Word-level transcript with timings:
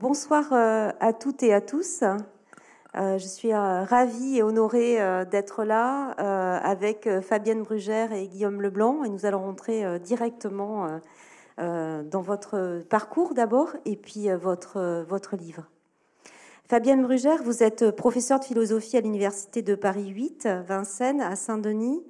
Bonsoir 0.00 0.52
euh, 0.52 0.92
à 1.00 1.12
toutes 1.12 1.42
et 1.42 1.52
à 1.52 1.60
tous. 1.60 2.04
Euh, 2.04 3.18
je 3.18 3.26
suis 3.26 3.52
euh, 3.52 3.82
ravie 3.82 4.38
et 4.38 4.44
honorée 4.44 4.96
d'être 5.28 5.64
là 5.64 6.10
avec 6.60 7.08
Fabienne 7.22 7.64
Brugère 7.64 8.12
et 8.12 8.28
Guillaume 8.28 8.62
Leblanc 8.62 9.02
et 9.02 9.08
nous 9.08 9.26
allons 9.26 9.40
rentrer 9.40 9.98
directement 9.98 11.00
dans 11.56 12.22
votre 12.22 12.82
parcours 12.88 13.34
d'abord 13.34 13.70
et 13.86 13.96
puis 13.96 14.28
votre, 14.40 15.36
livre. 15.36 15.64
Fabienne 16.68 17.02
Brugère, 17.02 17.42
vous 17.42 17.64
êtes 17.64 17.90
professeure 17.90 18.38
de 18.38 18.44
philosophie 18.44 18.96
à 18.96 19.00
l'Université 19.00 19.62
de 19.62 19.74
Paris 19.74 20.06
8, 20.06 20.48
Vincennes, 20.64 21.22
à 21.22 21.34
Saint-Denis, 21.34 22.04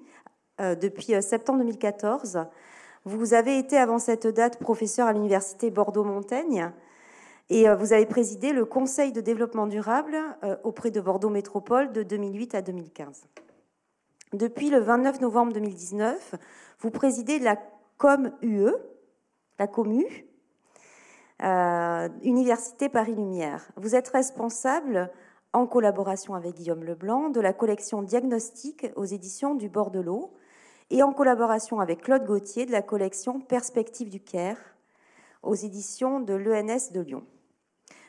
depuis 0.58 1.22
septembre 1.22 1.60
2014. 1.60 2.40
Vous 3.06 3.32
avez 3.32 3.58
été 3.58 3.78
avant 3.78 3.98
cette 3.98 4.26
date 4.26 4.58
professeur 4.58 5.06
à 5.06 5.14
l'Université 5.14 5.70
Bordeaux-Montaigne 5.70 6.70
et 7.50 7.68
euh, 7.68 7.74
vous 7.74 7.92
avez 7.92 8.06
présidé 8.06 8.52
le 8.52 8.64
Conseil 8.64 9.12
de 9.12 9.20
développement 9.20 9.66
durable 9.66 10.16
euh, 10.44 10.56
auprès 10.64 10.90
de 10.90 11.00
Bordeaux 11.00 11.30
Métropole 11.30 11.92
de 11.92 12.02
2008 12.02 12.54
à 12.54 12.62
2015. 12.62 13.24
Depuis 14.34 14.68
le 14.68 14.80
29 14.80 15.20
novembre 15.20 15.52
2019, 15.54 16.34
vous 16.80 16.90
présidez 16.90 17.38
la 17.38 17.56
COM-UE, 17.96 18.72
la 19.58 19.66
COMU, 19.66 20.04
euh, 21.42 22.08
Université 22.22 22.88
Paris-Lumière. 22.88 23.70
Vous 23.76 23.94
êtes 23.94 24.08
responsable, 24.08 25.10
en 25.54 25.66
collaboration 25.66 26.34
avec 26.34 26.56
Guillaume 26.56 26.84
Leblanc, 26.84 27.30
de 27.30 27.40
la 27.40 27.54
collection 27.54 28.02
Diagnostic 28.02 28.88
aux 28.96 29.06
éditions 29.06 29.54
du 29.54 29.70
Bord 29.70 29.90
de 29.90 30.00
l'eau 30.00 30.34
et 30.90 31.02
en 31.02 31.14
collaboration 31.14 31.80
avec 31.80 32.02
Claude 32.02 32.26
Gauthier 32.26 32.66
de 32.66 32.72
la 32.72 32.82
collection 32.82 33.40
Perspective 33.40 34.10
du 34.10 34.20
Caire 34.20 34.58
aux 35.42 35.54
éditions 35.54 36.20
de 36.20 36.34
l'ENS 36.34 36.92
de 36.92 37.00
Lyon. 37.00 37.24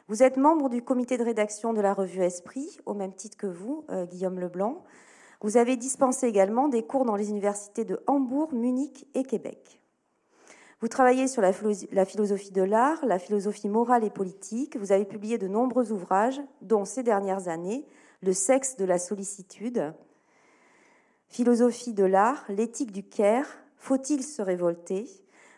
Vous 0.10 0.24
êtes 0.24 0.38
membre 0.38 0.70
du 0.70 0.82
comité 0.82 1.20
de 1.20 1.24
rédaction 1.24 1.72
de 1.72 1.82
la 1.82 1.94
revue 1.94 2.24
Esprit, 2.24 2.80
au 2.88 2.96
même 2.96 3.14
titre 3.14 3.38
que 3.38 3.46
vous, 3.46 3.86
euh, 3.92 4.08
Guillaume 4.08 4.40
Leblanc. 4.40 4.84
Vous 5.42 5.56
avez 5.56 5.78
dispensé 5.78 6.26
également 6.26 6.68
des 6.68 6.82
cours 6.82 7.06
dans 7.06 7.16
les 7.16 7.30
universités 7.30 7.86
de 7.86 8.00
Hambourg, 8.08 8.52
Munich 8.52 9.06
et 9.14 9.22
Québec. 9.24 9.80
Vous 10.82 10.88
travaillez 10.88 11.28
sur 11.28 11.44
la, 11.44 11.54
philosophie 11.54 12.50
de 12.50 12.64
l'art, 12.64 13.06
la 13.06 13.20
philosophie 13.20 13.70
morale 13.70 14.04
et 14.04 14.10
politique. 14.10 14.78
Vous 14.78 14.92
avez 14.92 15.06
publié 15.06 15.38
de 15.38 15.48
nombreux 15.48 15.92
ouvrages, 15.92 16.42
dont 16.64 16.86
ces 16.86 17.04
dernières 17.04 17.48
années 17.48 17.86
Le 18.24 18.34
sexe 18.34 18.78
de 18.78 18.86
la 18.86 18.98
sollicitude, 18.98 19.94
Philosophie 21.28 21.94
de 21.94 22.06
l'art, 22.06 22.46
l'éthique 22.50 22.92
du 22.92 23.04
Caire, 23.04 23.60
Faut-il 23.78 24.24
se 24.24 24.42
révolter? 24.42 25.08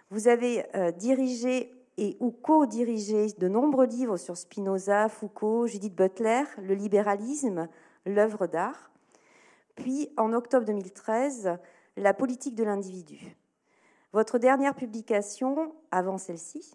Vous 0.10 0.28
avez 0.28 0.66
euh, 0.76 0.92
dirigé 0.92 1.72
et 2.02 2.18
ou 2.20 2.32
co-dirigé 2.32 3.28
de 3.38 3.48
nombreux 3.48 3.86
livres 3.86 4.18
sur 4.18 4.36
Spinoza, 4.36 5.08
Foucault, 5.08 5.68
Judith 5.68 5.96
Butler, 5.96 6.46
le 6.58 6.74
libéralisme, 6.74 7.70
l'œuvre 8.08 8.48
d'art. 8.48 8.92
Puis, 9.76 10.10
en 10.18 10.34
octobre 10.34 10.66
2013, 10.66 11.60
La 11.98 12.14
politique 12.16 12.56
de 12.56 12.64
l'individu. 12.64 13.38
Votre 14.14 14.40
dernière 14.40 14.74
publication, 14.74 15.76
avant 15.92 16.18
celle-ci, 16.18 16.74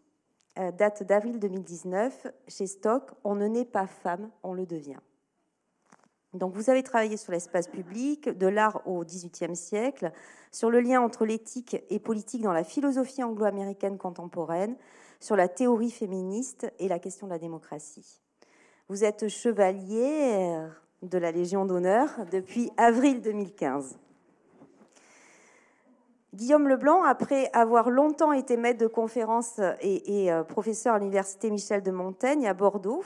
euh, 0.58 0.70
date 0.70 1.02
d'avril 1.02 1.40
2019, 1.40 2.28
chez 2.46 2.66
Stock, 2.66 3.10
On 3.24 3.34
ne 3.34 3.48
naît 3.48 3.64
pas 3.64 3.86
femme, 3.86 4.30
on 4.44 4.52
le 4.52 4.66
devient. 4.66 5.00
Donc 6.34 6.54
vous 6.54 6.70
avez 6.70 6.82
travaillé 6.82 7.16
sur 7.16 7.32
l'espace 7.32 7.66
public, 7.66 8.28
de 8.28 8.46
l'art 8.46 8.86
au 8.86 9.04
XVIIIe 9.04 9.56
siècle, 9.56 10.12
sur 10.52 10.70
le 10.70 10.80
lien 10.80 11.00
entre 11.00 11.24
l'éthique 11.24 11.82
et 11.88 11.98
politique 11.98 12.42
dans 12.42 12.52
la 12.52 12.64
philosophie 12.64 13.22
anglo-américaine 13.22 13.96
contemporaine, 13.96 14.76
sur 15.20 15.36
la 15.36 15.48
théorie 15.48 15.90
féministe 15.90 16.72
et 16.78 16.88
la 16.88 16.98
question 16.98 17.26
de 17.26 17.32
la 17.32 17.38
démocratie. 17.38 18.20
Vous 18.88 19.04
êtes 19.04 19.28
chevalier 19.28 20.58
de 21.02 21.18
la 21.18 21.32
Légion 21.32 21.64
d'honneur 21.64 22.08
depuis 22.30 22.70
avril 22.76 23.20
2015. 23.20 23.98
Guillaume 26.34 26.68
Leblanc, 26.68 27.02
après 27.02 27.50
avoir 27.54 27.88
longtemps 27.88 28.32
été 28.32 28.58
maître 28.58 28.78
de 28.78 28.86
conférences 28.86 29.58
et, 29.80 30.30
euh, 30.30 30.44
professeur 30.44 30.94
à 30.94 30.98
l'université 30.98 31.50
Michel 31.50 31.82
de 31.82 31.90
Montaigne 31.90 32.46
à 32.46 32.52
Bordeaux, 32.52 33.02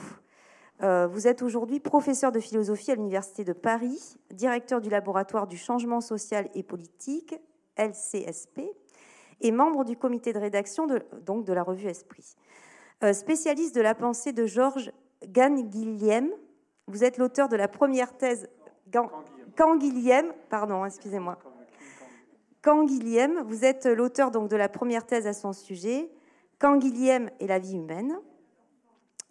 euh, 0.82 1.06
vous 1.06 1.28
êtes 1.28 1.42
aujourd'hui 1.42 1.78
professeur 1.78 2.32
de 2.32 2.40
philosophie 2.40 2.90
à 2.90 2.96
l'université 2.96 3.44
de 3.44 3.52
Paris, 3.52 4.16
directeur 4.32 4.80
du 4.80 4.90
laboratoire 4.90 5.46
du 5.46 5.56
changement 5.56 6.00
social 6.00 6.48
et 6.54 6.64
politique, 6.64 7.34
LCSP, 7.76 8.62
et 9.40 9.52
membre 9.52 9.84
du 9.84 9.96
comité 9.96 10.32
de 10.32 10.38
rédaction 10.38 10.86
de, 10.86 11.02
donc 11.24 11.44
de 11.44 11.52
la 11.52 11.62
revue 11.62 11.88
Esprit. 11.88 12.34
Euh, 13.02 13.12
spécialiste 13.12 13.74
de 13.74 13.80
la 13.80 13.94
pensée 13.94 14.32
de 14.32 14.46
Georges 14.46 14.92
Canguilhem, 15.34 16.30
vous 16.86 17.04
êtes 17.04 17.18
l'auteur 17.18 17.48
de 17.48 17.56
la 17.56 17.68
première 17.68 18.16
thèse 18.16 18.48
Canguilhem, 19.56 20.32
pardon, 20.48 20.84
excusez-moi. 20.84 21.38
Canguilhem, 22.62 23.42
vous 23.46 23.64
êtes 23.64 23.86
l'auteur 23.86 24.30
donc 24.30 24.48
de 24.48 24.56
la 24.56 24.68
première 24.68 25.06
thèse 25.06 25.26
à 25.26 25.32
son 25.32 25.52
sujet, 25.52 26.10
Canguilhem 26.58 27.30
et 27.40 27.46
la 27.46 27.58
vie 27.58 27.76
humaine. 27.76 28.18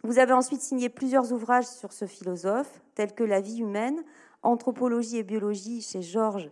Vous 0.03 0.17
avez 0.17 0.33
ensuite 0.33 0.61
signé 0.61 0.89
plusieurs 0.89 1.31
ouvrages 1.33 1.67
sur 1.67 1.91
ce 1.91 2.05
philosophe, 2.05 2.81
tels 2.95 3.13
que 3.13 3.23
La 3.23 3.41
vie 3.41 3.59
humaine, 3.59 4.03
Anthropologie 4.41 5.17
et 5.17 5.23
biologie 5.23 5.81
chez 5.81 6.01
Georges 6.01 6.49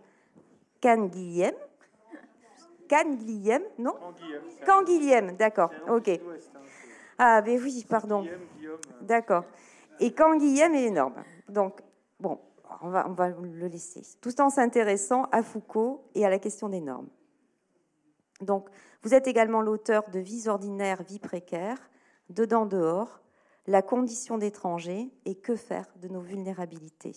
Canguilhem, 0.82 1.54
Canguilhem, 2.88 3.62
non 3.78 3.94
Canguilhem, 4.66 5.36
d'accord, 5.36 5.70
ok. 5.88 6.08
Hein, 6.08 6.18
ah, 7.18 7.42
ben 7.42 7.60
oui, 7.62 7.84
pardon. 7.88 8.24
D'accord. 9.00 9.44
Et 9.98 10.12
Canguilhem 10.12 10.74
est 10.74 10.84
énorme. 10.84 11.24
Donc, 11.48 11.80
bon, 12.20 12.38
on 12.80 12.90
va, 12.90 13.08
on 13.08 13.12
va 13.12 13.28
le 13.30 13.66
laisser. 13.66 14.02
Tout 14.20 14.40
en 14.40 14.50
s'intéressant 14.50 15.24
à 15.32 15.42
Foucault 15.42 16.04
et 16.14 16.24
à 16.24 16.30
la 16.30 16.38
question 16.38 16.68
des 16.68 16.80
normes. 16.80 17.08
Donc, 18.40 18.68
vous 19.02 19.14
êtes 19.14 19.26
également 19.26 19.62
l'auteur 19.62 20.08
de 20.10 20.20
Vies 20.20 20.48
ordinaires, 20.48 21.02
vie 21.02 21.18
précaire, 21.18 21.78
Dedans, 22.30 22.66
dehors, 22.66 23.20
La 23.66 23.82
condition 23.82 24.38
d'étranger 24.38 25.10
et 25.24 25.34
Que 25.34 25.56
faire 25.56 25.86
de 25.96 26.08
nos 26.08 26.20
vulnérabilités. 26.20 27.16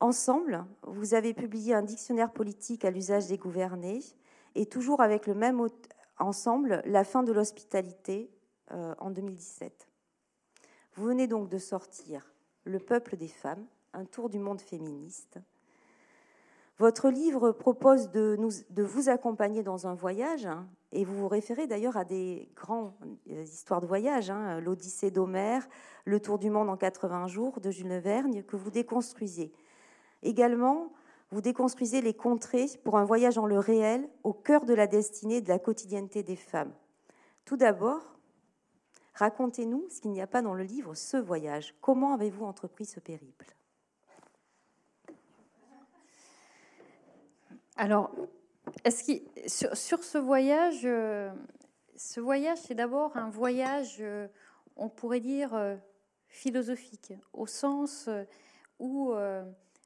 Ensemble, 0.00 0.64
vous 0.82 1.14
avez 1.14 1.34
publié 1.34 1.74
un 1.74 1.82
dictionnaire 1.82 2.32
politique 2.32 2.84
à 2.84 2.90
l'usage 2.90 3.26
des 3.26 3.36
gouvernés 3.36 4.00
et 4.58 4.66
toujours 4.66 5.00
avec 5.00 5.26
le 5.26 5.34
même 5.34 5.64
ensemble, 6.18 6.82
La 6.84 7.04
fin 7.04 7.22
de 7.22 7.32
l'hospitalité 7.32 8.28
euh, 8.72 8.92
en 8.98 9.10
2017. 9.10 9.88
Vous 10.94 11.04
venez 11.04 11.28
donc 11.28 11.48
de 11.48 11.58
sortir 11.58 12.34
Le 12.64 12.80
peuple 12.80 13.16
des 13.16 13.28
femmes, 13.28 13.64
un 13.92 14.04
tour 14.04 14.28
du 14.28 14.40
monde 14.40 14.60
féministe. 14.60 15.38
Votre 16.78 17.08
livre 17.10 17.52
propose 17.52 18.10
de, 18.10 18.36
vous 18.82 19.08
accompagner 19.08 19.62
dans 19.62 19.86
un 19.86 19.94
voyage, 19.94 20.46
hein, 20.46 20.66
et 20.90 21.04
vous 21.04 21.16
vous 21.16 21.28
référez 21.28 21.68
d'ailleurs 21.68 21.96
à 21.96 22.04
des 22.04 22.50
grandes 22.56 22.92
euh, 23.30 23.42
histoires 23.44 23.80
de 23.80 23.86
voyage, 23.86 24.28
hein, 24.28 24.60
l'Odyssée 24.60 25.12
d'Homère, 25.12 25.68
Le 26.04 26.18
Tour 26.18 26.40
du 26.40 26.50
monde 26.50 26.68
en 26.68 26.76
80 26.76 27.28
jours 27.28 27.60
de 27.60 27.70
Jules 27.70 27.98
Vergne, 27.98 28.42
que 28.42 28.56
vous 28.56 28.72
déconstruisez. 28.72 29.52
Également, 30.24 30.92
vous 31.30 31.40
déconstruisez 31.40 32.00
les 32.00 32.14
contrées 32.14 32.66
pour 32.84 32.96
un 32.96 33.04
voyage 33.04 33.36
en 33.38 33.46
le 33.46 33.58
réel, 33.58 34.08
au 34.24 34.32
cœur 34.32 34.64
de 34.64 34.74
la 34.74 34.86
destinée 34.86 35.40
de 35.40 35.48
la 35.48 35.58
quotidienneté 35.58 36.22
des 36.22 36.36
femmes. 36.36 36.72
Tout 37.44 37.56
d'abord, 37.56 38.18
racontez-nous 39.14 39.88
ce 39.90 40.00
qu'il 40.00 40.12
n'y 40.12 40.22
a 40.22 40.26
pas 40.26 40.42
dans 40.42 40.54
le 40.54 40.64
livre, 40.64 40.94
ce 40.94 41.16
voyage. 41.16 41.74
Comment 41.80 42.14
avez-vous 42.14 42.44
entrepris 42.44 42.86
ce 42.86 43.00
périple? 43.00 43.54
Alors, 47.76 48.10
est-ce 48.84 49.12
sur, 49.46 50.02
ce 50.02 50.18
voyage, 50.18 50.80
euh, 50.84 51.30
ce 51.96 52.20
voyage, 52.20 52.58
c'est 52.58 52.74
d'abord 52.74 53.16
un 53.16 53.30
voyage, 53.30 53.98
euh, 54.00 54.26
on 54.76 54.88
pourrait 54.88 55.20
dire, 55.20 55.54
euh, 55.54 55.76
philosophique, 56.28 57.12
au 57.32 57.46
sens 57.46 58.10
où 58.78 59.12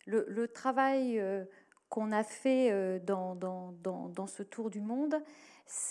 le, 0.06 0.48
travail 0.48 1.18
euh, 1.18 1.44
qu'on 1.88 2.12
a 2.12 2.22
fait 2.22 2.70
euh, 2.70 2.98
dans, 2.98 4.26
ce 4.26 4.42
tour 4.42 4.70
du 4.70 4.80
monde, 4.80 5.16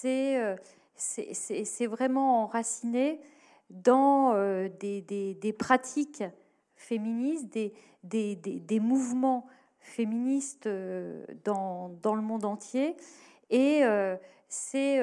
euh, 0.06 0.56
c'est 0.96 1.88
vraiment 1.88 2.44
enraciné 2.44 3.20
dans 3.70 4.34
des, 4.80 5.56
pratiques 5.58 6.24
féministes, 6.76 7.58
des, 8.04 8.80
mouvements 8.80 9.48
féministes 9.80 10.68
dans, 11.44 11.92
le 12.04 12.22
monde 12.22 12.46
entier. 12.46 12.96
Et 13.50 13.82
c'est 14.50 15.02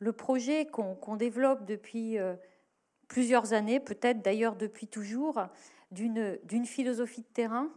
le 0.00 0.12
projet 0.12 0.66
qu'on 0.66 1.16
développe 1.16 1.64
depuis 1.64 2.18
plusieurs 3.06 3.52
années, 3.52 3.78
peut-être 3.78 4.22
d'ailleurs 4.22 4.56
depuis 4.56 4.88
toujours, 4.88 5.40
d'une 5.92 6.66
philosophie 6.66 7.22
de 7.22 7.32
terrain 7.32 7.70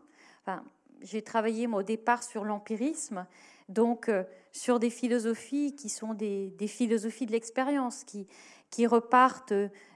j'ai 1.02 1.22
travaillé 1.22 1.68
au 1.68 1.84
départ 1.84 2.24
sur 2.24 2.46
l'empirisme, 2.46 3.26
donc 3.70 4.10
euh, 4.10 4.24
sur 4.52 4.80
des 4.80 4.90
philosophies 4.90 5.76
qui 5.76 5.90
sont 5.90 6.14
des, 6.14 6.54
philosophies 6.68 7.26
de 7.26 7.32
l'expérience, 7.32 8.04
qui, 8.04 8.88
repartent 8.88 9.54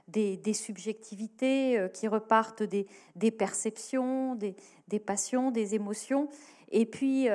des, 0.08 0.54
subjectivités, 0.54 1.88
qui 1.94 2.08
repartent 2.08 2.62
des, 2.62 3.30
perceptions, 3.30 4.34
des, 4.34 4.98
passions, 4.98 5.50
des 5.50 5.74
émotions. 5.74 6.28
Et 6.70 6.86
puis, 6.86 7.28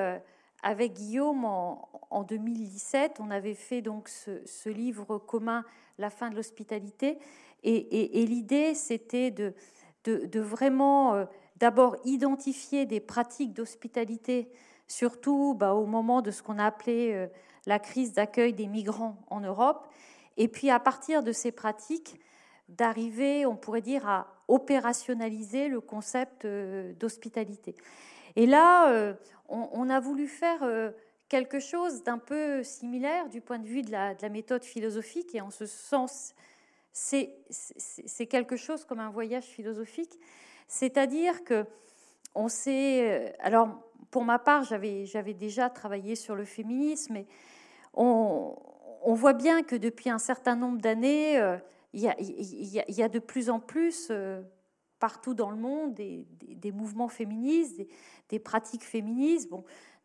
avec 0.64 0.94
Guillaume, 0.94 1.46
en, 1.46 2.24
2017, 2.24 3.20
on 3.20 3.30
avait 3.32 3.54
fait 3.54 3.82
donc 3.82 4.08
ce, 4.10 4.70
livre 4.70 5.18
commun, 5.18 5.66
La 5.98 6.10
fin 6.10 6.30
de 6.30 6.36
l'hospitalité. 6.36 7.18
Et, 7.64 8.26
l'idée, 8.26 8.74
c'était 8.74 9.32
de, 9.32 9.54
vraiment 10.40 11.28
d'abord 11.64 11.96
identifier 12.04 12.86
des 12.86 13.00
pratiques 13.00 13.54
d'hospitalité, 13.54 14.50
surtout 14.86 15.56
bah, 15.58 15.76
au 15.76 15.86
moment 15.86 16.22
de 16.22 16.30
ce 16.30 16.44
qu'on 16.44 16.60
a 16.60 16.66
appelé 16.66 17.14
euh, 17.14 17.28
la 17.66 17.80
crise 17.80 18.12
d'accueil 18.12 18.52
des 18.52 18.68
migrants 18.68 19.16
en 19.30 19.40
Europe, 19.40 19.88
et 20.36 20.50
puis 20.50 20.70
à 20.70 20.82
partir 20.82 21.24
de 21.24 21.32
ces 21.32 21.54
pratiques, 21.54 22.20
d'arriver, 22.68 23.46
on 23.46 23.56
pourrait 23.56 23.80
dire, 23.80 24.06
à 24.06 24.28
opérationnaliser 24.50 25.70
le 25.70 25.80
concept 25.80 26.44
euh, 26.44 26.92
d'hospitalité. 27.00 27.76
Et 28.36 28.46
là, 28.46 28.92
euh, 28.92 29.14
on, 29.48 29.90
a 29.90 30.02
voulu 30.02 30.28
faire 30.28 30.70
quelque 31.30 31.62
chose 31.62 32.04
d'un 32.04 32.18
peu 32.18 32.62
similaire 32.64 33.30
du 33.30 33.40
point 33.40 33.60
de 33.60 33.68
vue 33.68 33.84
de 33.84 33.92
la, 33.92 34.16
de 34.16 34.22
la 34.22 34.30
méthode 34.30 34.66
philosophique, 34.66 35.34
et 35.34 35.40
en 35.40 35.50
ce 35.50 35.66
sens, 35.66 36.36
c'est 36.92 38.28
quelque 38.28 38.58
chose 38.58 38.84
comme 38.84 39.00
un 39.00 39.12
voyage 39.12 39.46
philosophique, 39.46 40.20
c'est-à-dire 40.74 41.44
que 41.44 41.68
on 42.34 42.48
sait. 42.48 43.28
Euh, 43.28 43.32
alors, 43.40 43.70
pour 44.10 44.24
ma 44.24 44.40
part, 44.40 44.64
j'avais, 44.64 45.34
déjà 45.36 45.70
travaillé 45.70 46.16
sur 46.16 46.36
le 46.36 46.46
féminisme, 46.46 47.18
et 47.18 47.28
on, 47.94 48.56
voit 49.06 49.34
bien 49.34 49.62
que 49.62 49.76
depuis 49.76 50.10
un 50.10 50.18
certain 50.18 50.56
nombre 50.56 50.82
d'années, 50.82 51.38
euh, 51.38 51.58
il 51.94 52.02
y, 52.02 53.04
a, 53.04 53.10
de 53.10 53.20
plus 53.20 53.52
en 53.52 53.60
plus, 53.60 54.08
euh, 54.10 54.42
partout 55.00 55.36
dans 55.36 55.52
le 55.52 55.58
monde, 55.58 55.94
des, 55.94 56.72
mouvements 56.72 57.08
féministes, 57.08 57.80
des, 58.30 58.40
pratiques 58.40 58.84
féministes. 58.84 59.52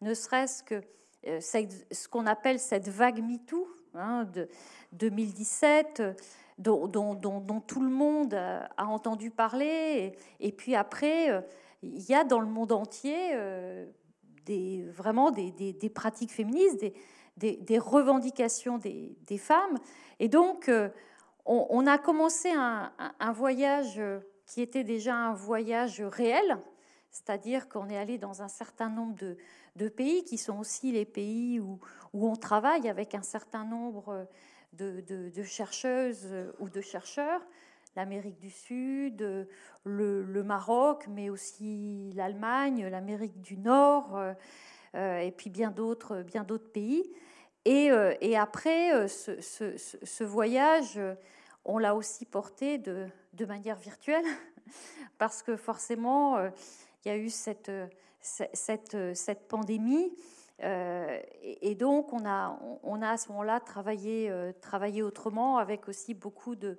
Ne 0.03 0.13
serait-ce 0.13 0.63
que 0.63 0.83
ce 1.25 2.09
qu'on 2.09 2.27
appelle 2.27 2.59
cette 2.59 2.89
vague 2.89 3.23
MeToo 3.23 3.67
hein, 3.95 4.25
de 4.25 4.49
2017 4.93 6.03
dont, 6.59 7.61
tout 7.67 7.81
le 7.81 7.91
monde 7.91 8.35
a 8.35 8.87
entendu 8.87 9.31
parler. 9.31 10.13
Et, 10.41 10.53
puis 10.53 10.75
après, 10.75 11.31
euh, 11.31 11.41
il 11.83 12.03
y 12.03 12.15
a 12.15 12.25
dans 12.25 12.41
le 12.41 12.47
monde 12.47 12.73
entier 12.73 13.31
euh, 13.33 13.87
des, 14.45 14.85
vraiment 14.91 15.31
des, 15.31 15.93
pratiques 15.95 16.33
féministes, 16.33 16.85
des, 17.37 17.79
revendications 17.79 18.79
des, 18.79 19.39
femmes. 19.39 19.79
Et 20.19 20.29
donc, 20.29 20.69
euh, 20.69 20.89
on, 21.47 21.87
a 21.87 21.97
commencé 21.99 22.51
un, 22.51 22.93
voyage 23.33 24.01
qui 24.47 24.61
était 24.61 24.85
déjà 24.85 25.15
un 25.15 25.35
voyage 25.35 26.03
réel, 26.03 26.59
c'est-à-dire 27.11 27.69
qu'on 27.69 27.89
est 27.89 27.97
allé 27.97 28.19
dans 28.19 28.43
un 28.43 28.49
certain 28.49 28.91
nombre 28.91 29.15
de, 29.77 29.89
pays 29.89 30.25
qui 30.25 30.39
sont 30.39 30.59
aussi 30.59 30.91
les 30.91 31.05
pays 31.05 31.61
où, 31.61 31.79
où, 32.13 32.29
on 32.29 32.37
travaille 32.37 32.89
avec 32.89 33.15
un 33.15 33.23
certain 33.23 33.65
nombre 33.65 34.27
de, 34.73 35.43
chercheuses 35.43 36.27
euh, 36.27 36.53
ou 36.59 36.69
de 36.69 36.81
chercheurs, 36.81 37.41
l'Amérique 37.97 38.39
du 38.39 38.51
Sud, 38.51 39.49
le, 39.85 40.43
Maroc, 40.43 41.07
mais 41.09 41.31
aussi 41.31 42.13
l'Allemagne, 42.15 42.87
l'Amérique 42.87 43.41
du 43.41 43.57
Nord, 43.57 44.17
euh, 44.17 44.35
euh, 44.95 45.19
et 45.19 45.33
puis 45.33 45.51
bien 45.51 45.71
d'autres, 45.71 46.23
bien 46.23 46.45
d'autres 46.45 46.71
pays. 46.71 47.11
Et, 47.65 47.91
et 48.23 48.39
après, 48.39 49.09
ce, 49.09 50.25
voyage, 50.25 50.99
on 51.67 51.77
l'a 51.77 51.95
aussi 51.95 52.25
porté 52.25 52.79
de, 52.79 53.07
de, 53.35 53.45
manière 53.45 53.77
virtuelle, 53.77 54.25
parce 55.19 55.43
que 55.43 55.55
forcément, 55.55 56.39
il 56.39 57.09
y 57.09 57.11
a 57.11 57.17
eu 57.17 57.29
cette, 57.29 57.71
cette, 58.21 58.97
cette 59.15 59.49
pandémie. 59.49 60.17
Euh, 60.63 61.21
et, 61.43 61.75
donc, 61.75 62.13
on 62.13 62.25
a, 62.27 62.59
on 62.83 63.01
a 63.03 63.11
à 63.11 63.17
ce 63.17 63.29
moment-là 63.29 63.61
travaillé, 63.61 64.29
euh, 64.31 64.53
travaillé 64.61 65.03
autrement, 65.03 65.59
avec 65.59 65.89
aussi 65.89 66.15
beaucoup 66.15 66.57
de, 66.57 66.79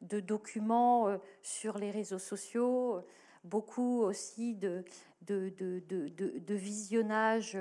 documents 0.00 1.08
euh, 1.08 1.18
sur 1.42 1.78
les 1.78 1.90
réseaux 1.90 2.18
sociaux, 2.18 3.02
beaucoup 3.44 4.00
aussi 4.00 4.54
de, 4.54 4.84
de, 5.22 5.50
de, 5.50 5.82
de 6.18 6.54
visionnage 6.54 7.56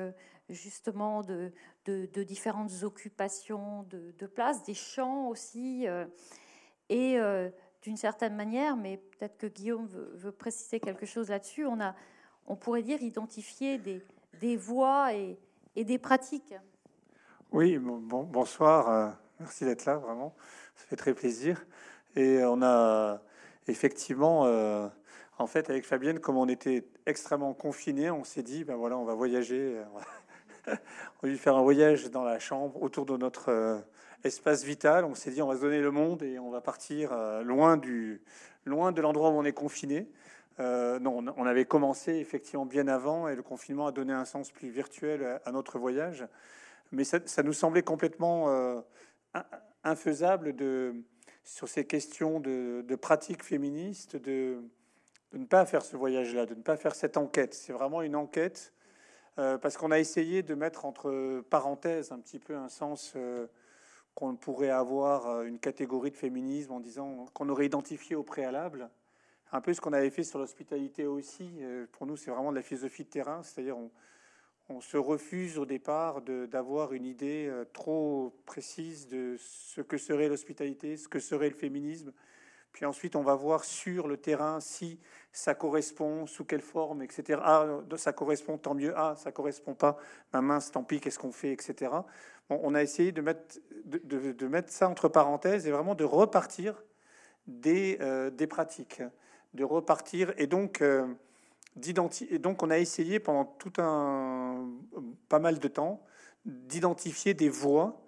justement 0.50 1.22
de, 1.22 1.52
différentes 2.24 2.84
occupations 2.84 3.84
de, 3.84 4.26
place, 4.26 4.64
des 4.64 4.74
champs 4.74 5.28
aussi. 5.28 5.86
et 6.90 7.20
d'une 7.82 7.98
certaine 7.98 8.36
manière, 8.36 8.76
mais 8.76 8.98
peut-être 8.98 9.38
que 9.38 9.48
Guillaume 9.48 9.86
veut, 9.86 10.12
veut 10.16 10.32
préciser 10.32 10.80
quelque 10.80 11.06
chose 11.06 11.30
là-dessus, 11.30 11.66
on, 11.66 11.80
a, 11.80 11.96
on 12.48 12.56
pourrait 12.56 12.84
dire 12.84 13.02
identifier 13.02 13.78
des, 13.78 14.02
des 14.42 14.58
voies 14.58 15.14
et, 15.14 15.38
et 15.76 15.84
des 15.84 15.98
pratiques. 15.98 16.54
Oui, 17.52 17.78
bon, 17.78 18.24
bonsoir, 18.24 18.90
euh, 18.90 19.10
merci 19.40 19.66
d'être 19.66 19.86
là, 19.86 19.98
vraiment, 19.98 20.36
ça 20.76 20.86
fait 20.86 20.96
très 20.96 21.14
plaisir. 21.14 21.66
Et 22.16 22.44
on 22.44 22.62
a 22.62 23.22
effectivement, 23.68 24.46
euh, 24.46 24.88
en 25.38 25.48
fait, 25.48 25.70
avec 25.70 25.86
Fabienne, 25.86 26.20
comme 26.20 26.38
on 26.38 26.48
était 26.48 26.88
extrêmement 27.06 27.54
confinés, 27.54 28.12
on 28.12 28.24
s'est 28.24 28.44
dit, 28.44 28.64
ben 28.64 28.76
voilà, 28.76 28.98
on 28.98 29.06
va 29.06 29.16
voyager, 29.16 29.82
on 31.24 31.28
va 31.28 31.36
faire 31.38 31.56
un 31.56 31.64
voyage 31.64 32.12
dans 32.12 32.24
la 32.24 32.40
chambre 32.40 32.82
autour 32.82 33.06
de 33.06 33.18
notre 33.18 33.50
euh, 33.50 33.80
espace 34.24 34.64
vital. 34.64 35.06
On 35.06 35.16
s'est 35.16 35.32
dit, 35.32 35.42
on 35.42 35.48
va 35.48 35.56
se 35.56 35.62
donner 35.62 35.82
le 35.82 35.92
monde 35.92 36.22
et 36.22 36.38
on 36.38 36.52
va 36.52 36.62
partir 36.62 37.16
loin 37.44 37.78
du, 37.78 38.22
loin 38.66 38.92
de 38.92 39.02
l'endroit 39.02 39.30
où 39.30 39.34
on 39.34 39.46
est 39.46 39.54
confiné. 39.54 40.08
Euh, 40.60 41.00
non, 41.00 41.24
on 41.38 41.46
avait 41.46 41.66
commencé 41.66 42.16
effectivement 42.16 42.66
bien 42.66 42.88
avant 42.88 43.28
et 43.28 43.36
le 43.36 43.44
confinement 43.44 43.88
a 43.88 43.92
donné 43.92 44.12
un 44.12 44.26
sens 44.26 44.52
plus 44.52 44.70
virtuel 44.70 45.40
à 45.46 45.52
notre 45.52 45.80
voyage. 45.80 46.28
Mais 46.92 47.04
ça, 47.04 47.44
nous 47.44 47.54
semblait 47.54 47.84
complètement 47.84 48.50
euh, 48.50 48.82
infaisable 49.84 50.56
de, 50.56 50.96
sur 51.44 51.70
ces 51.70 51.86
questions 51.86 52.40
de, 52.40 52.96
pratiques 52.96 53.44
féministes 53.44 54.16
de, 54.16 54.62
ne 55.34 55.46
pas 55.46 55.66
faire 55.66 55.84
ce 55.84 55.96
voyage-là, 55.96 56.46
de 56.46 56.56
ne 56.56 56.62
pas 56.62 56.76
faire 56.76 56.96
cette 56.96 57.16
enquête. 57.16 57.54
C'est 57.54 57.74
vraiment 57.74 58.02
une 58.02 58.16
enquête 58.16 58.74
euh, 59.38 59.58
parce 59.58 59.78
qu'on 59.78 59.92
a 59.92 60.00
essayé 60.00 60.44
de 60.44 60.56
mettre 60.56 60.84
entre 60.84 61.42
parenthèses 61.50 62.12
un 62.12 62.20
petit 62.20 62.40
peu 62.40 62.58
un 62.58 62.70
sens 62.70 63.16
qu'on 64.14 64.36
pourrait 64.36 64.72
avoir 64.72 65.44
une 65.44 65.60
catégorie 65.60 66.12
de 66.12 66.18
féminisme 66.18 66.74
en 66.74 66.80
disant 66.82 67.28
qu'on 67.34 67.48
aurait 67.48 67.68
identifié 67.68 68.18
au 68.18 68.24
préalable 68.24 68.90
un 69.52 69.62
peu 69.62 69.74
ce 69.74 69.82
qu'on 69.82 69.94
avait 69.94 70.10
fait 70.10 70.24
sur 70.24 70.40
l'hospitalité 70.40 71.06
aussi. 71.06 71.52
Euh, 71.62 71.86
pour 71.92 72.06
nous, 72.06 72.18
c'est 72.18 72.32
vraiment 72.32 72.52
de 72.52 72.58
la 72.58 72.62
philosophie 72.62 73.04
de 73.04 73.10
terrain, 73.10 73.42
c'est-à-dire 73.44 73.78
on, 73.78 73.90
se 74.82 74.98
refuse 74.98 75.58
au 75.58 75.66
départ 75.66 76.22
d'avoir 76.22 76.94
une 76.94 77.06
idée 77.06 77.48
euh, 77.50 77.66
trop 77.74 78.36
précise 78.46 79.08
de 79.08 79.36
ce 79.40 79.82
que 79.82 79.98
serait 79.98 80.30
l'hospitalité, 80.30 80.96
ce 80.96 81.08
que 81.08 81.20
serait 81.20 81.50
le 81.50 81.56
féminisme. 81.56 82.14
Puis 82.72 82.86
ensuite, 82.86 83.16
on 83.16 83.24
va 83.24 83.34
voir 83.34 83.64
sur 83.64 84.08
le 84.08 84.18
terrain 84.18 84.60
si 84.60 85.00
ça 85.32 85.56
correspond, 85.56 86.28
sous 86.28 86.46
quelle 86.46 86.62
forme, 86.62 87.02
etc. 87.02 87.42
Ah, 87.44 87.82
ça 87.98 88.14
correspond, 88.14 88.60
tant 88.60 88.76
mieux. 88.76 88.94
Ah, 88.96 89.16
ça 89.18 89.32
correspond 89.32 89.74
pas. 89.74 89.98
Ma 90.34 90.42
mince, 90.42 90.72
tant 90.72 90.84
pis, 90.84 91.00
qu'est-ce 91.00 91.18
qu'on 91.18 91.32
fait, 91.32 91.52
etc. 91.52 91.92
On 92.50 92.76
a 92.76 92.84
essayé 92.84 93.12
de 93.12 93.22
mettre, 93.22 94.72
ça 94.72 94.88
entre 94.88 95.08
parenthèses 95.08 95.66
et 95.66 95.72
vraiment 95.72 95.96
de 95.96 96.04
repartir 96.04 96.84
des, 97.48 97.98
euh, 98.02 98.30
des 98.30 98.46
pratiques 98.46 99.02
de 99.54 99.64
repartir 99.64 100.34
et 100.38 100.48
donc 100.48 100.82
euh, 100.82 101.06
donc 102.40 102.64
on 102.64 102.70
a 102.70 102.78
essayé 102.78 103.20
pendant 103.20 103.46
tout 103.46 103.74
un 103.78 104.68
pas 105.30 105.40
mal 105.40 105.60
de 105.60 105.68
temps 105.68 106.04
d'identifier 106.46 107.34
des 107.34 107.50
voix 107.50 108.02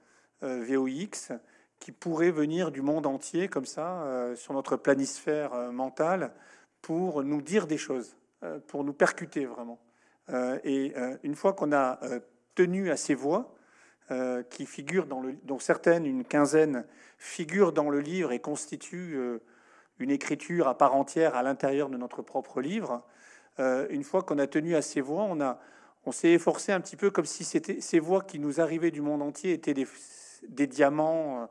euh, 0.43 0.63
VOX 0.67 1.31
qui 1.79 1.91
pourraient 1.91 2.31
venir 2.31 2.71
du 2.71 2.81
monde 2.81 3.05
entier 3.05 3.47
comme 3.47 3.65
ça 3.65 4.03
euh, 4.03 4.35
sur 4.35 4.53
notre 4.53 4.75
planisphère 4.75 5.53
euh, 5.53 5.71
mentale 5.71 6.33
pour 6.81 7.23
nous 7.23 7.41
dire 7.41 7.67
des 7.67 7.77
choses, 7.77 8.17
pour 8.65 8.83
nous 8.83 8.93
percuter 8.93 9.45
vraiment. 9.45 9.79
et 10.63 10.95
une 11.21 11.35
fois 11.35 11.53
qu'on 11.53 11.71
a 11.71 11.99
tenu 12.55 12.89
à 12.89 12.97
ces 12.97 13.13
voix 13.13 13.53
qui 14.49 14.65
figurent 14.65 15.05
dans 15.05 15.21
le, 15.21 15.33
dont 15.43 15.59
certaines, 15.59 16.07
une 16.07 16.25
quinzaine, 16.25 16.87
figurent 17.19 17.71
dans 17.71 17.91
le 17.91 17.99
livre 17.99 18.31
et 18.31 18.39
constituent 18.39 19.39
une 20.01 20.11
écriture 20.11 20.67
à 20.67 20.77
part 20.77 20.95
entière 20.95 21.35
à 21.35 21.43
l'intérieur 21.43 21.89
de 21.89 21.97
notre 21.97 22.21
propre 22.21 22.61
livre. 22.61 23.03
Euh, 23.59 23.87
une 23.89 24.03
fois 24.03 24.23
qu'on 24.23 24.39
a 24.39 24.47
tenu 24.47 24.75
à 24.75 24.81
ces 24.81 25.01
voix, 25.01 25.23
on, 25.23 25.39
a, 25.41 25.59
on 26.05 26.11
s'est 26.11 26.31
efforcé 26.31 26.71
un 26.71 26.81
petit 26.81 26.95
peu 26.95 27.11
comme 27.11 27.25
si 27.25 27.43
c'était 27.43 27.81
ces 27.81 27.99
voix 27.99 28.23
qui 28.23 28.39
nous 28.39 28.59
arrivaient 28.59 28.91
du 28.91 29.01
monde 29.01 29.21
entier 29.21 29.53
étaient 29.53 29.73
des, 29.73 30.67
diamants 30.67 31.43
euh, 31.43 31.45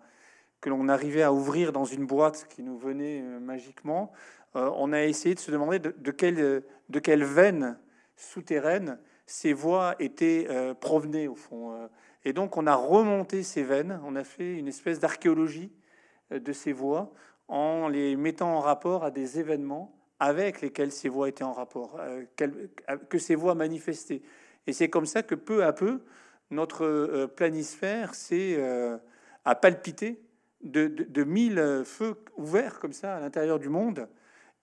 que 0.61 0.69
l'on 0.69 0.88
arrivait 0.88 1.23
à 1.23 1.33
ouvrir 1.33 1.73
dans 1.73 1.85
une 1.85 2.07
boîte 2.07 2.47
qui 2.49 2.62
nous 2.62 2.76
venait 2.76 3.23
euh, 3.23 3.38
magiquement. 3.38 4.12
on 4.54 4.92
a 4.92 5.04
essayé 5.04 5.35
de 5.35 5.40
se 5.40 5.50
demander 5.50 5.78
de, 5.78 6.11
quelle, 6.11 6.64
de 6.88 6.99
quelle 6.99 7.25
veine 7.25 7.78
souterraine 8.16 8.99
ces 9.26 9.52
voix 9.52 9.95
étaient 10.00 10.49
provenées 10.80 11.28
au 11.28 11.37
fond. 11.37 11.88
Et 12.25 12.33
donc 12.33 12.57
on 12.57 12.66
a 12.66 12.75
remonté 12.75 13.45
ces 13.45 13.62
veines, 13.62 14.00
on 14.04 14.16
a 14.16 14.25
fait 14.25 14.54
une 14.54 14.66
espèce 14.66 14.99
d'archéologie 14.99 15.71
de 16.33 16.52
ces 16.52 16.73
voix 16.73 17.12
en 17.50 17.88
les 17.88 18.16
mettant 18.16 18.57
en 18.57 18.61
rapport 18.61 19.04
à 19.04 19.11
des 19.11 19.40
événements 19.40 19.92
avec 20.21 20.61
lesquels 20.61 20.92
ces 20.92 21.09
voix 21.09 21.28
étaient 21.28 21.45
en 21.45 21.52
rapport, 21.52 21.99
euh, 21.99 22.25
que 23.09 23.19
ces 23.19 23.35
voix 23.35 23.54
manifestaient. 23.54 24.23
Et 24.66 24.73
c'est 24.73 24.88
comme 24.88 25.07
ça 25.07 25.23
que 25.23 25.35
peu 25.35 25.64
à 25.64 25.73
peu, 25.73 26.00
notre 26.50 26.85
euh, 26.85 27.26
planisphère 27.26 28.14
s'est 28.14 28.54
euh, 28.57 28.97
a 29.45 29.54
palpité 29.54 30.23
de, 30.62 30.87
de, 30.87 31.25
mille 31.25 31.83
feux 31.85 32.14
ouverts 32.37 32.78
comme 32.78 32.92
ça 32.92 33.16
à 33.16 33.21
l'intérieur 33.21 33.59
du 33.59 33.69
monde. 33.69 34.09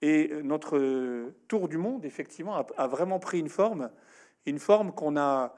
Et 0.00 0.30
notre 0.44 1.32
tour 1.48 1.68
du 1.68 1.76
monde, 1.76 2.04
effectivement, 2.04 2.64
a, 2.76 2.86
vraiment 2.86 3.18
pris 3.18 3.40
une 3.40 3.48
forme, 3.48 3.90
une 4.46 4.60
forme 4.60 4.92
qu'on 4.92 5.16
a 5.16 5.56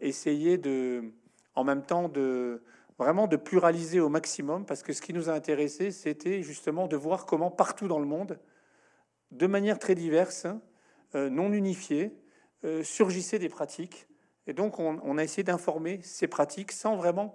essayé 0.00 0.58
de, 0.58 1.04
en 1.54 1.62
même 1.62 1.84
temps, 1.84 2.08
de 2.08 2.60
vraiment 3.04 3.26
de 3.26 3.36
pluraliser 3.36 4.00
au 4.00 4.08
maximum, 4.08 4.64
parce 4.64 4.82
que 4.82 4.92
ce 4.92 5.02
qui 5.02 5.12
nous 5.12 5.28
a 5.28 5.32
intéressé, 5.32 5.90
c'était 5.90 6.42
justement 6.42 6.86
de 6.86 6.96
voir 6.96 7.26
comment 7.26 7.50
partout 7.50 7.88
dans 7.88 7.98
le 7.98 8.06
monde, 8.06 8.38
de 9.30 9.46
manière 9.46 9.78
très 9.78 9.94
diverse, 9.94 10.46
non 11.14 11.52
unifiée, 11.52 12.12
euh, 12.62 12.82
surgissaient 12.82 13.38
des 13.38 13.48
pratiques. 13.48 14.06
Et 14.46 14.52
donc, 14.52 14.78
on, 14.78 15.16
a 15.16 15.24
essayé 15.24 15.42
d'informer 15.42 16.00
ces 16.02 16.26
pratiques 16.26 16.72
sans 16.72 16.94
vraiment 16.94 17.34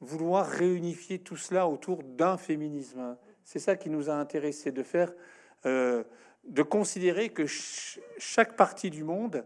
vouloir 0.00 0.46
réunifier 0.46 1.18
tout 1.18 1.36
cela 1.36 1.66
autour 1.66 2.04
d'un 2.04 2.36
féminisme. 2.36 3.16
C'est 3.42 3.58
ça 3.58 3.74
qui 3.74 3.90
nous 3.90 4.08
a 4.08 4.14
intéressé 4.14 4.70
de 4.70 4.84
faire, 4.84 5.12
euh, 5.66 6.04
de 6.44 6.62
considérer 6.62 7.30
que 7.30 7.44
chaque 7.46 8.54
partie 8.54 8.90
du 8.90 9.02
monde 9.02 9.44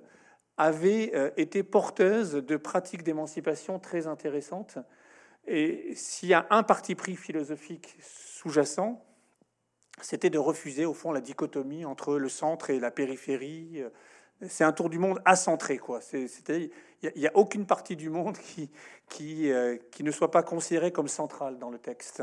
avait 0.58 1.12
euh, 1.14 1.30
été 1.38 1.62
porteuse 1.62 2.32
de 2.32 2.56
pratiques 2.58 3.02
d'émancipation 3.02 3.78
très 3.78 4.06
intéressantes. 4.06 4.76
Et 5.46 5.94
s'il 5.94 6.28
y 6.28 6.34
a 6.34 6.46
un 6.50 6.62
parti 6.62 6.94
pris 6.94 7.16
philosophique 7.16 7.96
sous-jacent, 8.00 9.02
c'était 10.02 10.30
de 10.30 10.38
refuser 10.38 10.84
au 10.84 10.94
fond 10.94 11.12
la 11.12 11.20
dichotomie 11.20 11.84
entre 11.84 12.16
le 12.16 12.28
centre 12.28 12.70
et 12.70 12.80
la 12.80 12.90
périphérie, 12.90 13.82
c'est 14.48 14.64
un 14.64 14.72
tour 14.72 14.90
du 14.90 14.98
monde 14.98 15.20
acentré, 15.24 15.78
quoi. 15.78 16.00
C'est-à-dire, 16.00 16.68
il 17.02 17.20
n'y 17.20 17.26
a, 17.26 17.36
aucune 17.36 17.66
partie 17.66 17.96
du 17.96 18.10
monde 18.10 18.36
euh, 19.20 19.78
qui, 19.90 20.02
ne 20.02 20.10
soit 20.10 20.30
pas 20.30 20.42
considérée 20.42 20.92
comme 20.92 21.08
centrale 21.08 21.58
dans 21.58 21.70
le 21.70 21.78
texte. 21.78 22.22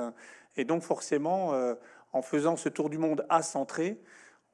Et 0.56 0.65
donc, 0.65 0.84
forcément, 0.84 1.53
euh, 1.53 1.74
en 2.12 2.22
faisant 2.22 2.56
ce 2.56 2.70
tour 2.70 2.89
du 2.89 2.98
monde 2.98 3.25
acentré, 3.30 4.00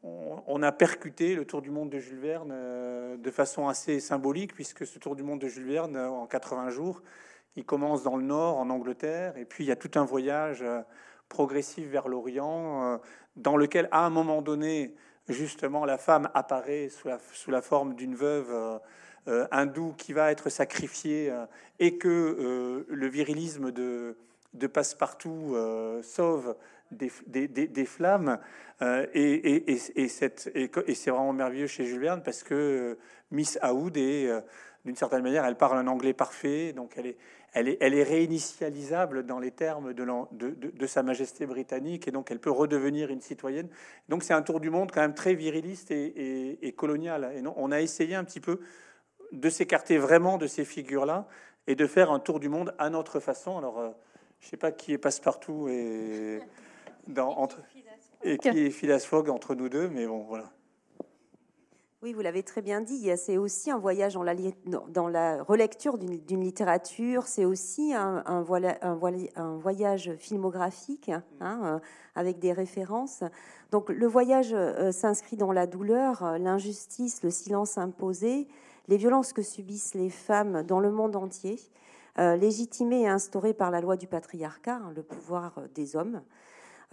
on, 0.04 0.42
on, 0.48 0.64
a 0.64 0.72
percuté 0.72 1.36
le 1.36 1.44
tour 1.44 1.62
du 1.62 1.72
monde 1.72 1.90
de 1.90 2.00
Jules 2.00 2.20
Verne 2.20 2.52
euh, 2.54 3.18
de 3.18 3.32
façon 3.32 3.68
assez 3.68 4.00
symbolique, 4.00 4.54
puisque 4.54 4.88
ce 4.88 4.98
tour 4.98 5.16
du 5.16 5.24
monde 5.24 5.42
de 5.42 5.48
Jules 5.50 5.68
Verne, 5.68 5.98
en 5.98 6.28
80 6.28 6.70
jours, 6.70 7.02
il 7.60 7.66
commence 7.66 8.04
dans 8.04 8.18
le 8.18 8.24
nord, 8.24 8.58
en 8.58 8.70
Angleterre, 8.70 9.38
et 9.38 9.46
puis 9.46 9.66
il 9.66 9.68
y 9.68 9.72
a 9.72 9.76
tout 9.76 9.92
un 9.96 10.06
voyage 10.06 10.64
progressif 11.28 11.88
vers 11.88 12.08
l'Orient, 12.08 13.00
dans 13.36 13.58
lequel, 13.58 13.88
à 13.92 14.06
un 14.06 14.10
moment 14.10 14.42
donné, 14.42 14.96
justement, 15.28 15.86
la 15.86 15.98
femme 15.98 16.30
apparaît 16.34 16.90
sous 16.90 17.08
la, 17.08 17.20
sous 17.34 17.52
la 17.52 17.62
forme 17.62 17.96
d'une 17.96 18.16
veuve 18.16 18.52
euh, 18.52 18.80
euh, 19.28 19.48
hindoue 19.52 19.94
qui 19.98 20.14
va 20.14 20.32
être 20.32 20.50
sacrifiée 20.50 21.30
euh, 21.30 21.46
et 21.80 21.98
que 21.98 22.86
le 22.88 23.08
virilisme 23.08 23.72
de, 23.72 24.18
de 24.54 24.68
Passepartout 24.68 25.56
sauve 26.02 26.56
des, 26.92 27.12
des, 27.28 27.48
des, 27.48 27.86
flammes. 27.86 28.40
et, 28.82 28.94
et, 29.14 29.72
et, 29.72 29.80
et 29.96 30.08
c'est 30.08 31.10
vraiment 31.10 31.34
merveilleux 31.34 31.68
chez 31.68 31.86
Jules 31.86 32.02
Verne 32.02 32.22
parce 32.24 32.44
que 32.44 32.98
Miss 33.32 33.58
Aoud 33.62 33.96
est, 33.96 34.30
d'une 34.84 34.96
certaine 34.96 35.22
manière, 35.22 35.46
elle 35.46 35.56
parle 35.56 35.78
un 35.78 35.88
anglais 35.88 36.14
parfait, 36.14 36.74
donc 36.74 36.94
elle 36.98 37.08
est, 37.08 37.18
elle 37.54 37.68
est, 37.68 37.78
elle 37.82 37.94
est 37.94 38.04
réinitialisable 38.04 39.26
dans 39.26 39.40
les 39.40 39.52
termes 39.52 39.94
de, 39.94 40.06
de, 40.32 40.72
de, 40.72 40.88
Sa 40.88 41.04
Majesté 41.04 41.46
britannique, 41.46 42.08
et 42.08 42.12
donc 42.12 42.32
elle 42.32 42.40
peut 42.40 42.52
redevenir 42.52 43.10
une 43.10 43.22
citoyenne. 43.22 43.70
Donc 44.08 44.24
c'est 44.24 44.34
un 44.34 44.42
tour 44.42 44.60
du 44.60 44.70
monde 44.70 44.92
quand 44.92 45.02
même 45.02 45.16
très 45.16 45.34
viriliste 45.34 45.92
et, 45.92 46.66
et, 46.66 46.72
colonial. 46.74 47.32
Et 47.36 47.42
non, 47.42 47.54
on 47.58 47.72
a 47.72 47.82
essayé 47.82 48.16
un 48.16 48.24
petit 48.24 48.40
peu 48.40 48.60
de 49.32 49.50
s'écarter 49.50 49.98
vraiment 49.98 50.38
de 50.38 50.48
ces 50.48 50.66
figures-là 50.66 51.28
et 51.68 51.76
de 51.76 51.88
faire 51.88 52.12
un 52.12 52.20
tour 52.20 52.40
du 52.40 52.50
monde 52.50 52.74
à 52.78 52.90
notre 52.90 53.20
façon. 53.20 53.58
Alors, 53.58 53.80
euh, 53.80 53.90
je 54.40 54.48
sais 54.48 54.58
pas 54.58 54.72
qui 54.72 54.94
est 54.94 54.98
passe-partout 54.98 55.68
et, 55.70 56.42
dans, 57.08 57.30
entre, 57.38 57.62
et 58.24 58.38
qui 58.38 58.50
est 58.50 58.70
Phileas 58.70 59.06
Fogg 59.08 59.30
entre 59.30 59.56
nous 59.56 59.70
deux, 59.70 59.90
mais 59.90 60.06
bon, 60.06 60.24
voilà. 60.24 60.52
Oui, 62.02 62.14
vous 62.14 62.22
l'avez 62.22 62.44
très 62.44 62.62
bien 62.62 62.80
dit. 62.80 63.12
C'est 63.18 63.38
aussi 63.38 63.72
un 63.72 63.78
voyage 63.78 64.14
dans 64.14 65.08
la, 65.10 65.44
relecture 65.44 65.98
d'une 65.98 66.40
littérature. 66.40 67.28
C'est 67.28 67.44
aussi 67.44 67.94
un, 67.94 68.42
voyage 68.42 70.16
filmographique 70.18 71.12
hein, 71.42 71.60
euh, 71.66 71.80
avec 72.16 72.40
des 72.40 72.54
références. 72.54 73.26
Donc 73.72 73.90
le 73.90 74.08
voyage 74.08 74.54
euh, 74.54 74.94
s'inscrit 74.94 75.36
dans 75.36 75.52
la 75.52 75.68
douleur, 75.68 76.24
euh, 76.24 76.38
l'injustice, 76.38 77.22
le 77.22 77.32
silence 77.32 77.78
imposé, 77.78 78.48
les 78.88 78.96
violences 78.96 79.34
que 79.34 79.42
subissent 79.42 79.94
les 79.94 80.10
femmes 80.10 80.64
dans 80.64 80.80
le 80.80 80.92
monde 80.92 81.18
entier, 81.18 81.60
légitimées 82.18 83.02
et 83.02 83.08
instaurées 83.10 83.54
par 83.54 83.72
la 83.72 83.82
loi 83.82 83.98
du 83.98 84.08
patriarcat, 84.08 84.76
hein, 84.76 84.94
le 84.96 85.04
pouvoir 85.04 85.56
des 85.76 85.98
hommes. 85.98 86.22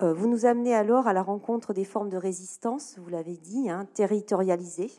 Euh, 0.02 0.12
vous 0.12 0.28
nous 0.28 0.44
amenez 0.44 0.74
alors 0.74 1.06
à 1.06 1.14
la 1.14 1.22
rencontre 1.22 1.72
des 1.72 1.84
formes 1.84 2.10
de 2.10 2.18
résistance, 2.18 2.98
vous 2.98 3.08
l'avez 3.08 3.38
dit, 3.38 3.70
hein, 3.70 3.86
territorialisées, 3.94 4.90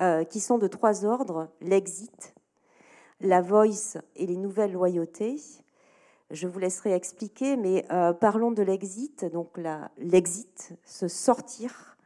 euh, 0.00 0.24
qui 0.24 0.40
sont 0.40 0.58
de 0.58 0.66
trois 0.66 1.04
ordres 1.04 1.48
l'exit, 1.60 2.34
la 3.20 3.40
voice 3.40 3.98
et 4.16 4.26
les 4.26 4.36
nouvelles 4.36 4.72
loyautés. 4.72 5.36
Je 6.32 6.48
vous 6.48 6.58
laisserai 6.58 6.92
expliquer, 6.92 7.56
mais 7.56 7.86
euh, 7.92 8.12
parlons 8.12 8.50
de 8.50 8.62
l'exit. 8.62 9.24
Donc 9.26 9.60
l'exit, 9.96 10.72
se 10.84 11.06
sortir, 11.06 11.96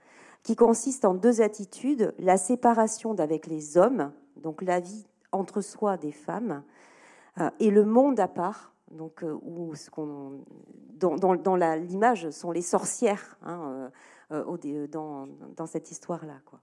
qui 0.42 0.56
consiste 0.56 1.06
en 1.06 1.14
deux 1.14 1.40
attitudes 1.40 2.14
la 2.18 2.36
séparation 2.36 3.14
d'avec 3.14 3.46
les 3.46 3.78
hommes, 3.78 4.12
donc 4.36 4.60
la 4.60 4.80
vie 4.80 5.06
entre 5.32 5.62
soi 5.62 5.96
des 5.96 6.12
femmes, 6.12 6.62
et 7.60 7.70
le 7.70 7.84
monde 7.84 8.20
à 8.20 8.28
part, 8.28 8.72
donc 8.90 9.24
où 9.42 9.74
ce 9.74 9.90
qu'on 9.90 10.44
dans, 11.00 11.56
l'image 11.56 12.30
sont 12.30 12.50
les 12.50 12.62
sorcières 12.62 13.38
hein, 13.42 13.90
euh, 14.32 14.44
euh, 14.64 14.86
dans, 14.86 15.66
cette 15.66 15.90
histoire-là. 15.90 16.40
Quoi. 16.44 16.60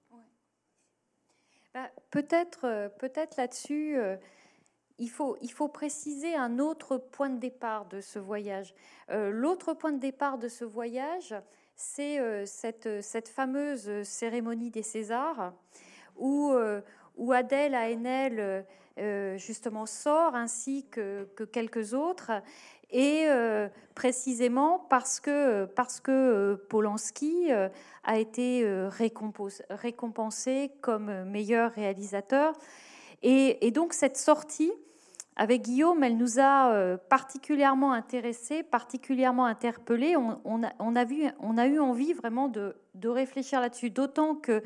Bah, 1.73 1.89
peut-être, 2.11 2.65
euh, 2.65 2.89
peut-être 2.89 3.37
là-dessus, 3.37 3.97
il, 4.97 5.09
faut, 5.09 5.37
il 5.41 5.51
faut 5.51 5.67
préciser 5.67 6.35
un 6.35 6.59
autre 6.59 6.97
point 6.97 7.29
de 7.29 7.39
départ 7.39 7.85
de 7.85 8.01
ce 8.01 8.19
voyage. 8.19 8.73
l'autre 9.09 9.73
point 9.73 9.91
de 9.91 9.99
départ 9.99 10.37
de 10.37 10.47
ce 10.47 10.65
voyage, 10.65 11.35
c'est 11.75 12.45
cette, 12.45 13.01
cette 13.01 13.27
fameuse 13.27 14.03
cérémonie 14.03 14.71
des 14.71 14.83
Césars, 14.83 15.53
où, 16.15 16.55
où 17.17 17.31
Adèle 17.31 17.75
Haenel 17.75 18.65
justement 19.37 19.85
sort, 19.85 20.35
ainsi 20.35 20.85
que, 20.89 21.27
que 21.35 21.43
quelques 21.43 21.93
autres, 21.93 22.31
et 22.89 23.25
euh, 23.27 23.67
précisément 23.95 24.85
parce 24.89 25.19
que, 25.19 25.65
parce 25.65 25.99
que 25.99 26.11
euh, 26.11 26.55
Polanski 26.69 27.51
euh, 27.51 27.67
a 28.03 28.17
été 28.17 28.65
récompensé 29.69 30.71
comme 30.81 31.25
meilleur 31.25 31.71
réalisateur. 31.73 32.53
Et, 33.23 33.71
donc 33.71 33.93
cette 33.93 34.15
sortie 34.15 34.71
avec 35.35 35.63
Guillaume, 35.63 36.03
elle 36.03 36.17
nous 36.17 36.39
a 36.39 36.97
particulièrement 37.09 37.91
intéressés, 37.91 38.63
particulièrement 38.63 39.45
interpellés. 39.45 40.15
On 40.15 40.95
a 40.95 41.67
eu 41.67 41.79
envie 41.79 42.13
vraiment 42.13 42.47
de, 42.47 42.75
de 42.95 43.09
réfléchir 43.09 43.59
là-dessus, 43.59 43.89
d'autant 43.89 44.35
que 44.35 44.63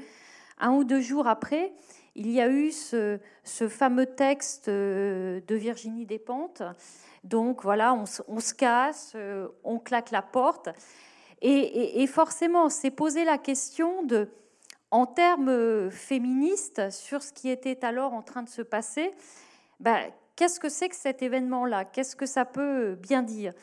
un 0.59 0.73
ou 0.73 0.83
deux 0.83 1.01
jours 1.01 1.27
après, 1.27 1.73
il 2.15 2.29
y 2.29 2.41
a 2.41 2.49
eu 2.49 2.71
ce, 2.71 3.19
fameux 3.43 4.05
texte 4.05 4.69
de 4.69 5.41
Virginie 5.49 6.05
Despentes. 6.05 6.63
Donc 7.23 7.63
voilà, 7.63 7.93
on, 7.93 8.05
se 8.05 8.53
casse, 8.53 9.13
euh, 9.15 9.47
on 9.63 9.77
claque 9.77 10.11
la 10.11 10.21
porte. 10.21 10.69
Et, 11.43 12.05
forcément, 12.07 12.69
c'est 12.69 12.91
poser 12.91 13.25
la 13.25 13.39
question 13.39 14.03
de, 14.03 14.29
en 14.91 15.07
termes 15.07 15.89
féministes, 15.89 16.91
sur 16.91 17.23
ce 17.23 17.33
qui 17.33 17.49
était 17.49 17.83
alors 17.83 18.13
en 18.13 18.21
train 18.21 18.43
de 18.43 18.49
se 18.49 18.61
passer, 18.61 19.11
bah, 19.79 20.01
qu'est-ce 20.35 20.59
que 20.59 20.69
c'est 20.69 20.89
que 20.89 20.95
cet 20.95 21.23
événement-là? 21.23 21.85
Qu'est-ce 21.85 22.15
que 22.15 22.27
ça 22.27 22.45
peut 22.45 22.95
bien 22.95 23.23
dire? 23.23 23.53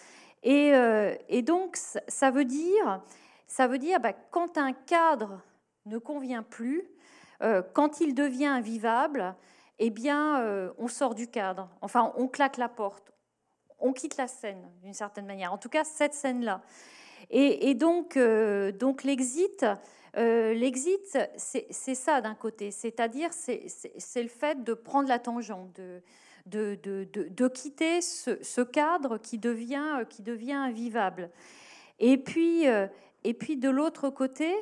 Euh, 0.46 1.14
et, 1.28 1.42
donc, 1.42 1.76
ça 1.76 2.30
veut 2.30 2.44
dire, 2.44 3.02
ça 3.46 3.68
veut 3.68 3.78
dire 3.78 4.00
bah, 4.00 4.12
quand 4.30 4.58
un 4.58 4.72
cadre 4.72 5.40
ne 5.86 5.98
convient 5.98 6.42
plus, 6.42 6.82
euh, 6.82 6.84
quand 7.72 8.00
il 8.00 8.14
devient 8.14 8.46
invivable, 8.46 9.34
eh 9.78 9.90
bien, 9.90 10.72
on 10.78 10.88
sort 10.88 11.14
du 11.14 11.28
cadre. 11.28 11.68
Enfin, 11.80 12.12
on 12.16 12.26
claque 12.26 12.56
la 12.56 12.68
porte, 12.68 13.12
on 13.80 13.92
quitte 13.92 14.16
la 14.16 14.26
scène 14.26 14.68
d'une 14.82 14.94
certaine 14.94 15.26
manière. 15.26 15.52
En 15.52 15.58
tout 15.58 15.68
cas, 15.68 15.84
cette 15.84 16.14
scène-là. 16.14 16.62
Et, 17.30 17.74
donc, 17.74 18.16
euh, 18.16 18.72
donc 18.72 19.04
l'exit, 19.04 19.66
euh, 20.16 20.54
l'exit, 20.54 21.18
c'est 21.36 21.94
ça 21.94 22.20
d'un 22.20 22.34
côté, 22.34 22.70
c'est-à-dire 22.70 23.30
c'est 23.32 24.22
le 24.22 24.28
fait 24.28 24.64
de 24.64 24.72
prendre 24.72 25.08
la 25.08 25.18
tangente, 25.18 25.76
de, 25.76 26.00
de, 26.46 26.78
de, 26.82 27.04
de 27.28 27.48
quitter 27.48 28.00
ce, 28.00 28.62
cadre 28.62 29.18
qui 29.18 29.38
devient, 29.38 30.04
qui 30.08 30.22
devient 30.22 30.54
invivable. 30.54 31.30
Et 31.98 32.16
puis, 32.16 32.64
et 33.24 33.34
puis 33.34 33.56
de 33.56 33.68
l'autre 33.68 34.08
côté, 34.08 34.54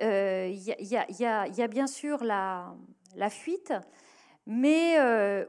il 0.00 0.62
y, 0.62 1.62
a 1.62 1.68
bien 1.68 1.86
sûr 1.86 2.22
la, 2.24 2.74
la 3.14 3.30
fuite, 3.30 3.72
mais 4.46 4.98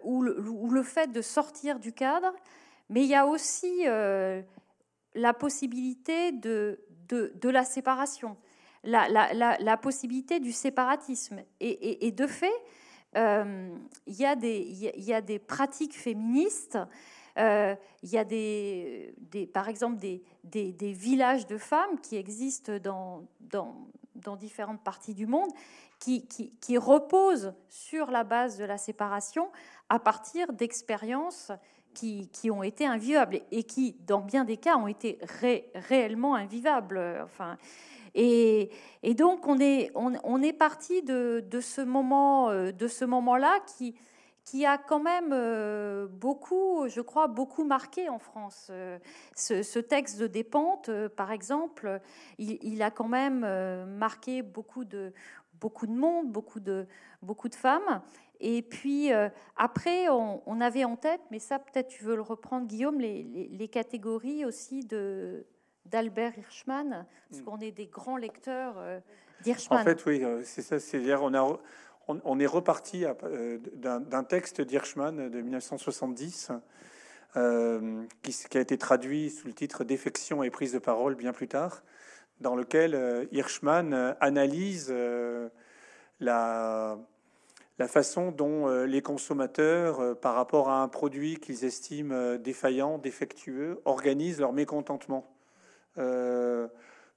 ou 0.04 0.22
le, 0.22 0.84
fait 0.84 1.12
de 1.12 1.22
sortir 1.22 1.80
du 1.80 1.94
cadre, 1.94 2.34
mais 2.90 3.04
il 3.04 3.10
y 3.10 3.16
a 3.16 3.26
aussi 3.26 3.84
la 5.18 5.34
possibilité 5.34 6.32
de, 6.32 6.80
de, 7.10 7.50
la 7.50 7.64
séparation, 7.64 8.38
la, 8.84 9.08
la, 9.34 9.78
possibilité 9.78 10.40
du 10.40 10.52
séparatisme. 10.52 11.42
Et, 11.60 12.12
de 12.12 12.28
fait, 12.28 12.54
euh, 13.16 13.76
il 14.06 14.16
y, 14.16 14.26
a 15.14 15.22
des 15.22 15.40
pratiques 15.40 15.98
féministes. 15.98 16.78
Euh, 17.38 17.76
il 18.02 18.10
y 18.10 18.18
a 18.18 18.24
des, 18.24 19.14
des, 19.20 19.46
par 19.46 19.70
exemple 19.70 19.98
des, 19.98 20.24
des, 20.44 20.72
des, 20.72 20.92
villages 20.92 21.46
de 21.46 21.60
femmes 21.60 22.00
qui 22.02 22.16
existent 22.16 22.80
dans, 22.80 23.28
dans, 23.40 23.88
dans 24.18 24.36
différentes 24.36 24.84
parties 24.84 25.14
du 25.14 25.26
monde, 25.26 25.50
qui, 26.00 26.28
qui, 26.28 26.52
qui, 26.62 26.78
reposent 26.78 27.54
sur 27.70 28.12
la 28.12 28.24
base 28.24 28.58
de 28.58 28.66
la 28.66 28.78
séparation 28.78 29.50
à 29.90 30.00
partir 30.00 30.54
d'expériences 30.54 31.52
qui, 31.94 32.52
ont 32.52 32.62
été 32.62 32.86
invivables 32.86 33.42
et 33.52 33.64
qui, 33.64 33.96
dans 34.06 34.22
bien 34.22 34.46
des 34.46 34.58
cas, 34.58 34.78
ont 34.78 34.88
été 34.88 35.18
réellement 35.74 36.36
invivables. 36.36 37.02
Enfin, 37.24 37.58
et, 38.14 38.70
donc, 39.16 39.48
on 39.48 39.60
est, 39.60 39.92
on, 39.96 40.42
est 40.42 40.54
parti 40.54 41.02
de, 41.02 41.44
ce 41.62 41.82
moment, 41.82 42.50
euh, 42.50 42.72
de 42.72 42.88
ce 42.88 43.06
moment-là 43.06 43.60
qui, 43.78 43.96
qui 44.48 44.66
a 44.66 44.78
quand 44.78 45.02
même 45.02 45.32
euh, 45.34 46.08
beaucoup, 46.08 46.88
je 46.88 47.02
crois, 47.02 47.28
beaucoup 47.28 47.66
marqué 47.66 48.08
en 48.08 48.20
France. 48.20 48.68
Euh, 48.70 48.98
ce, 49.36 49.80
texte 49.80 50.20
de 50.20 50.28
Despentes, 50.28 50.90
par 51.18 51.32
exemple, 51.32 52.00
il, 52.38 52.58
il, 52.62 52.82
a 52.82 52.90
quand 52.90 53.10
même 53.10 53.42
marqué 53.86 54.42
beaucoup 54.44 54.86
de, 54.86 55.12
beaucoup 55.60 55.88
de 55.88 55.92
monde, 55.92 56.32
beaucoup 56.32 56.60
de, 56.60 56.88
beaucoup 57.22 57.50
de 57.50 57.56
femmes. 57.56 58.02
Et 58.40 58.62
puis 58.62 59.12
euh, 59.12 59.30
après, 59.56 60.10
on, 60.10 60.62
avait 60.62 60.86
en 60.86 60.96
tête, 60.96 61.22
mais 61.32 61.40
ça 61.40 61.60
peut-être 61.60 61.88
tu 61.88 62.04
veux 62.04 62.16
le 62.16 62.22
reprendre, 62.22 62.68
Guillaume, 62.68 63.00
les, 63.00 63.70
catégories 63.72 64.46
aussi 64.46 64.86
de 64.86 65.46
d'Albert 65.86 66.38
Hirschman, 66.38 67.06
parce 67.30 67.42
mm. 67.42 67.46
qu'on 67.46 67.60
est 67.60 67.72
des 67.72 67.88
grands 67.88 68.18
lecteurs 68.18 68.76
euh, 68.78 69.00
d'Hirschman. 69.42 69.80
En 69.80 69.84
fait, 69.86 70.06
oui, 70.06 70.22
euh, 70.22 70.42
c'est 70.44 70.62
ça. 70.62 70.80
C'est-à-dire, 70.80 71.24
on, 71.24 71.34
a, 71.34 71.60
on, 72.08 72.40
est 72.40 72.46
reparti 72.46 73.06
d'un 73.76 74.24
texte 74.24 74.62
d'Hirschman 74.62 75.30
de 75.30 75.42
1970. 75.42 76.52
qui, 77.34 78.34
qui, 78.50 78.58
a 78.58 78.62
été 78.62 78.78
traduit 78.78 79.30
sous 79.30 79.48
le 79.48 79.54
titre 79.54 79.84
Défection 79.84 80.44
et 80.44 80.50
prise 80.50 80.74
de 80.74 80.80
parole 80.80 81.16
bien 81.16 81.34
plus 81.34 81.48
tard, 81.48 81.84
dans 82.40 82.56
lequel 82.56 83.28
Hirschman 83.32 84.16
analyse 84.20 84.92
la, 86.20 86.98
façon 87.88 88.32
dont 88.32 88.68
euh, 88.68 88.86
les 88.86 89.02
consommateurs, 89.02 90.00
euh, 90.00 90.16
par 90.16 90.36
rapport 90.36 90.70
à 90.70 90.82
un 90.82 90.88
produit 90.88 91.38
qu'ils 91.38 91.66
estiment 91.66 92.14
euh, 92.14 92.38
défaillant, 92.38 92.98
défectueux, 92.98 93.82
organisent 93.86 94.40
leur 94.40 94.54
mécontentement. 94.54 95.26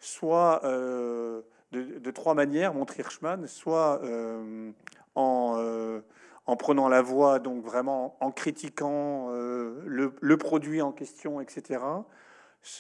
soit 0.03 0.63
de, 1.73 2.11
trois 2.11 2.35
manières, 2.35 2.75
montre 2.75 2.99
Hirschman, 2.99 3.47
soit 3.47 4.01
en, 5.15 5.63
en, 6.47 6.57
prenant 6.57 6.89
la 6.89 7.03
voix, 7.03 7.39
donc 7.39 7.65
vraiment 7.65 8.17
en 8.21 8.33
critiquant 8.33 9.31
le, 9.31 10.13
le, 10.21 10.37
produit 10.37 10.83
en 10.83 10.93
question, 10.93 11.41
etc. 11.41 11.81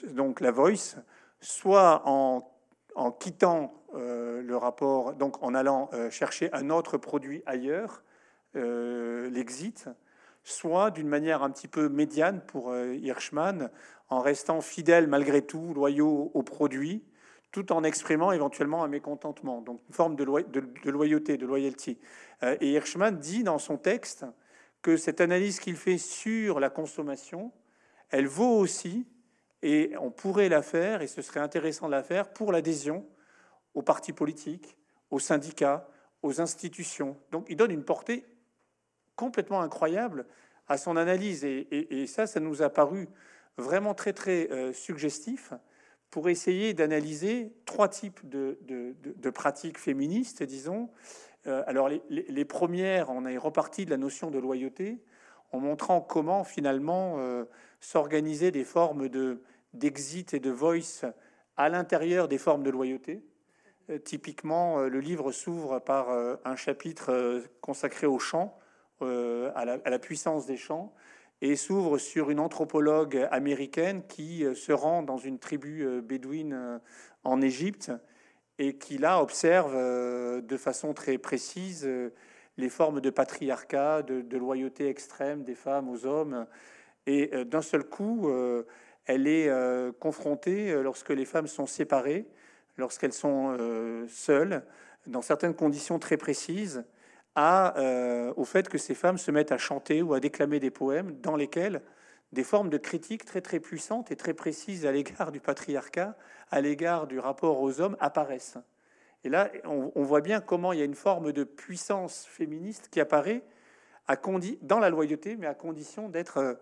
Donc 0.09 0.40
la 0.40 0.50
voice, 0.50 0.97
soit 1.40 2.02
en 2.04 2.50
en 2.94 3.12
quittant 3.12 3.73
euh, 3.94 4.42
le 4.42 4.56
rapport, 4.56 5.14
donc 5.14 5.42
en 5.42 5.54
allant 5.54 5.90
euh, 5.92 6.11
chercher 6.11 6.52
un 6.52 6.70
autre 6.70 6.99
produit 6.99 7.43
ailleurs, 7.47 8.02
euh, 8.56 9.28
l'exit, 9.30 9.88
soit 10.45 10.91
d'une 10.91 11.08
manière 11.08 11.43
un 11.43 11.50
petit 11.50 11.69
peu 11.69 11.88
médiane 11.88 12.41
pour 12.41 12.75
Hirschman, 12.76 13.71
en 14.08 14.21
restant 14.21 14.60
fidèle 14.60 15.06
malgré 15.06 15.43
tout, 15.43 15.73
loyaux 15.75 16.30
au 16.34 16.43
produit, 16.43 17.04
tout 17.52 17.73
en 17.73 17.82
exprimant 17.84 18.32
éventuellement 18.32 18.84
un 18.84 18.89
mécontentement, 18.89 19.60
donc 19.60 19.80
une 19.89 19.95
forme 19.95 20.17
de, 20.17 20.25
de, 20.25 20.91
loyauté, 20.91 21.36
de 21.36 21.47
loyalty. 21.47 21.99
et 22.43 22.73
Hirschman 22.73 23.19
dit 23.19 23.43
dans 23.43 23.58
son 23.58 23.76
texte 23.76 24.25
que 24.82 24.97
cette 24.97 25.21
analyse 25.21 25.60
qu'il 25.60 25.76
fait 25.76 25.99
sur 25.99 26.60
la 26.60 26.71
consommation, 26.71 27.52
elle 28.10 28.26
vaut 28.26 28.56
aussi 28.56 29.06
et 29.63 29.93
on 30.00 30.10
pourrait 30.10 30.49
la 30.49 30.63
faire, 30.63 31.02
et 31.02 31.06
ce 31.06 31.23
serait 31.23 31.41
intéressant 31.41 31.86
de 31.86 31.93
la 31.93 32.02
faire, 32.02 32.32
pour 32.32 32.52
l'adhésion 32.52 33.06
aux 33.75 33.82
partis 33.82 34.13
politiques, 34.13 34.76
aux 35.10 35.19
syndicats, 35.19 35.89
aux 36.23 36.41
institutions. 36.41 37.17
Donc 37.30 37.47
il 37.49 37.56
donne 37.56 37.71
une 37.71 37.84
portée 37.84 38.25
complètement 39.17 39.60
incroyable 39.60 40.26
à 40.67 40.78
son 40.78 40.97
analyse. 40.97 41.45
Et, 41.45 42.06
ça, 42.06 42.26
ça 42.26 42.41
nous 42.41 42.63
a 42.63 42.71
paru 42.71 43.08
vraiment 43.58 43.95
très, 43.95 44.13
très 44.13 44.50
euh, 44.50 44.73
suggestif 44.73 45.52
pour 46.10 46.28
essayer 46.28 46.75
d'analyser 46.75 47.52
trois 47.64 47.88
types 47.88 48.20
de, 48.28 49.30
pratiques 49.30 49.78
féministes, 49.78 50.42
disons. 50.42 50.90
Euh, 51.46 51.62
alors 51.66 51.88
les, 51.88 52.44
premières, 52.44 53.10
on 53.10 53.25
est 53.25 53.38
reparti 53.38 53.84
de 53.84 53.90
la 53.90 53.96
notion 53.96 54.30
de 54.30 54.38
loyauté 54.38 54.99
en 55.52 55.60
montrant 55.60 56.00
comment 56.00 56.44
finalement 56.44 57.16
euh, 57.18 57.44
s'organiser 57.80 58.50
des 58.50 58.64
formes 58.64 59.08
de 59.08 59.40
d'exit 59.73 60.34
et 60.34 60.40
de 60.40 60.50
voice 60.50 61.04
à 61.56 61.68
l'intérieur 61.68 62.26
des 62.26 62.38
formes 62.38 62.64
de 62.64 62.70
loyauté. 62.70 63.23
Euh, 63.88 63.99
typiquement, 63.99 64.80
le 64.80 64.99
livre 64.99 65.30
s'ouvre 65.30 65.78
par 65.78 66.10
un 66.44 66.56
chapitre 66.56 67.44
consacré 67.60 68.08
au 68.08 68.18
chant, 68.18 68.58
à 69.00 69.64
la, 69.64 69.99
puissance 69.99 70.44
des 70.44 70.56
chants, 70.56 70.92
et 71.42 71.56
s'ouvre 71.56 71.98
sur 71.98 72.30
une 72.30 72.40
anthropologue 72.40 73.26
américaine 73.30 74.02
qui 74.06 74.44
se 74.54 74.72
rend 74.72 75.02
dans 75.02 75.18
une 75.18 75.38
tribu 75.38 76.02
bédouine 76.02 76.80
en 77.24 77.40
Égypte 77.40 77.92
et 78.58 78.76
qui 78.76 78.98
là 78.98 79.22
observe 79.22 79.74
de 79.74 80.56
façon 80.56 80.92
très 80.92 81.16
précise 81.16 81.88
les 82.58 82.68
formes 82.68 83.00
de 83.00 83.08
patriarcat, 83.08 84.02
de, 84.02 84.36
loyauté 84.36 84.88
extrême 84.88 85.42
des 85.42 85.54
femmes 85.54 85.88
aux 85.88 86.04
hommes. 86.04 86.46
Et 87.06 87.30
d'un 87.46 87.62
seul 87.62 87.84
coup, 87.84 88.28
elle 89.10 89.26
est 89.26 89.48
euh, 89.48 89.90
confrontée, 89.98 90.70
euh, 90.70 90.82
lorsque 90.82 91.10
les 91.10 91.24
femmes 91.24 91.48
sont 91.48 91.66
séparées, 91.66 92.26
lorsqu'elles 92.76 93.12
sont 93.12 93.56
euh, 93.58 94.06
seules, 94.08 94.62
dans 95.06 95.22
certaines 95.22 95.54
conditions 95.54 95.98
très 95.98 96.16
précises, 96.16 96.84
à, 97.36 97.75
au 98.36 98.45
fait 98.45 98.69
que 98.69 98.78
ces 98.78 98.95
femmes 98.95 99.19
se 99.19 99.30
mettent 99.30 99.52
à 99.52 99.58
chanter 99.58 100.02
ou 100.02 100.14
à 100.14 100.21
déclamer 100.21 100.60
des 100.60 100.71
poèmes 100.71 101.12
dans 101.21 101.36
lesquels 101.36 101.80
des 102.32 102.45
formes 102.45 102.71
de 102.71 102.78
critique 102.78 103.25
très 103.25 103.40
très 103.40 103.60
puissantes 103.60 104.10
et 104.10 104.16
très 104.16 104.34
précises 104.34 104.86
à 104.86 104.93
l'égard 104.93 105.32
du 105.32 105.40
patriarcat, 105.40 106.16
à 106.50 106.60
l'égard 106.60 107.06
du 107.06 107.19
rapport 107.19 107.60
aux 107.60 107.80
hommes 107.80 107.97
apparaissent. 108.00 108.58
Et 109.25 109.28
là, 109.28 109.50
on, 109.64 110.02
voit 110.02 110.23
bien 110.23 110.40
comment 110.40 110.73
il 110.73 110.78
y 110.78 110.82
a 110.82 110.86
une 110.86 110.95
forme 110.95 111.32
de 111.32 111.45
puissance 111.45 112.25
féministe 112.25 112.88
qui 112.90 113.00
apparaît 113.00 113.43
à 114.08 114.16
dans 114.62 114.78
la 114.78 114.88
loyauté, 114.88 115.36
mais 115.36 115.47
à 115.47 115.54
condition 115.54 116.08
d'être 116.08 116.38
euh, 116.38 116.54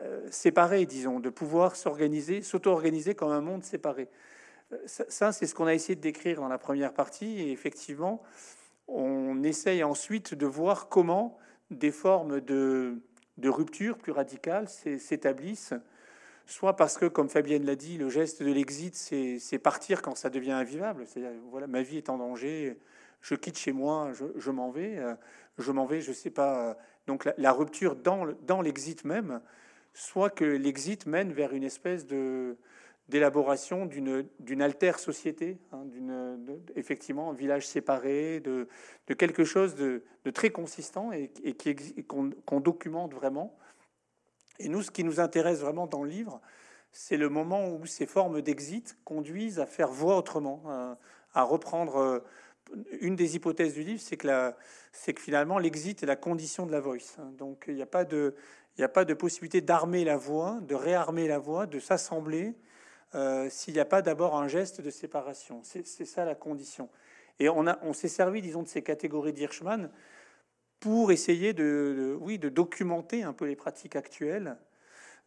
euh, 0.00 0.28
séparés, 0.30 0.84
disons, 0.84 1.18
de 1.18 1.30
pouvoir 1.30 1.74
s'organiser, 1.74 2.42
s'auto-organiser 2.42 3.14
comme 3.14 3.32
un 3.32 3.40
monde 3.40 3.64
séparé. 3.64 4.08
Euh, 4.72 4.76
ça, 4.86 5.32
c'est 5.32 5.46
ce 5.46 5.54
qu'on 5.54 5.66
a 5.66 5.72
essayé 5.72 5.96
de 5.96 6.00
décrire 6.02 6.42
dans 6.42 6.48
la 6.48 6.58
première 6.58 6.92
partie, 6.92 7.40
et 7.40 7.52
effectivement, 7.52 8.22
on 8.88 9.42
essaye 9.42 9.82
ensuite 9.82 10.34
de 10.34 10.46
voir 10.46 10.88
comment 10.88 11.36
des 11.70 11.90
formes 11.90 12.40
de, 12.40 13.00
de 13.38 13.48
rupture 13.48 13.98
plus 13.98 14.12
radicales 14.12 14.68
s'établissent, 14.68 15.74
soit 16.46 16.76
parce 16.76 16.96
que, 16.96 17.06
comme 17.06 17.28
Fabienne 17.28 17.64
l'a 17.64 17.74
dit, 17.74 17.98
le 17.98 18.08
geste 18.08 18.42
de 18.42 18.52
l'exit, 18.52 18.94
c'est 18.94 19.58
partir 19.58 20.02
quand 20.02 20.16
ça 20.16 20.30
devient 20.30 20.52
invivable. 20.52 21.06
C'est-à-dire, 21.06 21.38
voilà, 21.50 21.66
ma 21.66 21.82
vie 21.82 21.98
est 21.98 22.08
en 22.08 22.18
danger, 22.18 22.78
je 23.20 23.34
quitte 23.34 23.58
chez 23.58 23.72
moi, 23.72 24.12
je, 24.36 24.50
m'en 24.50 24.70
vais, 24.70 25.00
je 25.58 25.72
m'en 25.72 25.86
vais, 25.86 26.00
je 26.00 26.12
sais 26.12 26.30
pas 26.30 26.76
donc 27.06 27.28
la, 27.36 27.52
rupture 27.52 27.96
dans, 27.96 28.60
l'exit 28.62 29.04
même, 29.04 29.40
soit 29.94 30.30
que 30.30 30.44
l'exit 30.44 31.06
mène 31.06 31.32
vers 31.32 31.52
une 31.52 31.64
espèce 31.64 32.06
de 32.06 32.56
d'élaboration 33.08 33.86
d'une 33.86 34.62
altère 34.62 34.98
société, 34.98 35.58
hein, 35.72 35.84
effectivement 36.74 37.30
un 37.30 37.34
village 37.34 37.66
séparé, 37.66 38.40
de, 38.40 38.66
quelque 39.14 39.44
chose 39.44 39.74
de, 39.76 40.02
très 40.32 40.50
consistant 40.50 41.12
et, 41.12 41.30
et 41.44 41.54
qu'on 42.04 42.60
documente 42.60 43.14
vraiment. 43.14 43.56
Et 44.58 44.68
nous, 44.68 44.82
ce 44.82 44.90
qui 44.90 45.04
nous 45.04 45.20
intéresse 45.20 45.60
vraiment 45.60 45.86
dans 45.86 46.02
le 46.02 46.10
livre, 46.10 46.40
c'est 46.90 47.16
le 47.16 47.28
moment 47.28 47.68
où 47.68 47.86
ces 47.86 48.06
formes 48.06 48.40
d'exit 48.40 48.96
conduisent 49.04 49.60
à 49.60 49.66
faire 49.66 49.90
voix 49.90 50.16
autrement, 50.16 50.62
à 51.34 51.42
reprendre 51.42 52.24
une 53.00 53.16
des 53.16 53.36
hypothèses 53.36 53.74
du 53.74 53.82
livre, 53.82 54.00
c'est 54.00 54.16
que, 54.16 54.52
que 55.06 55.20
finalement 55.20 55.58
l'exit 55.58 56.02
est 56.02 56.06
la 56.06 56.16
condition 56.16 56.66
de 56.66 56.72
la 56.72 56.80
voice. 56.80 57.16
Hein. 57.18 57.32
Donc 57.38 57.64
il 57.68 57.74
n'y 57.74 57.82
a 57.82 58.04
de, 58.04 58.34
il 58.76 58.84
a 58.84 58.88
pas 58.88 59.04
de 59.04 59.14
possibilité 59.14 59.60
d'armer 59.60 60.04
la 60.04 60.16
voix, 60.16 60.58
de 60.62 60.74
réarmer 60.74 61.28
la 61.28 61.38
voix, 61.38 61.66
de 61.66 61.78
s'assembler 61.78 62.54
s'il 63.48 63.74
n'y 63.74 63.80
a 63.80 63.84
pas 63.84 64.02
d'abord 64.02 64.36
un 64.36 64.48
geste 64.48 64.80
de 64.80 64.90
séparation. 64.90 65.60
C'est 65.62 65.84
ça 66.04 66.24
la 66.24 66.34
condition. 66.34 66.88
Et 67.38 67.48
on, 67.48 67.92
s'est 67.92 68.08
servi, 68.08 68.40
disons, 68.40 68.62
de 68.62 68.68
ces 68.68 68.82
catégories 68.82 69.32
d'Hirschman 69.32 69.90
pour 70.80 71.12
essayer 71.12 71.52
de, 71.52 72.16
oui, 72.20 72.38
de 72.38 72.48
documenter 72.48 73.22
un 73.22 73.32
peu 73.32 73.46
les 73.46 73.56
pratiques 73.56 73.96
actuelles. 73.96 74.56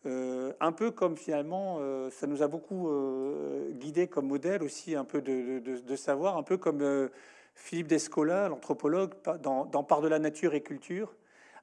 Euh, 0.06 0.54
un 0.60 0.72
peu 0.72 0.92
comme 0.92 1.18
finalement, 1.18 1.78
euh, 1.80 2.10
ça 2.10 2.26
nous 2.26 2.42
a 2.42 2.48
beaucoup 2.48 2.90
euh, 2.90 3.70
guidé 3.74 4.08
comme 4.08 4.28
modèle 4.28 4.64
aussi, 4.64 4.96
un 4.96 5.04
peu 5.04 5.22
de, 5.22 5.96
savoir, 5.96 6.38
un 6.38 6.44
peu 6.44 6.58
comme 6.58 7.10
Philippe 7.54 7.88
Descola, 7.88 8.48
l'anthropologue, 8.48 9.14
dans, 9.42 9.66
dans 9.66 9.84
Par 9.84 10.02
de 10.02 10.08
la 10.08 10.20
nature 10.20 10.56
et 10.56 10.62
culture, 10.62 11.16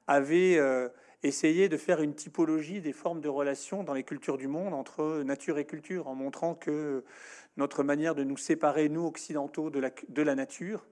avait 0.05 0.59
essayé 1.23 1.69
de 1.69 1.77
faire 1.77 2.01
une 2.01 2.13
typologie 2.13 2.81
des 2.81 2.93
formes 2.93 3.21
de 3.21 3.29
relations 3.29 3.83
dans 3.83 3.93
les 3.93 4.03
cultures 4.03 4.37
du 4.37 4.47
monde 4.47 4.73
entre 4.73 5.23
nature 5.23 5.57
et 5.57 5.65
culture, 5.65 6.07
en 6.07 6.15
montrant 6.15 6.55
que 6.55 7.03
notre 7.57 7.83
manière 7.83 8.15
de 8.15 8.23
nous 8.23 8.37
séparer, 8.37 8.89
nous 8.89 9.05
occidentaux, 9.05 9.69
de 9.69 9.79
la, 9.79 9.91
de 10.09 10.21
la 10.21 10.35
nature, 10.35 10.85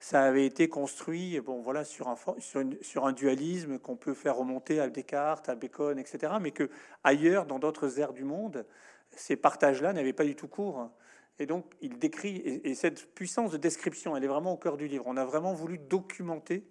ça 0.00 0.22
avait 0.22 0.46
été 0.46 0.68
construit 0.68 1.38
bon, 1.40 1.60
voilà, 1.60 1.84
sur, 1.84 2.08
un, 2.08 2.16
sur, 2.38 2.64
sur 2.80 3.06
un 3.06 3.12
dualisme 3.12 3.78
qu'on 3.78 3.96
peut 3.96 4.14
faire 4.14 4.36
remonter 4.36 4.80
à 4.80 4.88
Descartes, 4.88 5.48
à 5.48 5.54
Bacon, 5.54 5.98
etc., 5.98 6.34
mais 6.40 6.52
que 6.52 6.70
ailleurs, 7.04 7.46
dans 7.46 7.58
d'autres 7.58 8.00
aires 8.00 8.14
du 8.14 8.24
monde, 8.24 8.66
ces 9.10 9.36
partages-là 9.36 9.92
n'avaient 9.92 10.12
pas 10.14 10.24
du 10.24 10.34
tout 10.34 10.48
cours. 10.48 10.90
Et 11.38 11.46
donc, 11.46 11.72
il 11.80 11.98
décrit, 11.98 12.36
et, 12.36 12.74
cette 12.74 13.14
puissance 13.14 13.50
de 13.50 13.56
description, 13.56 14.16
elle 14.16 14.24
est 14.24 14.28
vraiment 14.28 14.52
au 14.52 14.56
cœur 14.56 14.76
du 14.76 14.88
livre. 14.88 15.04
On 15.06 15.16
a 15.16 15.24
vraiment 15.24 15.52
voulu 15.52 15.78
documenter 15.78 16.66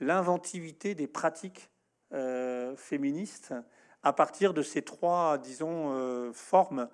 l'inventivité 0.00 0.94
des 0.94 1.06
pratiques 1.06 1.70
euh, 2.12 2.76
féministes 2.76 3.54
à 4.02 4.12
partir 4.12 4.52
de 4.52 4.62
ces 4.62 4.82
trois, 4.82 5.38
disons, 5.38 5.92
euh, 5.92 6.32
formes, 6.32 6.88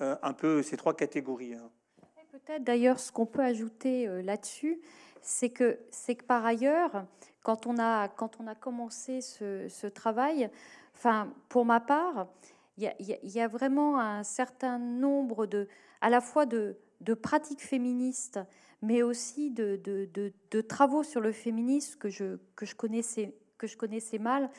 euh, 0.00 0.16
un 0.22 0.32
peu 0.32 0.62
ces 0.62 0.76
trois 0.76 0.94
catégories. 0.94 1.54
Hein. 1.54 1.70
Peut-être 2.30 2.64
d'ailleurs 2.64 2.98
ce 2.98 3.12
qu'on 3.12 3.26
peut 3.26 3.42
ajouter 3.42 4.06
là-dessus, 4.22 4.80
c'est 5.20 5.50
que, 5.50 5.78
c'est 5.90 6.14
que 6.14 6.24
par 6.24 6.46
ailleurs, 6.46 7.04
quand 7.42 7.66
on 7.66 7.78
a, 7.78 8.08
quand 8.08 8.40
on 8.40 8.46
a 8.46 8.54
commencé 8.54 9.20
ce, 9.20 9.86
travail, 9.86 10.50
enfin, 10.94 11.32
pour 11.50 11.66
ma 11.66 11.80
part, 11.80 12.28
il 12.78 12.90
y, 12.98 13.40
a, 13.40 13.48
vraiment 13.48 14.00
un 14.00 14.22
certain 14.22 14.78
nombre 14.78 15.44
de, 15.44 15.68
à 16.00 16.08
la 16.08 16.22
fois 16.22 16.46
de, 16.46 16.78
de 17.02 17.12
pratiques 17.12 17.60
féministes, 17.60 18.40
mais 18.80 19.02
aussi 19.02 19.50
de, 19.50 19.76
de, 19.76 20.60
travaux 20.60 21.02
sur 21.02 21.20
le 21.20 21.32
féminisme 21.32 21.98
que 21.98 22.08
je, 22.08 22.38
que 22.56 22.66
je, 22.66 22.74
connaissais, 22.74 23.34
que 23.62 23.68
je 23.68 23.76
connaissais 23.76 24.18
mal, 24.18 24.50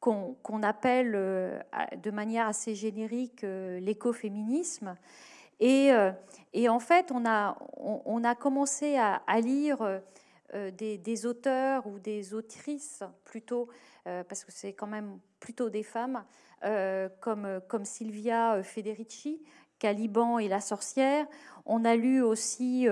qu'on 0.00 0.62
appelle 0.62 1.12
euh, 1.14 1.58
de 2.02 2.10
manière 2.10 2.46
assez 2.46 2.74
générique 2.74 3.44
euh, 3.44 3.78
l'écoféminisme. 3.80 4.96
Et, 5.60 5.92
euh, 5.92 6.12
et, 6.54 6.70
en 6.70 6.78
fait, 6.78 7.12
on 7.12 7.26
a, 7.26 8.34
commencé 8.36 8.96
à, 8.96 9.40
lire 9.40 10.00
des, 10.54 11.26
auteurs 11.26 11.86
ou 11.86 11.98
des 11.98 12.32
autrices 12.32 13.02
plutôt, 13.24 13.68
parce 14.04 14.44
que 14.44 14.52
c'est 14.52 14.72
quand 14.72 14.86
même 14.86 15.18
plutôt 15.40 15.68
des 15.68 15.82
femmes, 15.82 16.24
comme, 17.20 17.84
Silvia 17.84 18.62
Federici, 18.62 19.42
Caliban 19.80 20.38
et 20.38 20.46
la 20.46 20.60
sorcière. 20.60 21.26
On 21.66 21.84
a 21.84 21.96
lu 21.96 22.22
aussi 22.22 22.86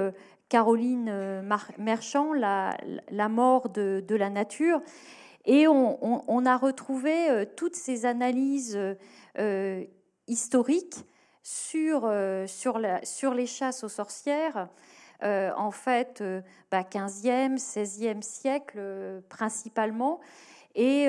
Caroline 0.48 1.42
Merchant, 1.78 2.32
la, 2.32 3.28
mort 3.28 3.68
de, 3.68 4.04
la 4.10 4.28
nature. 4.28 4.80
Et 5.46 5.66
on, 5.68 6.46
a 6.46 6.56
retrouvé 6.56 7.46
toutes 7.56 7.76
ces 7.76 8.04
analyses 8.04 8.78
historiques 10.26 11.06
sur, 11.46 12.06
euh, 12.06 12.48
sur, 12.48 12.80
la, 12.80 13.04
sur 13.04 13.32
les 13.32 13.46
chasses 13.46 13.84
aux 13.84 13.88
sorcières, 13.88 14.68
euh, 15.22 15.52
en 15.56 15.70
fait, 15.70 16.20
15e, 16.20 16.22
euh, 16.22 17.56
16e 17.56 18.14
bah, 18.14 18.20
siècle 18.20 19.22
principalement, 19.28 20.18
et, 20.74 21.08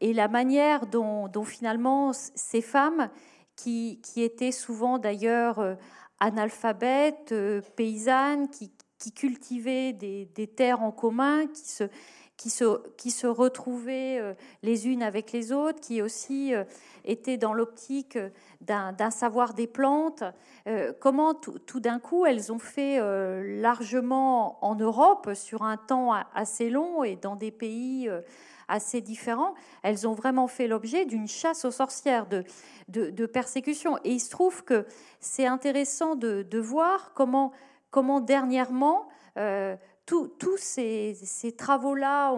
la 0.00 0.28
manière 0.28 0.86
dont, 0.86 1.30
finalement 1.44 2.12
ces 2.12 2.60
femmes, 2.62 3.10
qui, 3.54 4.00
étaient 4.16 4.52
souvent 4.52 4.98
d'ailleurs 4.98 5.76
analphabètes, 6.18 7.32
paysannes, 7.76 8.48
qui, 8.48 8.72
cultivaient 9.14 9.92
des, 9.92 10.52
terres 10.54 10.82
en 10.82 10.90
commun, 10.90 11.46
qui 11.46 11.62
se, 11.62 11.84
qui 12.36 12.50
se, 12.50 13.26
retrouvaient 13.26 14.18
euh, 14.20 14.34
les 14.62 14.88
unes 14.88 15.02
avec 15.02 15.32
les 15.32 15.52
autres, 15.52 15.80
qui 15.80 16.02
aussi 16.02 16.54
euh, 16.54 16.64
étaient 17.04 17.38
dans 17.38 17.54
l'optique 17.54 18.18
d'un 18.60 19.10
savoir 19.10 19.54
des 19.54 19.66
plantes. 19.66 20.22
Euh, 20.66 20.92
comment 21.00 21.34
tout, 21.34 21.80
d'un 21.80 21.98
coup 21.98 22.26
elles 22.26 22.52
ont 22.52 22.58
fait 22.58 22.98
largement 23.60 24.64
en 24.64 24.74
Europe 24.74 25.30
sur 25.34 25.62
un 25.62 25.76
temps 25.76 26.12
assez 26.34 26.68
long 26.70 27.04
et 27.04 27.16
dans 27.16 27.36
des 27.36 27.50
pays 27.50 28.10
assez 28.68 29.00
différents, 29.00 29.54
elles 29.84 30.08
ont 30.08 30.14
vraiment 30.14 30.48
fait 30.48 30.66
l'objet 30.66 31.04
d'une 31.04 31.28
chasse 31.28 31.64
aux 31.64 31.70
sorcières, 31.70 32.26
de, 32.26 32.44
de, 32.88 33.26
persécution. 33.26 33.98
Et 33.98 34.10
il 34.10 34.20
se 34.20 34.30
trouve 34.30 34.64
que 34.64 34.86
c'est 35.20 35.46
intéressant 35.46 36.16
de, 36.16 36.42
de, 36.42 36.58
voir 36.58 37.12
comment, 37.14 37.52
comment 37.90 38.20
dernièrement 38.20 39.06
tous 40.06 40.56
ces, 40.56 41.54
travaux-là 41.56 42.32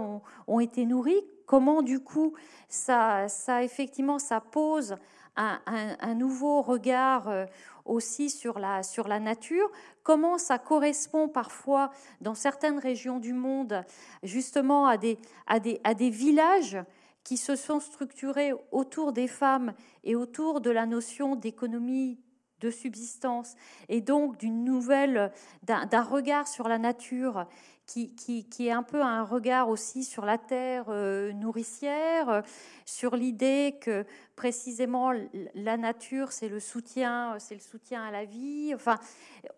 ont, 0.46 0.60
été 0.60 0.86
nourris. 0.86 1.22
Comment, 1.46 1.82
du 1.82 2.00
coup, 2.00 2.34
ça, 2.68 3.26
effectivement, 3.62 4.18
ça 4.18 4.40
pose 4.40 4.96
un, 5.36 6.14
nouveau 6.14 6.62
regard 6.62 7.28
euh, 7.28 7.46
aussi 7.84 8.28
sur 8.28 8.58
la, 8.58 8.82
sur 8.82 9.06
la 9.06 9.20
nature, 9.20 9.70
comment 10.02 10.36
ça 10.36 10.58
correspond 10.58 11.28
parfois 11.28 11.90
dans 12.20 12.34
certaines 12.34 12.78
régions 12.78 13.20
du 13.20 13.32
monde 13.32 13.84
justement 14.24 14.86
à 14.86 14.96
des, 14.96 15.16
à 15.46 15.60
des, 15.60 15.80
à 15.84 15.94
des 15.94 16.10
villages 16.10 16.78
qui 17.22 17.36
se 17.36 17.56
sont 17.56 17.78
structurés 17.78 18.52
autour 18.72 19.12
des 19.12 19.28
femmes 19.28 19.74
et 20.02 20.16
autour 20.16 20.60
de 20.60 20.70
la 20.70 20.86
notion 20.86 21.36
d'économie 21.36 22.18
de 22.60 22.70
subsistance 22.70 23.54
et 23.88 24.00
donc 24.00 24.38
d'une 24.38 24.64
nouvelle, 24.64 25.32
d'un 25.62 26.02
regard 26.02 26.48
sur 26.48 26.68
la 26.68 26.78
nature 26.78 27.46
qui, 27.88 28.14
qui, 28.14 28.68
est 28.68 28.70
un 28.70 28.82
peu 28.82 29.00
un 29.00 29.24
regard 29.24 29.70
aussi 29.70 30.04
sur 30.04 30.26
la 30.26 30.36
terre 30.36 30.86
euh, 30.88 31.32
nourricière, 31.32 32.42
sur 32.84 33.16
l'idée 33.16 33.78
que 33.80 34.04
précisément 34.36 35.12
la 35.54 35.78
nature 35.78 36.30
c'est 36.30 36.50
le 36.50 36.60
soutien, 36.60 37.38
c'est 37.38 37.54
le 37.54 37.60
soutien 37.60 38.04
à 38.04 38.10
la 38.10 38.26
vie. 38.26 38.72
Enfin, 38.74 38.98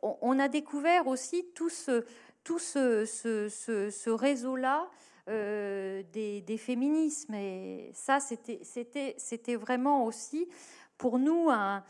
on, 0.02 0.38
a 0.38 0.48
découvert 0.48 1.08
aussi 1.08 1.44
tout 1.56 1.68
ce, 1.68 2.04
tout 2.44 2.60
ce, 2.60 3.04
ce, 3.04 4.10
réseau-là. 4.10 4.88
Euh, 5.28 6.02
des, 6.14 6.40
des, 6.40 6.56
féminismes 6.56 7.34
et 7.34 7.90
ça 7.92 8.18
c'était 8.20 9.54
vraiment 9.54 10.06
aussi 10.06 10.48
pour 10.96 11.18
nous 11.18 11.50
un, 11.50 11.84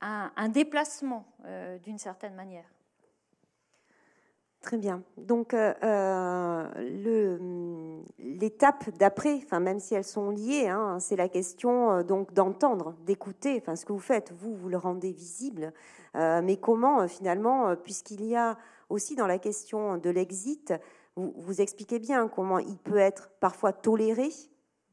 un, 0.00 0.48
déplacement 0.48 1.24
euh, 1.44 1.78
d'une 1.78 1.98
certaine 1.98 2.34
manière. 2.34 2.64
Très 4.60 4.76
bien. 4.76 5.02
Donc, 5.16 5.54
euh, 5.54 5.72
euh, 5.82 8.02
l'étape 8.18 8.90
d'après, 8.98 9.36
enfin, 9.36 9.58
même 9.58 9.80
si 9.80 9.94
elles 9.94 10.04
sont 10.04 10.30
liées, 10.30 10.68
hein, 10.68 10.98
c'est 11.00 11.16
la 11.16 11.30
question 11.30 12.02
donc 12.02 12.34
d'entendre, 12.34 12.94
d'écouter. 13.06 13.58
Enfin, 13.60 13.74
ce 13.74 13.86
que 13.86 13.92
vous 13.92 13.98
faites, 13.98 14.32
vous, 14.32 14.54
vous 14.54 14.68
le 14.68 14.76
rendez 14.76 15.12
visible. 15.12 15.72
mais 16.14 16.58
comment, 16.58 17.08
finalement, 17.08 17.74
puisqu'il 17.76 18.24
y 18.24 18.36
a 18.36 18.58
aussi 18.90 19.16
dans 19.16 19.26
la 19.26 19.38
question 19.38 19.96
de 19.96 20.10
l'exit, 20.10 20.74
vous, 21.16 21.32
vous, 21.38 21.62
expliquez 21.62 21.98
bien 21.98 22.28
comment 22.28 22.58
il 22.58 22.76
peut 22.76 22.98
être 22.98 23.30
parfois 23.40 23.72
toléré 23.72 24.28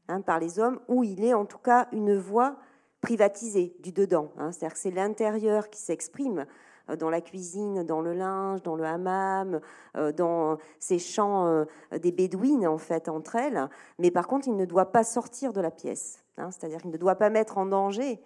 hein, 0.08 0.22
par 0.22 0.38
les 0.38 0.58
hommes, 0.58 0.80
ou 0.88 1.04
il 1.04 1.24
est 1.24 1.34
en 1.34 1.44
tout 1.44 1.58
cas 1.58 1.88
une 1.92 2.16
voix 2.16 2.56
privatisé 3.00 3.74
du 3.80 3.92
dedans. 3.92 4.30
Hein. 4.38 4.52
C'est-à-dire 4.52 4.74
que 4.74 4.80
c'est 4.80 4.90
l'intérieur 4.90 5.70
qui 5.70 5.80
s'exprime 5.80 6.46
euh, 6.90 6.96
dans 6.96 7.10
la 7.10 7.20
cuisine, 7.20 7.84
dans 7.84 8.00
le 8.00 8.12
linge, 8.12 8.62
dans 8.62 8.76
le 8.76 8.84
hammam, 8.84 9.60
euh, 9.96 10.12
dans 10.12 10.58
ces 10.78 10.98
champs 10.98 11.46
euh, 11.46 11.64
des 11.98 12.12
bédouines 12.12 12.66
en 12.66 12.78
fait 12.78 13.08
entre 13.08 13.36
elles. 13.36 13.68
Mais 13.98 14.10
par 14.10 14.26
contre, 14.26 14.48
il 14.48 14.56
ne 14.56 14.64
doit 14.64 14.92
pas 14.92 15.04
sortir 15.04 15.52
de 15.52 15.60
la 15.60 15.70
pièce. 15.70 16.24
Hein. 16.36 16.50
C'est-à-dire 16.50 16.80
qu'il 16.80 16.90
ne 16.90 16.96
doit 16.96 17.16
pas 17.16 17.30
mettre 17.30 17.58
en 17.58 17.66
danger 17.66 18.20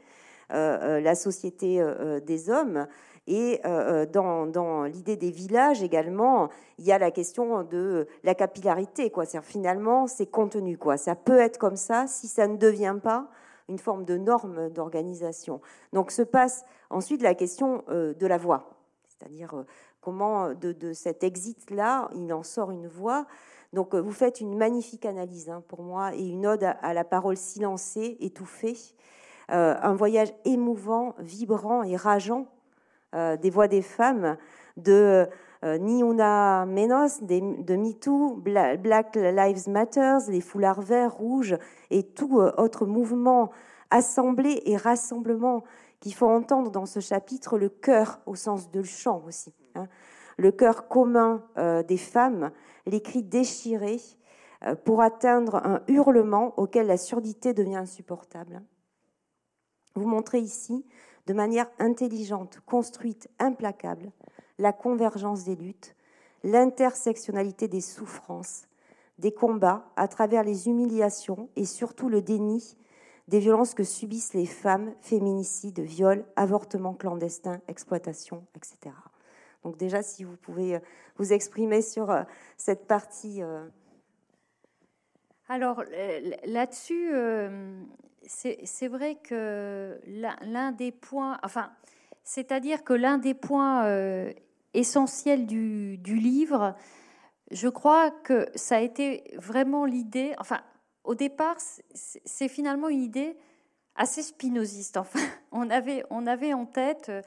la 0.54 1.14
société 1.14 1.82
des 2.26 2.50
hommes. 2.50 2.86
Et 3.26 3.62
dans, 4.12 4.46
dans 4.46 4.84
l'idée 4.84 5.16
des 5.16 5.30
villages 5.30 5.82
également, 5.82 6.50
il 6.76 6.84
y 6.84 6.92
a 6.92 6.98
la 6.98 7.10
question 7.10 7.62
de 7.62 8.06
la 8.22 8.34
capillarité. 8.34 9.08
Quoi. 9.08 9.24
Finalement, 9.40 10.06
c'est 10.06 10.26
contenu. 10.26 10.76
Quoi. 10.76 10.98
Ça 10.98 11.14
peut 11.14 11.38
être 11.38 11.56
comme 11.56 11.76
ça 11.76 12.06
si 12.06 12.28
ça 12.28 12.48
ne 12.48 12.58
devient 12.58 12.96
pas 13.02 13.30
une 13.72 13.78
forme 13.78 14.04
de 14.04 14.18
norme 14.18 14.68
d'organisation. 14.68 15.60
Donc 15.92 16.10
se 16.10 16.22
passe 16.22 16.64
ensuite 16.90 17.22
la 17.22 17.34
question 17.34 17.82
euh, 17.88 18.12
de 18.12 18.26
la 18.26 18.36
voix, 18.36 18.76
c'est-à-dire 19.08 19.54
euh, 19.54 19.66
comment 20.02 20.52
de, 20.52 20.92
cet 20.92 21.24
exit-là, 21.24 22.10
il 22.14 22.32
en 22.34 22.42
sort 22.42 22.70
une 22.70 22.86
voix. 22.86 23.26
Donc 23.72 23.94
euh, 23.94 24.00
vous 24.00 24.12
faites 24.12 24.42
une 24.42 24.56
magnifique 24.56 25.06
analyse 25.06 25.48
hein, 25.48 25.62
pour 25.68 25.82
moi 25.82 26.14
et 26.14 26.28
une 26.28 26.46
ode 26.46 26.64
à, 26.64 26.92
la 26.92 27.04
parole 27.04 27.38
silencée, 27.38 28.18
étouffée, 28.20 28.76
un 29.48 29.94
voyage 29.94 30.32
émouvant, 30.46 31.14
vibrant 31.18 31.82
et 31.82 31.96
rageant 31.96 32.46
des 33.12 33.50
voix 33.50 33.68
des 33.68 33.82
femmes, 33.82 34.38
de 34.78 35.28
Ni 35.62 36.02
Una 36.02 36.66
Menos, 36.66 37.22
de 37.22 37.76
MeToo, 37.76 38.36
Black 38.36 39.14
Lives 39.14 39.68
Matter, 39.68 40.18
les 40.28 40.40
foulards 40.40 40.82
verts, 40.82 41.14
rouges 41.14 41.56
et 41.90 42.02
tout 42.02 42.40
autre 42.40 42.86
mouvement, 42.86 43.50
assemblée 43.90 44.62
et 44.66 44.76
rassemblement 44.76 45.62
qu'il 46.00 46.14
faut 46.14 46.28
entendre 46.28 46.70
dans 46.70 46.86
ce 46.86 46.98
chapitre 47.00 47.58
le 47.58 47.68
cœur 47.68 48.20
au 48.26 48.34
sens 48.34 48.70
de 48.70 48.82
chant 48.82 49.22
aussi. 49.26 49.54
Hein. 49.76 49.86
Le 50.36 50.50
cœur 50.50 50.88
commun 50.88 51.44
des 51.86 51.96
femmes, 51.96 52.50
les 52.86 53.00
cris 53.00 53.22
déchirés, 53.22 54.00
euh, 54.64 54.76
pour 54.76 55.02
atteindre 55.02 55.56
un 55.56 55.82
hurlement 55.88 56.54
auquel 56.58 56.86
la 56.86 56.96
surdité 56.96 57.52
devient 57.52 57.76
insupportable. 57.76 58.62
Vous 59.94 60.06
montrez 60.06 60.38
ici, 60.38 60.86
de 61.26 61.34
manière 61.34 61.68
intelligente, 61.78 62.60
construite, 62.64 63.28
implacable, 63.38 64.12
la 64.62 64.72
convergence 64.72 65.44
des 65.44 65.56
luttes, 65.56 65.94
l'intersectionnalité 66.44 67.68
des 67.68 67.80
souffrances, 67.80 68.68
des 69.18 69.32
combats 69.32 69.84
à 69.96 70.08
travers 70.08 70.44
les 70.44 70.68
humiliations 70.68 71.50
et 71.56 71.66
surtout 71.66 72.08
le 72.08 72.22
déni 72.22 72.76
des 73.28 73.40
violences 73.40 73.74
que 73.74 73.84
subissent 73.84 74.34
les 74.34 74.46
femmes, 74.46 74.94
féminicides, 75.00 75.80
viols, 75.80 76.24
avortements 76.36 76.94
clandestins, 76.94 77.60
exploitation, 77.68 78.44
etc. 78.56 78.94
Donc 79.64 79.76
déjà, 79.76 80.02
si 80.02 80.24
vous 80.24 80.36
pouvez 80.36 80.76
euh, 80.76 80.80
vous 81.16 81.32
exprimer 81.32 81.82
sur 81.82 82.10
euh, 82.10 82.22
cette 82.56 82.86
partie 82.86 83.42
alors 85.48 85.84
là-dessus, 86.46 87.10
euh, 87.12 87.82
c'est 88.24 88.88
vrai 88.88 89.16
que 89.16 90.00
l'un 90.06 90.72
des 90.72 90.92
points, 90.92 91.38
enfin, 91.42 91.70
c'est-à-dire 92.24 92.84
que 92.84 92.94
l'un 92.94 93.18
des 93.18 93.34
points 93.34 93.84
euh, 94.74 94.78
essentiels 94.78 95.46
du, 95.46 95.98
livre, 96.04 96.74
je 97.50 97.68
crois 97.68 98.10
que 98.10 98.48
ça 98.54 98.76
a 98.76 98.80
été 98.80 99.24
vraiment 99.36 99.84
l'idée, 99.84 100.34
enfin, 100.38 100.60
au 101.04 101.14
départ, 101.14 101.56
c'est 101.94 102.48
finalement 102.48 102.88
une 102.88 103.02
idée 103.02 103.36
assez 103.96 104.22
spinoziste. 104.22 104.96
Enfin, 104.96 105.20
on 105.52 105.70
avait, 105.70 106.04
on 106.10 106.26
avait 106.26 106.54
en 106.54 106.66
tête 106.66 107.08
euh, 107.08 107.22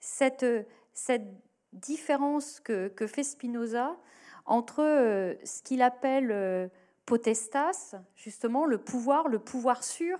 cette, 0.00 0.46
cette 0.92 1.26
différence 1.72 2.60
que, 2.60 2.88
que 2.88 3.06
fait 3.06 3.24
Spinoza 3.24 3.96
entre 4.46 4.80
ce 5.44 5.62
qu'il 5.62 5.82
appelle 5.82 6.70
potestas, 7.04 7.96
justement, 8.16 8.64
le 8.64 8.78
pouvoir, 8.78 9.28
le 9.28 9.38
pouvoir 9.38 9.84
sûr, 9.84 10.18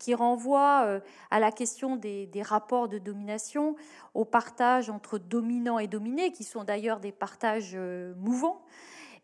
qui 0.00 0.14
renvoie 0.14 0.84
euh, 0.86 1.00
à 1.30 1.38
la 1.38 1.52
question 1.52 1.94
des, 1.94 2.28
rapports 2.42 2.88
de 2.88 2.98
domination, 2.98 3.76
au 4.14 4.24
partage 4.24 4.90
entre 4.90 5.18
dominant 5.18 5.78
et 5.78 5.86
dominé, 5.86 6.32
qui 6.32 6.42
sont 6.42 6.64
d'ailleurs 6.64 6.98
des 6.98 7.12
partages 7.12 7.74
euh, 7.74 8.14
mouvants. 8.16 8.62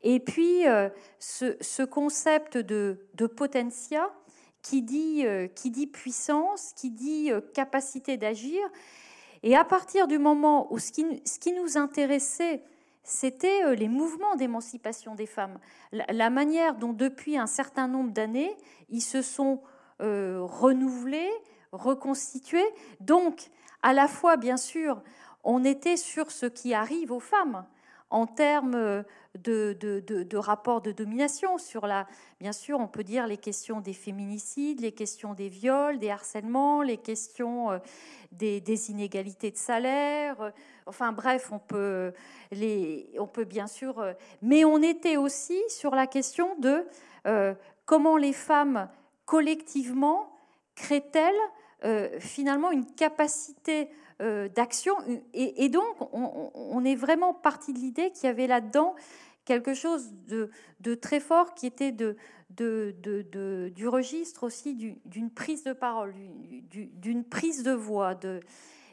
Et 0.03 0.21
puis, 0.21 0.69
euh, 0.69 0.89
ce, 1.19 1.83
concept 1.83 2.59
de, 2.59 3.09
potentia, 3.27 4.13
qui 4.63 4.83
dit, 4.83 5.87
puissance, 5.93 6.73
qui 6.77 6.91
dit 6.91 7.31
capacité 7.55 8.17
d'agir. 8.17 8.61
Et 9.43 9.57
à 9.57 9.65
partir 9.65 10.07
du 10.07 10.19
moment 10.19 10.73
où 10.73 10.79
ce 10.79 10.93
qui, 10.93 11.53
nous 11.53 11.79
intéressait, 11.79 12.63
c'était 13.03 13.75
les 13.75 13.89
mouvements 13.89 14.37
d'émancipation 14.37 15.15
des 15.15 15.27
femmes. 15.27 15.59
La, 15.93 16.31
manière 16.31 16.75
dont, 16.75 16.93
depuis 16.93 17.39
un 17.39 17.47
certain 17.47 17.89
nombre 17.89 18.11
d'années, 18.11 18.55
ils 18.91 19.03
se 19.03 19.23
sont 19.23 19.63
euh, 20.01 20.41
renouvelés, 20.43 21.31
reconstitués. 21.73 22.67
Donc, 23.01 23.51
à 23.83 23.93
la 23.93 24.09
fois, 24.09 24.37
bien 24.37 24.57
sûr, 24.57 25.03
on 25.45 25.65
était 25.65 25.97
sur 25.97 26.31
ce 26.31 26.47
qui 26.47 26.75
arrive 26.75 27.13
aux 27.13 27.21
femmes 27.21 27.65
en 28.11 28.27
termes 28.27 28.75
euh, 28.75 29.03
de, 29.43 29.77
de, 29.81 30.01
de, 30.01 30.37
rapports 30.37 30.81
de 30.81 30.93
domination 30.93 31.59
sur 31.59 31.87
la, 31.87 32.07
bien 32.41 32.53
sûr, 32.53 32.81
on 32.81 32.89
peut 32.89 33.05
dire 33.05 33.27
les 33.27 33.37
questions 33.37 33.81
des 33.81 33.93
féminicides, 33.93 34.81
les 34.81 34.93
questions 34.93 35.35
des 35.35 35.49
viols, 35.49 35.99
des 35.99 36.11
harcèlements, 36.11 36.83
les 36.83 36.97
questions 36.97 37.81
des, 38.33 38.61
des 38.61 38.91
inégalités 38.91 39.51
de 39.51 39.57
salaire, 39.57 40.53
Enfin 40.87 41.11
bref, 41.11 41.51
on 41.51 41.59
peut, 41.59 42.13
les, 42.53 43.11
on 43.19 43.27
peut 43.27 43.45
bien 43.45 43.67
sûr... 43.67 43.99
Euh, 43.99 44.13
mais 44.41 44.65
on 44.65 44.81
était 44.81 45.17
aussi 45.17 45.61
sur 45.69 45.95
la 45.97 46.07
question 46.07 46.57
de 46.61 46.87
euh, 47.27 47.55
comment 47.87 48.17
les 48.17 48.33
femmes 48.33 48.89
collectivement 49.27 50.33
créent-elles 50.75 51.35
euh, 51.85 52.19
finalement 52.21 52.71
une 52.71 52.87
capacité 52.87 53.89
d'action. 54.55 54.95
Et, 55.35 55.69
donc, 55.69 55.85
on, 56.15 56.83
est 56.87 56.95
vraiment 56.95 57.35
parti 57.35 57.75
de 57.75 57.79
l'idée 57.79 58.11
qu'il 58.13 58.25
y 58.25 58.31
avait 58.31 58.47
là-dedans 58.47 58.95
quelque 59.45 59.75
chose 59.75 60.11
de, 60.27 60.95
très 60.95 61.21
fort 61.21 61.55
qui 61.55 61.67
était 61.67 61.93
de, 61.93 62.17
du 63.69 63.89
registre 63.89 64.45
aussi 64.45 64.75
d'une 65.05 65.31
prise 65.31 65.65
de 65.65 65.75
parole, 65.75 66.15
d'une 66.71 67.25
prise 67.25 67.63
de 67.63 67.73
voix. 67.73 68.15
De, 68.15 68.41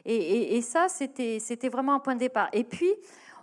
et, 0.06 0.60
ça, 0.62 0.88
c'était 0.88 1.68
vraiment 1.68 1.94
un 1.94 2.00
point 2.00 2.14
de 2.14 2.20
départ. 2.20 2.48
Et 2.52 2.64
puis, 2.64 2.92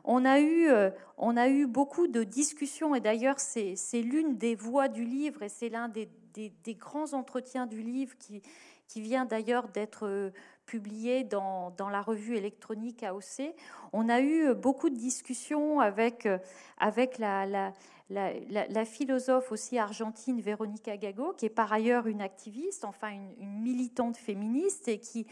on 0.04 0.26
a 0.26 0.40
eu, 0.40 0.68
euh, 0.68 0.90
on 1.18 1.38
a 1.38 1.48
eu 1.48 1.68
beaucoup 1.68 2.08
de 2.08 2.24
discussions, 2.24 2.96
et 2.96 3.00
d'ailleurs, 3.00 3.40
c'est 3.40 4.02
l'une 4.02 4.38
des 4.38 4.56
voix 4.56 4.88
du 4.88 5.04
livre, 5.04 5.44
et 5.44 5.50
c'est 5.50 5.70
l'un 5.70 5.90
des, 5.90 6.10
des, 6.34 6.76
grands 6.76 7.14
entretiens 7.14 7.66
du 7.66 7.82
livre 7.82 8.16
qui, 8.18 8.42
vient 8.96 9.26
d'ailleurs 9.26 9.70
d'être 9.70 10.06
euh, 10.06 10.32
publié 10.66 11.24
dans, 11.24 11.74
la 11.92 12.02
revue 12.02 12.36
électronique 12.36 13.04
AOC. 13.04 13.54
On 13.94 14.10
a 14.10 14.22
eu 14.22 14.54
beaucoup 14.54 14.90
de 14.90 14.98
discussions 14.98 15.80
avec, 15.80 16.26
euh, 16.26 16.38
la, 18.10 18.86
philosophe 18.86 19.52
aussi 19.52 19.78
argentine 19.78 20.42
Véronica 20.42 20.98
Gago, 20.98 21.34
qui 21.34 21.46
est 21.46 21.50
par 21.50 21.72
ailleurs 21.72 22.08
une 22.08 22.22
activiste, 22.22 22.86
enfin 22.86 23.10
une, 23.10 23.62
militante 23.62 24.18
féministe, 24.18 24.88
et 24.88 25.00
qui, 25.00 25.26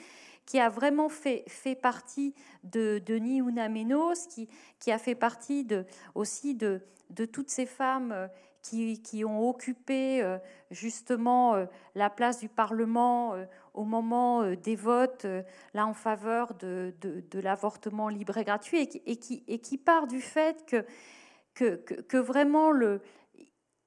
a 0.60 0.70
vraiment 0.70 1.10
fait, 1.10 1.46
partie 1.82 2.34
de, 2.64 3.02
de 3.06 3.16
Ni 3.16 3.38
Una 3.38 3.70
Menos, 3.70 4.28
qui, 4.80 4.92
a 4.92 4.98
fait 4.98 5.16
partie 5.16 5.68
aussi 6.16 6.56
de, 6.56 6.82
de 7.10 7.26
toutes 7.26 7.50
ces 7.50 7.66
femmes 7.66 8.12
euh, 8.12 8.28
qui, 8.62 9.24
ont 9.26 9.50
occupé 9.50 10.22
euh, 10.22 10.38
justement 10.72 11.56
euh, 11.56 11.66
la 11.96 12.10
place 12.10 12.40
du 12.40 12.50
Parlement 12.50 13.34
au 13.74 13.84
moment 13.84 14.44
des 14.56 14.76
votes, 14.76 15.26
là 15.74 15.88
en 15.88 15.94
faveur 15.94 16.54
de, 16.56 16.94
l'avortement 17.34 18.10
libre 18.10 18.38
et 18.38 18.44
gratuit, 18.44 18.90
et 19.06 19.18
qui, 19.18 19.78
part 19.78 20.08
du 20.08 20.22
fait 20.22 20.66
que, 21.54 21.76
que, 21.76 22.18
vraiment 22.18 22.72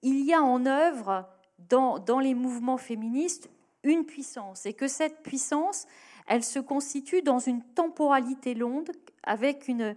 il 0.03 0.25
y 0.25 0.33
a 0.33 0.43
en 0.43 0.65
œuvre 0.67 1.29
dans, 1.59 1.99
dans 1.99 2.21
les 2.21 2.35
mouvements 2.35 2.79
féministes 2.79 3.51
une 3.85 4.05
puissance, 4.05 4.67
et 4.67 4.75
que 4.75 4.89
cette 4.89 5.23
puissance, 5.23 5.87
elle 6.27 6.45
se 6.45 6.59
constitue 6.59 7.23
dans 7.23 7.39
une 7.39 7.63
temporalité 7.63 8.55
longue 8.55 8.91
avec, 9.23 9.69
une, 9.69 9.97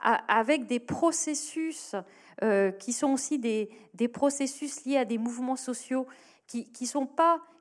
avec 0.00 0.66
des 0.66 0.80
processus 0.80 1.94
euh, 2.42 2.70
qui 2.72 2.92
sont 2.92 3.12
aussi 3.12 3.38
des, 3.38 3.68
des, 3.94 4.08
processus 4.08 4.84
liés 4.84 4.96
à 4.96 5.04
des 5.04 5.18
mouvements 5.18 5.56
sociaux 5.56 6.06
qui 6.46 6.70
ne 6.80 6.86
sont, 6.86 7.08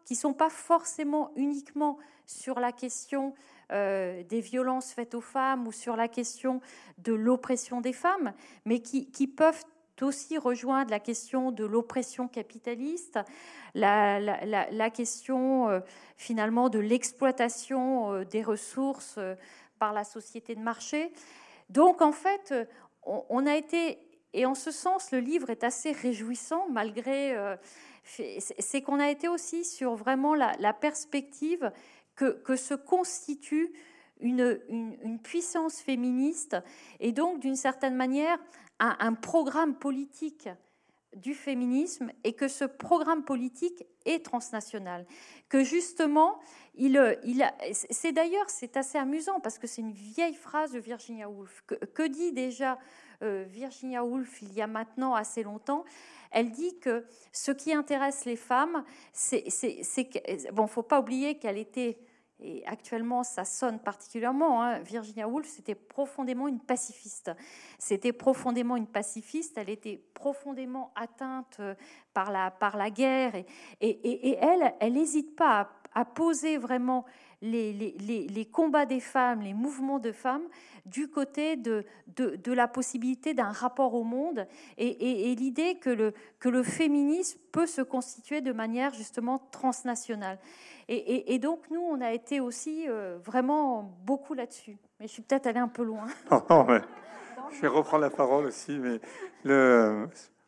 qui 0.05 0.15
sont 0.15 0.33
pas 0.33 0.49
forcément 0.49 1.31
uniquement 1.35 1.97
sur 2.25 2.59
la 2.59 2.71
question 2.71 3.33
euh, 3.71 4.23
des 4.23 4.39
violences 4.39 4.93
faites 4.93 5.15
aux 5.15 5.21
femmes 5.21 5.67
ou 5.67 5.71
sur 5.71 5.95
la 5.95 6.07
question 6.07 6.61
de 6.97 7.13
l'oppression 7.13 7.81
des 7.81 7.93
femmes, 7.93 8.33
mais 8.65 8.79
qui, 8.79 9.11
qui 9.11 9.27
peuvent 9.27 9.63
aussi 10.01 10.37
rejoindre 10.37 10.91
la 10.91 10.99
question 11.01 11.51
de 11.51 11.65
l'oppression 11.65 12.29
capitaliste, 12.29 13.19
la, 13.75 14.19
la, 14.21 14.89
question 14.89 15.67
euh, 15.67 15.81
finalement 16.15 16.69
de 16.69 16.79
l'exploitation 16.79 18.23
des 18.23 18.43
ressources 18.43 19.19
par 19.77 19.91
la 19.91 20.05
société 20.05 20.55
de 20.55 20.61
marché. 20.61 21.11
Donc 21.69 22.01
en 22.01 22.13
fait, 22.13 22.53
on, 23.03 23.45
a 23.45 23.55
été, 23.55 23.99
et 24.33 24.45
en 24.45 24.55
ce 24.55 24.71
sens, 24.71 25.11
le 25.11 25.19
livre 25.19 25.49
est 25.49 25.63
assez 25.63 25.91
réjouissant 25.91 26.67
malgré, 26.69 27.35
c'est 28.03 28.81
qu'on 28.81 28.99
a 28.99 29.09
été 29.09 29.27
aussi 29.27 29.65
sur 29.65 29.95
vraiment 29.95 30.35
la, 30.35 30.73
perspective 30.73 31.71
que, 32.15 32.55
se 32.55 32.73
constitue 32.73 33.71
une, 34.19 34.59
une, 34.69 35.19
puissance 35.19 35.79
féministe 35.79 36.57
et 36.99 37.11
donc 37.11 37.39
d'une 37.39 37.55
certaine 37.55 37.95
manière 37.95 38.37
un, 38.79 39.13
programme 39.13 39.75
politique 39.75 40.49
du 41.15 41.33
féminisme 41.33 42.11
et 42.23 42.33
que 42.33 42.47
ce 42.47 42.65
programme 42.65 43.23
politique 43.23 43.85
est 44.05 44.23
transnational. 44.23 45.05
Que 45.49 45.63
justement, 45.63 46.39
il, 46.75 47.17
il 47.23 47.51
c'est 47.71 48.11
d'ailleurs 48.11 48.45
assez 48.75 48.97
amusant 48.97 49.39
parce 49.39 49.57
que 49.57 49.67
c'est 49.67 49.81
une 49.81 49.91
vieille 49.91 50.35
phrase 50.35 50.71
de 50.71 50.79
Virginia 50.79 51.29
Woolf. 51.29 51.63
Que, 51.65 52.07
dit 52.07 52.31
déjà 52.31 52.73
euh, 52.73 52.75
Virginia 53.21 54.03
Woolf 54.03 54.41
il 54.41 54.53
y 54.53 54.61
a 54.61 54.67
maintenant 54.67 55.13
assez 55.13 55.43
longtemps 55.43 55.83
Elle 56.31 56.51
dit 56.51 56.79
que 56.79 57.05
ce 57.31 57.51
qui 57.51 57.73
intéresse 57.73 58.25
les 58.25 58.35
femmes, 58.35 58.83
c'est 59.13 59.45
bon, 60.53 60.67
faut 60.67 60.83
pas 60.83 60.99
oublier 60.99 61.37
qu'elle 61.37 61.57
était 61.57 61.99
et 62.41 62.65
actuellement 62.65 63.23
ça 63.23 63.43
sonne 63.43 63.79
particulièrement, 63.79 64.63
hein. 64.63 64.79
Virginia 64.79 65.27
Woolf, 65.27 65.47
c'était 65.47 65.75
profondément 65.75 66.47
une 66.47 66.59
pacifiste. 66.59 67.31
C'était 67.77 68.13
profondément 68.13 68.77
une 68.77 68.87
pacifiste, 68.87 69.57
elle 69.57 69.69
était 69.69 70.01
profondément 70.13 70.91
atteinte 70.95 71.57
euh, 71.59 71.75
par 72.13 72.31
la, 72.31 72.51
par 72.51 72.77
la 72.77 72.89
guerre, 72.89 73.35
et, 73.35 73.45
et, 73.81 74.37
elle, 74.37 74.73
elle 74.79 74.93
n'hésite 74.93 75.35
pas 75.35 75.69
à, 75.93 76.05
poser 76.05 76.57
vraiment 76.57 77.05
les, 77.41 78.49
combats 78.51 78.85
des 78.85 78.99
femmes, 78.99 79.41
les 79.41 79.53
mouvements 79.53 79.99
de 79.99 80.11
femmes, 80.11 80.47
du 80.85 81.07
côté 81.07 81.55
de, 81.55 81.85
de, 82.15 82.53
la 82.53 82.67
possibilité 82.67 83.33
d'un 83.33 83.51
rapport 83.51 83.93
au 83.93 84.03
monde 84.03 84.47
et, 84.77 85.35
l'idée 85.35 85.75
que 85.75 85.89
le, 85.89 86.13
que 86.39 86.49
le 86.49 86.63
féminisme 86.63 87.39
peut 87.51 87.67
se 87.67 87.81
constituer 87.81 88.41
de 88.41 88.51
manière 88.51 88.93
justement 88.93 89.39
transnationale. 89.51 90.39
Et, 90.87 91.37
donc, 91.37 91.59
nous, 91.69 91.81
on 91.81 92.01
a 92.01 92.13
été 92.13 92.39
aussi 92.39 92.85
euh, 92.87 93.19
vraiment 93.23 93.95
beaucoup 94.05 94.33
là-dessus. 94.33 94.77
Mais 94.99 95.07
je 95.07 95.13
suis 95.13 95.21
peut-être 95.21 95.45
allée 95.45 95.59
un 95.59 95.67
peu 95.67 95.83
loin. 95.83 96.07
Je 97.51 97.61
vais 97.61 97.67
reprendre 97.67 98.01
la 98.01 98.09
parole 98.09 98.45
aussi, 98.45 98.77
mais 98.77 98.99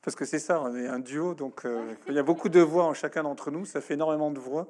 parce 0.03 0.15
que 0.15 0.25
c'est 0.25 0.39
ça, 0.39 0.61
on 0.61 0.75
est 0.75 0.87
un 0.87 0.99
duo, 0.99 1.33
donc 1.33 1.65
euh, 1.65 1.93
il 2.07 2.13
y 2.13 2.19
a 2.19 2.23
beaucoup 2.23 2.49
de 2.49 2.59
voix 2.59 2.85
en 2.85 2.93
chacun 2.93 3.23
d'entre 3.23 3.51
nous, 3.51 3.65
ça 3.65 3.81
fait 3.81 3.93
énormément 3.93 4.31
de 4.31 4.39
voix. 4.39 4.67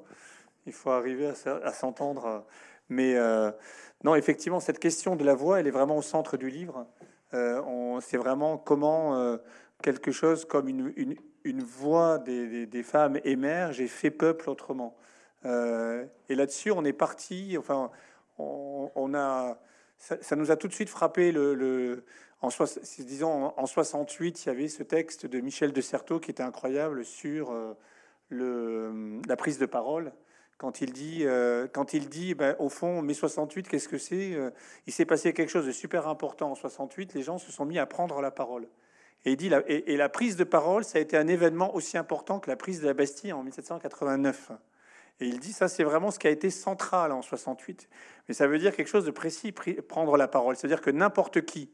Il 0.66 0.72
faut 0.72 0.90
arriver 0.90 1.32
à, 1.46 1.72
s'entendre. 1.72 2.46
Mais 2.88 3.16
euh, 3.16 3.50
non, 4.04 4.14
effectivement, 4.14 4.60
cette 4.60 4.78
question 4.78 5.16
de 5.16 5.24
la 5.24 5.34
voix, 5.34 5.60
elle 5.60 5.66
est 5.66 5.72
vraiment 5.72 5.96
au 5.96 6.02
centre 6.02 6.36
du 6.36 6.50
livre. 6.50 6.86
c'est 7.32 8.16
vraiment 8.16 8.58
comment 8.58 9.38
quelque 9.82 10.12
chose 10.12 10.44
comme 10.44 10.68
une, 10.68 11.16
une, 11.44 11.62
voix 11.62 12.18
des, 12.18 12.66
des, 12.66 12.82
femmes 12.82 13.18
émerge 13.24 13.80
et 13.80 13.88
fait 13.88 14.10
peuple 14.10 14.48
autrement. 14.48 14.96
Euh, 15.44 16.06
et 16.28 16.34
là-dessus, 16.34 16.70
on 16.70 16.84
est 16.84 16.92
parti. 16.92 17.56
Enfin, 17.58 17.90
on, 18.38 19.12
a, 19.14 19.58
ça, 19.98 20.36
nous 20.36 20.50
a 20.50 20.56
tout 20.56 20.68
de 20.68 20.72
suite 20.72 20.88
frappé. 20.88 21.32
Le, 21.32 22.04
en, 22.40 22.48
disons, 22.98 23.52
en 23.56 23.66
68, 23.66 24.44
il 24.44 24.48
y 24.48 24.50
avait 24.50 24.68
ce 24.68 24.82
texte 24.82 25.26
de 25.26 25.40
Michel 25.40 25.72
de 25.72 25.80
Certeau 25.80 26.20
qui 26.20 26.30
était 26.30 26.42
incroyable 26.42 27.04
sur 27.04 27.50
euh, 27.50 27.74
le, 28.28 29.20
la 29.26 29.36
prise 29.36 29.58
de 29.58 29.66
parole. 29.66 30.12
Quand 30.62 30.80
il 30.80 30.92
dit, 30.92 31.26
euh, 31.26 31.66
quand 31.66 31.92
il 31.92 32.08
dit, 32.08 32.34
ben, 32.34 32.54
au 32.60 32.68
fond, 32.68 33.02
mai 33.02 33.14
68, 33.14 33.66
qu'est-ce 33.66 33.88
que 33.88 33.98
c'est 33.98 34.38
Il 34.86 34.92
s'est 34.92 35.04
passé 35.04 35.32
quelque 35.32 35.48
chose 35.48 35.66
de 35.66 35.72
super 35.72 36.06
important 36.06 36.52
en 36.52 36.54
68. 36.54 37.14
Les 37.14 37.22
gens 37.24 37.38
se 37.38 37.50
sont 37.50 37.64
mis 37.64 37.80
à 37.80 37.86
prendre 37.86 38.20
la 38.20 38.30
parole. 38.30 38.68
Et 39.24 39.32
il 39.32 39.36
dit, 39.36 39.48
la, 39.48 39.60
et 39.68 39.96
la 39.96 40.08
prise 40.08 40.36
de 40.36 40.44
parole, 40.44 40.84
ça 40.84 40.98
a 40.98 41.00
été 41.00 41.16
un 41.16 41.26
événement 41.26 41.74
aussi 41.74 41.98
important 41.98 42.38
que 42.38 42.48
la 42.48 42.54
prise 42.54 42.80
de 42.80 42.86
la 42.86 42.94
Bastille 42.94 43.32
en 43.32 43.42
1789. 43.42 44.52
Et 45.18 45.26
il 45.26 45.40
dit 45.40 45.52
ça, 45.52 45.66
c'est 45.66 45.82
vraiment 45.82 46.12
ce 46.12 46.20
qui 46.20 46.28
a 46.28 46.30
été 46.30 46.48
central 46.48 47.10
en 47.10 47.22
68. 47.22 47.88
Mais 48.28 48.34
ça 48.34 48.46
veut 48.46 48.60
dire 48.60 48.74
quelque 48.76 48.86
chose 48.86 49.04
de 49.04 49.10
précis, 49.10 49.50
prendre 49.50 50.16
la 50.16 50.28
parole. 50.28 50.54
C'est-à-dire 50.54 50.80
que 50.80 50.90
n'importe 50.90 51.44
qui 51.44 51.72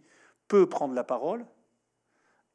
peut 0.49 0.67
prendre 0.67 0.95
la 0.95 1.05
parole, 1.05 1.45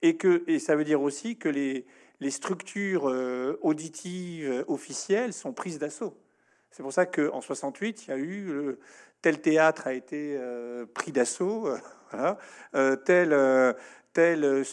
et 0.02 0.18
que 0.18 0.44
et 0.48 0.58
ça 0.58 0.76
veut 0.76 0.84
dire 0.84 1.02
aussi 1.02 1.38
que 1.38 1.48
les, 1.48 1.86
structures 2.30 3.10
euh, 3.10 3.60
auditives 3.62 4.50
euh, 4.50 4.64
officielles 4.68 5.34
sont 5.34 5.54
prises 5.54 5.78
d'assaut. 5.78 6.18
C'est 6.74 6.84
pour 6.84 6.92
ça 6.92 7.06
qu'en 7.06 7.40
68, 7.40 8.08
il 8.08 8.10
y 8.10 8.14
a 8.14 8.18
eu 8.18 8.50
euh, 8.50 8.80
tel 9.22 9.40
théâtre 9.40 9.88
a 9.88 9.94
été 9.94 10.38
pris 10.94 11.14
d'assaut, 11.14 11.70
voilà, 12.12 12.38
tel 13.06 13.32
euh, 14.18 14.64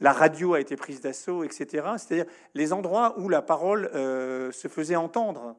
la 0.00 0.12
radio 0.12 0.54
a 0.54 0.60
été 0.60 0.76
prise 0.76 1.00
d'assaut, 1.00 1.44
etc. 1.44 1.86
C'est-à-dire 1.96 2.30
les 2.54 2.72
endroits 2.72 3.18
où 3.18 3.28
la 3.28 3.42
parole 3.42 3.90
euh, 3.94 4.52
se 4.52 4.68
faisait 4.68 4.96
entendre. 4.96 5.56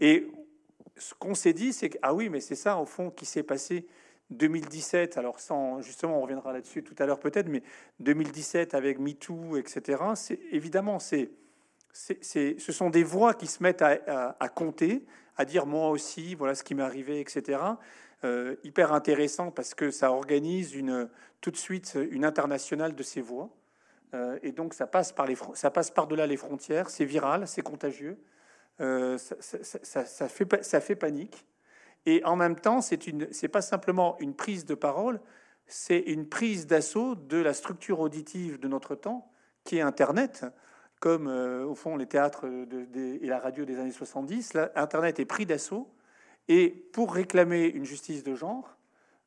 et 0.00 0.28
ce 0.96 1.14
qu'on 1.14 1.34
s'est 1.34 1.52
dit, 1.52 1.72
c'est 1.72 1.90
que, 1.90 1.98
ah 2.02 2.14
oui, 2.14 2.28
mais 2.28 2.40
c'est 2.40 2.54
ça, 2.54 2.78
au 2.78 2.86
fond, 2.86 3.10
qui 3.10 3.24
s'est 3.24 3.42
passé 3.42 3.86
2017. 4.30 5.16
Alors, 5.16 5.40
sans, 5.40 5.80
justement, 5.80 6.18
on 6.18 6.22
reviendra 6.22 6.52
là-dessus 6.52 6.82
tout 6.82 6.94
à 6.98 7.06
l'heure 7.06 7.20
peut-être, 7.20 7.48
mais 7.48 7.62
2017 8.00 8.74
avec 8.74 8.98
MeToo, 8.98 9.56
etc. 9.56 10.02
C'est 10.14 10.40
évidemment, 10.50 10.98
c'est, 10.98 11.30
ce 11.92 12.72
sont 12.72 12.90
des 12.90 13.04
voix 13.04 13.34
qui 13.34 13.46
se 13.46 13.62
mettent 13.62 13.82
à, 13.82 14.48
compter, 14.54 15.04
à 15.36 15.44
dire 15.44 15.66
moi 15.66 15.90
aussi, 15.90 16.34
voilà 16.34 16.54
ce 16.54 16.62
qui 16.62 16.74
m'est 16.74 16.82
arrivé, 16.82 17.20
etc. 17.20 17.60
Euh, 18.24 18.56
hyper 18.64 18.92
intéressant 18.92 19.50
parce 19.50 19.74
que 19.74 19.90
ça 19.90 20.10
organise 20.10 20.76
tout 21.40 21.50
de 21.50 21.56
suite 21.56 21.96
une 22.10 22.24
internationale 22.24 22.94
de 22.94 23.02
ces 23.02 23.20
voix. 23.20 23.50
Euh, 24.14 24.38
et 24.42 24.52
donc 24.52 24.74
ça 24.74 24.86
passe 24.86 25.12
par 25.12 25.26
les, 25.26 25.36
ça 25.54 25.70
passe 25.70 25.90
par-delà 25.90 26.26
les 26.26 26.36
frontières, 26.36 26.88
c'est 26.88 27.04
viral, 27.04 27.46
c'est 27.46 27.62
contagieux, 27.62 28.18
euh, 28.80 29.18
ça, 29.18 29.36
ça, 30.04 30.28
fait, 30.28 30.64
ça 30.64 30.80
fait 30.80 30.96
panique. 30.96 31.46
Et 32.06 32.24
en 32.24 32.36
même 32.36 32.56
temps, 32.56 32.80
c'est 32.80 33.06
une, 33.06 33.28
c'est 33.32 33.48
pas 33.48 33.60
simplement 33.60 34.16
une 34.18 34.34
prise 34.34 34.64
de 34.64 34.74
parole, 34.74 35.20
c'est 35.66 35.98
une 35.98 36.26
prise 36.26 36.66
d'assaut 36.66 37.14
de 37.14 37.36
la 37.36 37.52
structure 37.52 38.00
auditive 38.00 38.58
de 38.58 38.68
notre 38.68 38.94
temps, 38.94 39.30
qui 39.64 39.76
est 39.76 39.82
Internet, 39.82 40.46
comme 41.00 41.26
au 41.28 41.74
fond 41.74 41.96
les 41.96 42.06
théâtres 42.06 42.46
et 42.94 43.26
la 43.26 43.38
radio 43.38 43.64
des 43.64 43.78
années 43.78 43.92
70. 43.92 44.54
Là, 44.54 44.72
Internet 44.74 45.20
est 45.20 45.24
pris 45.24 45.46
d'assaut 45.46 45.88
et 46.48 46.70
pour 46.92 47.14
réclamer 47.14 47.66
une 47.66 47.84
justice 47.84 48.24
de 48.24 48.34
genre, 48.34 48.78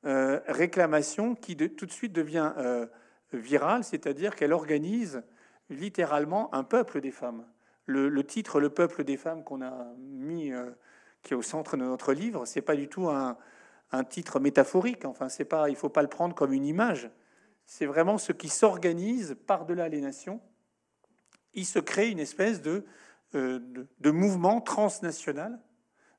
euh, 0.05 0.39
réclamation 0.47 1.35
qui 1.35 1.55
tout 1.55 1.85
de 1.85 1.91
suite 1.91 2.11
devient 2.11 2.53
euh, 2.57 2.87
virale, 3.33 3.83
c'est-à-dire 3.83 4.35
qu'elle 4.35 4.51
organise 4.51 5.21
littéralement 5.69 6.53
un 6.55 6.63
peuple 6.63 7.01
des 7.01 7.11
femmes. 7.11 7.45
Le, 7.85 8.23
titre 8.23 8.59
"Le 8.59 8.69
peuple 8.69 9.03
des 9.03 9.17
femmes" 9.17 9.43
qu'on 9.43 9.61
a 9.61 9.93
mis, 9.99 10.51
euh, 10.51 10.71
qui 11.21 11.33
est 11.33 11.35
au 11.35 11.41
centre 11.43 11.77
de 11.77 11.83
notre 11.83 12.13
livre, 12.13 12.45
c'est 12.45 12.61
pas 12.61 12.75
du 12.75 12.87
tout 12.87 13.09
un, 13.09 13.37
titre 14.09 14.39
métaphorique. 14.39 15.05
Enfin, 15.05 15.29
c'est 15.29 15.45
pas, 15.45 15.69
il 15.69 15.75
faut 15.75 15.89
pas 15.89 16.01
le 16.01 16.07
prendre 16.07 16.33
comme 16.33 16.53
une 16.53 16.65
image. 16.65 17.11
C'est 17.65 17.85
vraiment 17.85 18.17
ce 18.17 18.31
qui 18.31 18.47
s'organise 18.49 19.35
par-delà 19.45 19.89
les 19.89 20.01
nations. 20.01 20.41
Il 21.53 21.65
se 21.65 21.79
crée 21.79 22.09
une 22.09 22.19
espèce 22.19 22.61
de, 22.61 22.85
de 23.33 24.11
mouvement 24.11 24.61
transnational 24.61 25.59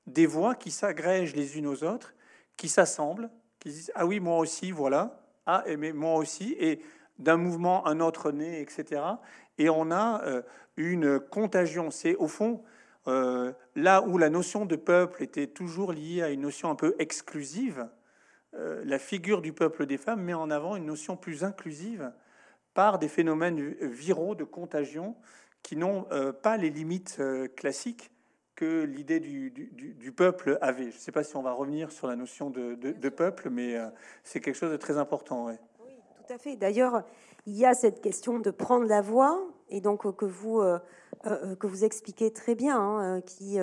des 0.07 0.27
voix 0.27 0.55
qui 0.55 0.71
s'agrègent 0.71 1.35
les 1.35 1.59
unes 1.59 1.67
aux 1.67 1.85
autres, 1.85 2.15
qui 2.57 2.69
s'assemblent, 2.69 3.31
qui 3.59 3.71
disent 3.71 3.93
ah 3.95 4.07
oui 4.07 4.21
moi 4.21 4.39
aussi 4.39 4.73
voilà 4.73 5.21
ah 5.47 5.65
mais 5.79 5.93
moi 5.93 6.17
aussi 6.17 6.57
et 6.59 6.81
d'un 7.19 7.37
mouvement 7.37 7.87
un 7.87 8.01
autre 8.01 8.33
né 8.33 8.61
etc. 8.61 9.03
Et 9.59 9.69
on 9.69 9.91
a 9.91 10.23
euh, 10.25 10.43
une 10.77 11.21
contagion. 11.21 11.91
C'est 11.91 12.17
au 12.17 12.29
fond 12.29 12.63
euh, 13.09 13.53
là 13.75 14.03
où 14.03 14.19
la 14.19 14.31
notion 14.31 14.67
de 14.67 14.77
peuple 14.77 15.23
était 15.23 15.47
toujours 15.47 15.93
liée 15.93 16.23
à 16.23 16.31
une 16.31 16.43
notion 16.43 16.71
un 16.71 16.75
peu 16.75 16.95
exclusive. 16.99 17.89
Euh, 18.55 18.83
la 18.85 18.99
figure 18.99 19.43
du 19.43 19.53
peuple 19.53 19.87
des 19.87 19.97
femmes 19.97 20.23
met 20.23 20.35
en 20.35 20.51
avant 20.51 20.77
une 20.77 20.87
notion 20.87 21.17
plus 21.17 21.45
inclusive 21.45 22.13
par 22.75 22.99
des 22.99 23.09
phénomènes 23.09 23.75
viraux 23.81 24.35
de 24.35 24.45
contagion 24.45 25.15
qui 25.63 25.77
n'ont 25.77 26.07
pas 26.43 26.57
les 26.57 26.71
limites 26.71 27.21
classiques 27.57 28.13
que 28.55 28.85
l'idée 28.85 29.21
du, 29.21 30.13
peuple 30.13 30.59
avait. 30.61 30.91
Je 30.91 30.97
ne 30.97 31.01
sais 31.01 31.13
pas 31.13 31.25
si 31.25 31.37
on 31.37 31.43
va 31.43 31.53
revenir 31.53 31.91
sur 31.91 32.07
la 32.07 32.17
notion 32.17 32.51
de, 32.51 33.09
peuple, 33.09 33.51
mais 33.51 33.77
euh, 33.77 33.87
c'est 34.23 34.41
quelque 34.41 34.55
chose 34.55 34.71
de 34.71 34.77
très 34.77 34.99
important. 34.99 35.47
Oui, 35.47 35.57
tout 36.15 36.33
à 36.33 36.39
fait. 36.39 36.57
D'ailleurs, 36.57 37.03
il 37.47 37.57
y 37.57 37.65
a 37.65 37.75
cette 37.75 38.01
question 38.01 38.39
de 38.39 38.51
prendre 38.51 38.87
la 38.87 39.01
voix, 39.01 39.41
et 39.73 39.81
donc 39.81 40.07
euh, 40.07 40.13
que 40.13 40.25
vous, 40.25 40.61
euh, 40.61 40.79
que 41.25 41.67
vous 41.67 41.85
expliquez 41.85 42.33
très 42.33 42.55
bien, 42.55 42.79
hein, 42.79 43.21
qui, 43.23 43.59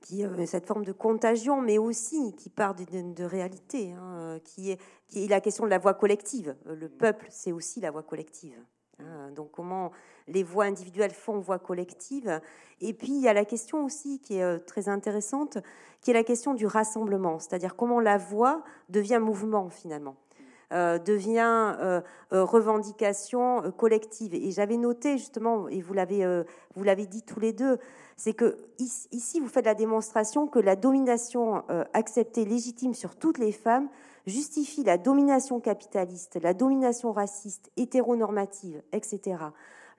qui 0.00 0.24
cette 0.46 0.66
forme 0.66 0.84
de 0.84 0.92
contagion, 0.92 1.60
mais 1.60 1.78
aussi 1.78 2.34
qui 2.36 2.50
part 2.50 2.74
de, 2.74 3.24
réalité, 3.24 3.92
hein, 3.92 4.38
qui, 4.44 4.72
est, 4.72 4.80
qui 5.08 5.26
la 5.28 5.40
question 5.40 5.64
de 5.64 5.70
la 5.70 5.78
voix 5.78 5.94
collective. 5.94 6.54
Le 6.66 6.88
peuple, 6.88 7.26
c'est 7.30 7.52
aussi 7.52 7.80
la 7.80 7.90
voix 7.90 8.02
collective. 8.02 8.58
Hein. 8.98 9.30
donc 9.34 9.50
comment 9.52 9.90
les 10.28 10.42
voix 10.42 10.64
individuelles 10.64 11.12
font 11.12 11.38
voix 11.38 11.58
collective. 11.58 12.40
Et 12.80 12.92
puis 12.92 13.08
il 13.08 13.20
y 13.20 13.28
a 13.28 13.32
la 13.32 13.44
question 13.44 13.84
aussi 13.84 14.20
qui 14.20 14.36
est 14.36 14.42
euh, 14.42 14.58
très 14.58 14.88
intéressante, 14.88 15.58
qui 16.00 16.10
est 16.10 16.14
la 16.14 16.24
question 16.24 16.54
du 16.54 16.66
rassemblement, 16.66 17.38
c'est-à-dire 17.38 17.76
comment 17.76 18.00
la 18.00 18.18
voix 18.18 18.62
devient 18.88 19.20
mouvement 19.20 19.70
finalement. 19.70 20.16
Euh, 20.72 20.98
devient 20.98 21.76
euh, 21.80 22.00
revendication 22.30 23.72
collective. 23.76 24.34
Et 24.34 24.50
j'avais 24.52 24.78
noté 24.78 25.18
justement, 25.18 25.68
et 25.68 25.80
vous 25.82 25.92
l'avez 25.92 26.42
vous 26.74 26.82
l'avez 26.82 27.06
dit 27.06 27.22
tous 27.22 27.40
les 27.40 27.52
deux, 27.52 27.78
c'est 28.16 28.32
que 28.32 28.56
ici 28.78 29.38
vous 29.38 29.48
faites 29.48 29.66
la 29.66 29.74
démonstration 29.74 30.46
que 30.46 30.58
la 30.58 30.76
domination 30.76 31.62
acceptée 31.92 32.46
légitime 32.46 32.94
sur 32.94 33.16
toutes 33.16 33.38
les 33.38 33.52
femmes 33.52 33.88
justifie 34.26 34.82
la 34.82 34.98
domination 34.98 35.60
capitaliste, 35.60 36.38
la 36.42 36.54
domination 36.54 37.12
raciste, 37.12 37.70
hétéronormative, 37.76 38.82
etc. 38.92 39.36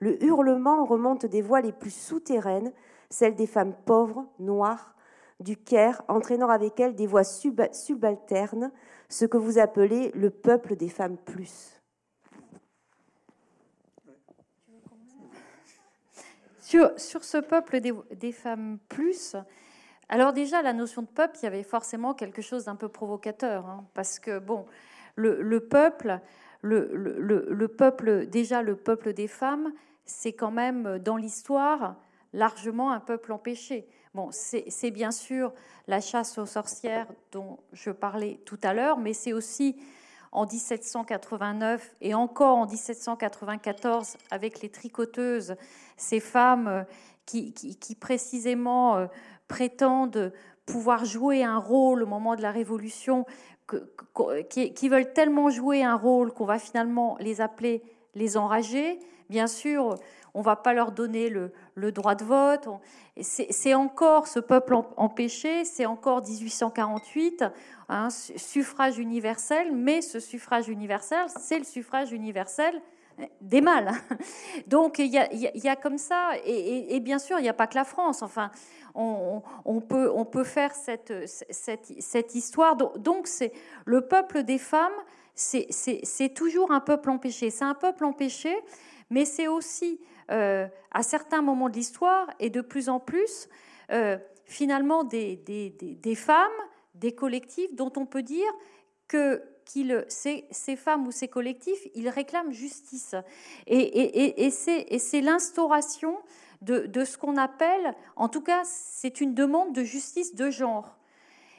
Le 0.00 0.22
hurlement 0.24 0.84
remonte 0.84 1.26
des 1.26 1.42
voies 1.42 1.60
les 1.60 1.72
plus 1.72 1.94
souterraines, 1.94 2.72
celles 3.10 3.36
des 3.36 3.46
femmes 3.46 3.74
pauvres, 3.84 4.26
noires, 4.38 4.94
du 5.40 5.56
Caire, 5.56 6.02
entraînant 6.08 6.48
avec 6.48 6.78
elles 6.80 6.94
des 6.94 7.06
voix 7.06 7.24
subalternes, 7.24 8.70
ce 9.08 9.24
que 9.24 9.36
vous 9.36 9.58
appelez 9.58 10.10
le 10.14 10.30
peuple 10.30 10.76
des 10.76 10.88
femmes 10.88 11.16
plus. 11.16 11.74
Sur, 16.96 17.22
ce 17.22 17.38
peuple 17.38 17.80
des, 17.80 18.32
femmes 18.32 18.78
plus, 18.88 19.36
Alors 20.08 20.32
déjà, 20.32 20.60
la 20.60 20.72
notion 20.72 21.02
de 21.02 21.06
peuple, 21.06 21.36
il 21.40 21.44
y 21.44 21.46
avait 21.46 21.62
forcément 21.62 22.14
quelque 22.14 22.42
chose 22.42 22.64
d'un 22.64 22.74
peu 22.74 22.88
provocateur, 22.88 23.66
hein, 23.66 23.86
parce 23.94 24.18
que 24.18 24.40
bon, 24.40 24.66
le, 25.14 25.58
peuple, 25.60 26.18
le, 26.62 26.90
le, 26.92 27.68
peuple, 27.68 28.26
déjà 28.26 28.62
le 28.62 28.74
peuple 28.74 29.12
des 29.12 29.28
femmes, 29.28 29.72
c'est 30.04 30.32
quand 30.32 30.50
même 30.50 30.98
dans 30.98 31.16
l'histoire 31.16 31.96
largement 32.32 32.90
un 32.90 33.00
peuple 33.00 33.32
empêché. 33.32 33.86
Bon, 34.14 34.28
c'est 34.30 34.92
bien 34.92 35.10
sûr 35.10 35.52
la 35.88 36.00
chasse 36.00 36.38
aux 36.38 36.46
sorcières 36.46 37.08
dont 37.32 37.58
je 37.72 37.90
parlais 37.90 38.38
tout 38.44 38.58
à 38.62 38.72
l'heure, 38.72 38.96
mais 38.96 39.12
c'est 39.12 39.32
aussi 39.32 39.76
en 40.30 40.46
1789 40.46 41.96
et 42.00 42.14
encore 42.14 42.58
en 42.58 42.66
1794 42.66 44.16
avec 44.30 44.62
les 44.62 44.68
tricoteuses, 44.68 45.56
ces 45.96 46.20
femmes 46.20 46.68
euh, 46.68 46.82
qui, 47.26 47.96
précisément 47.98 48.96
euh, 48.96 49.06
prétendent 49.48 50.32
pouvoir 50.64 51.04
jouer 51.04 51.42
un 51.42 51.58
rôle 51.58 52.04
au 52.04 52.06
moment 52.06 52.36
de 52.36 52.42
la 52.42 52.52
Révolution, 52.52 53.26
qui, 54.48 54.88
veulent 54.88 55.12
tellement 55.12 55.50
jouer 55.50 55.82
un 55.82 55.96
rôle 55.96 56.32
qu'on 56.32 56.44
va 56.44 56.60
finalement 56.60 57.16
les 57.18 57.40
appeler 57.40 57.82
les 58.14 58.36
enragés. 58.36 59.00
Bien 59.28 59.46
sûr, 59.46 59.96
on 60.34 60.42
va 60.42 60.56
pas 60.56 60.74
leur 60.74 60.92
donner 60.92 61.30
le, 61.30 61.52
droit 61.92 62.16
de 62.16 62.24
vote. 62.24 62.68
C'est 63.20 63.74
encore 63.74 64.26
ce 64.26 64.40
peuple 64.40 64.74
empêché, 64.96 65.64
c'est 65.64 65.86
encore 65.86 66.22
1848, 66.22 67.44
un 67.88 68.10
suffrage 68.10 68.98
universel, 68.98 69.72
mais 69.72 70.02
ce 70.02 70.18
suffrage 70.18 70.68
universel, 70.68 71.26
c'est 71.38 71.58
le 71.58 71.64
suffrage 71.64 72.12
universel 72.12 72.82
des 73.40 73.60
mâles. 73.60 73.92
Donc 74.66 74.98
il 74.98 75.06
y 75.06 75.68
a, 75.68 75.76
comme 75.76 75.98
ça, 75.98 76.32
et, 76.44 76.98
bien 77.00 77.20
sûr, 77.20 77.38
il 77.38 77.42
n'y 77.42 77.48
a 77.48 77.54
pas 77.54 77.68
que 77.68 77.76
la 77.76 77.84
France. 77.84 78.22
Enfin, 78.22 78.50
on, 78.96 79.80
peut, 79.80 80.10
on 80.12 80.24
peut 80.24 80.44
faire 80.44 80.74
cette, 80.74 81.12
cette, 81.28 82.34
histoire. 82.34 82.76
Donc 82.76 83.28
c'est 83.28 83.52
le 83.84 84.00
peuple 84.00 84.42
des 84.42 84.58
femmes, 84.58 84.92
c'est 85.34 86.34
toujours 86.34 86.72
un 86.72 86.80
peuple 86.80 87.10
empêché. 87.10 87.50
C'est 87.50 87.64
un 87.64 87.74
peuple 87.74 88.04
empêché, 88.04 88.52
mais 89.10 89.24
c'est 89.24 89.46
aussi 89.48 90.00
euh, 90.30 90.66
à 90.90 91.02
certains 91.02 91.42
moments 91.42 91.68
de 91.68 91.74
l'histoire 91.74 92.28
et 92.40 92.50
de 92.50 92.60
plus 92.60 92.88
en 92.88 93.00
plus, 93.00 93.48
euh, 93.90 94.16
finalement, 94.44 95.04
des, 95.04 95.38
femmes, 96.16 96.50
des 96.94 97.14
collectifs 97.14 97.74
dont 97.74 97.92
on 97.96 98.06
peut 98.06 98.22
dire 98.22 98.50
que 99.08 99.42
ces, 100.08 100.76
femmes 100.76 101.06
ou 101.06 101.10
ces 101.10 101.28
collectifs, 101.28 101.86
ils 101.94 102.08
réclament 102.08 102.52
justice. 102.52 103.14
Et, 103.66 104.50
c'est 104.50 105.20
l'instauration 105.20 106.16
de, 106.62 107.04
ce 107.04 107.18
qu'on 107.18 107.36
appelle, 107.36 107.94
en 108.16 108.28
tout 108.28 108.40
cas, 108.40 108.62
c'est 108.64 109.20
une 109.20 109.34
demande 109.34 109.74
de 109.74 109.84
justice 109.84 110.34
de 110.34 110.50
genre. 110.50 110.96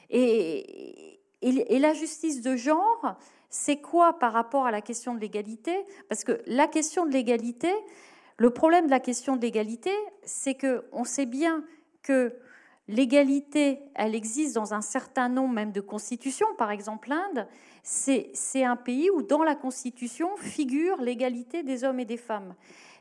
Et, 0.09 1.19
la 1.41 1.93
justice 1.93 2.41
de 2.41 2.55
genre, 2.55 3.15
c'est 3.49 3.77
quoi 3.77 4.17
par 4.19 4.33
rapport 4.33 4.65
à 4.65 4.71
la 4.71 4.81
question 4.81 5.13
de 5.13 5.19
l'égalité? 5.19 5.85
Parce 6.09 6.23
que 6.23 6.41
la 6.47 6.67
question 6.67 7.05
de 7.05 7.11
l'égalité, 7.11 7.71
le 8.37 8.49
problème 8.49 8.85
de 8.85 8.91
la 8.91 8.99
question 8.99 9.37
de 9.37 9.41
l'égalité, 9.41 9.91
c'est 10.23 10.55
que 10.55 10.85
on 10.91 11.05
sait 11.05 11.25
bien 11.25 11.63
que 12.03 12.33
l'égalité, 12.87 13.79
elle 13.95 14.13
existe 14.13 14.55
dans 14.55 14.73
un 14.73 14.81
certain 14.81 15.29
nombre 15.29 15.53
même 15.53 15.71
de 15.71 15.81
constitutions. 15.81 16.47
Par 16.57 16.71
exemple, 16.71 17.09
l'Inde, 17.09 17.47
c'est 17.83 18.63
un 18.63 18.75
pays 18.75 19.09
où 19.09 19.21
dans 19.21 19.43
la 19.43 19.55
constitution 19.55 20.35
figure 20.37 21.01
l'égalité 21.01 21.63
des 21.63 21.83
hommes 21.83 21.99
et 21.99 22.05
des 22.05 22.17
femmes. 22.17 22.55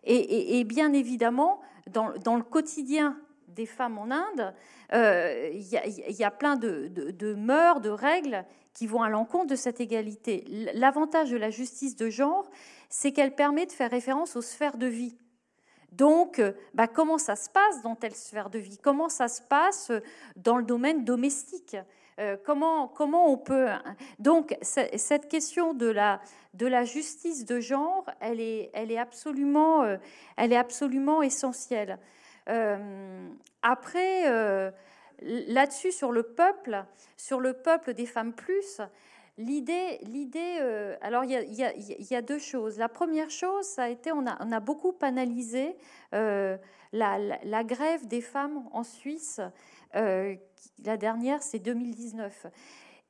Et, 0.07 0.63
bien 0.65 0.93
évidemment, 0.93 1.61
dans, 1.91 2.37
le 2.37 2.43
quotidien 2.43 3.19
des 3.49 3.65
femmes 3.65 3.99
en 3.99 4.11
Inde, 4.11 4.55
euh, 4.93 5.51
il 5.53 6.17
y, 6.17 6.25
a 6.25 6.31
plein 6.31 6.57
de, 6.57 6.89
de, 6.89 7.35
mœurs, 7.35 7.81
de 7.81 7.89
règles 7.89 8.45
qui 8.75 8.87
vont 8.87 9.03
à 9.03 9.09
l'encontre 9.09 9.47
de 9.47 9.57
cette 9.57 9.81
égalité. 9.81 10.45
L'avantage 10.75 11.31
de 11.31 11.39
la 11.39 11.49
justice 11.49 11.97
de 11.97 12.11
genre, 12.11 12.51
c'est 12.91 13.13
qu'elle 13.13 13.35
permet 13.35 13.65
de 13.65 13.73
faire 13.73 13.91
référence 13.91 14.37
aux 14.37 14.43
sphères 14.43 14.77
de 14.77 14.87
vie. 14.87 15.17
Donc, 15.97 16.41
euh, 16.41 16.53
bah, 16.75 16.89
comment 16.89 17.19
ça 17.19 17.37
se 17.37 17.49
passe 17.49 17.83
dans 17.83 17.95
telle 17.95 18.15
sphère 18.15 18.51
de 18.51 18.59
vie? 18.59 18.79
Comment 18.79 19.09
ça 19.09 19.29
se 19.29 19.41
passe 19.43 19.93
dans 20.37 20.57
le 20.57 20.65
domaine 20.65 21.05
domestique? 21.05 21.77
Euh, 22.19 22.37
comment, 22.45 22.89
comment 22.89 23.31
on 23.31 23.37
peut... 23.37 23.69
Donc, 24.19 24.57
cette 24.63 25.29
question 25.29 25.73
de 25.73 25.87
la, 25.87 26.21
de 26.55 26.67
la 26.67 26.85
justice 26.85 27.45
de 27.45 27.61
genre, 27.61 28.05
elle 28.21 28.41
est, 28.41 28.71
elle 28.75 28.91
est, 28.91 28.99
absolument, 28.99 29.83
euh, 29.83 29.97
elle 30.37 30.53
est 30.53 30.57
absolument 30.57 31.23
essentielle. 31.23 31.99
après, 33.63 34.73
là-dessus, 35.23 35.93
sur 35.93 36.11
le 36.11 36.25
peuple, 36.25 36.85
sur 37.17 37.41
le 37.41 37.53
peuple 37.53 37.95
des 37.95 38.07
femmes 38.07 38.33
plus, 38.33 38.81
L'idée, 39.37 39.99
l'idée 40.03 40.59
alors 41.01 41.25
il 41.25 41.33
y, 41.33 42.15
a, 42.15 42.23
deux 42.23 42.39
choses. 42.39 42.79
La 42.79 42.89
première 42.89 43.31
chose, 43.31 43.65
ça 43.67 43.85
a 43.85 43.89
été, 43.89 44.13
on 44.13 44.27
a, 44.27 44.61
beaucoup 44.61 44.95
analysé 45.01 45.77
euh, 46.15 46.57
la, 46.93 47.65
grève 47.65 48.07
des 48.07 48.21
femmes 48.21 48.69
en 48.73 48.85
Suisse. 48.85 49.41
Euh, 49.97 50.37
la 50.85 50.97
dernière, 50.97 51.43
c'est 51.43 51.59
2019. 51.59 52.47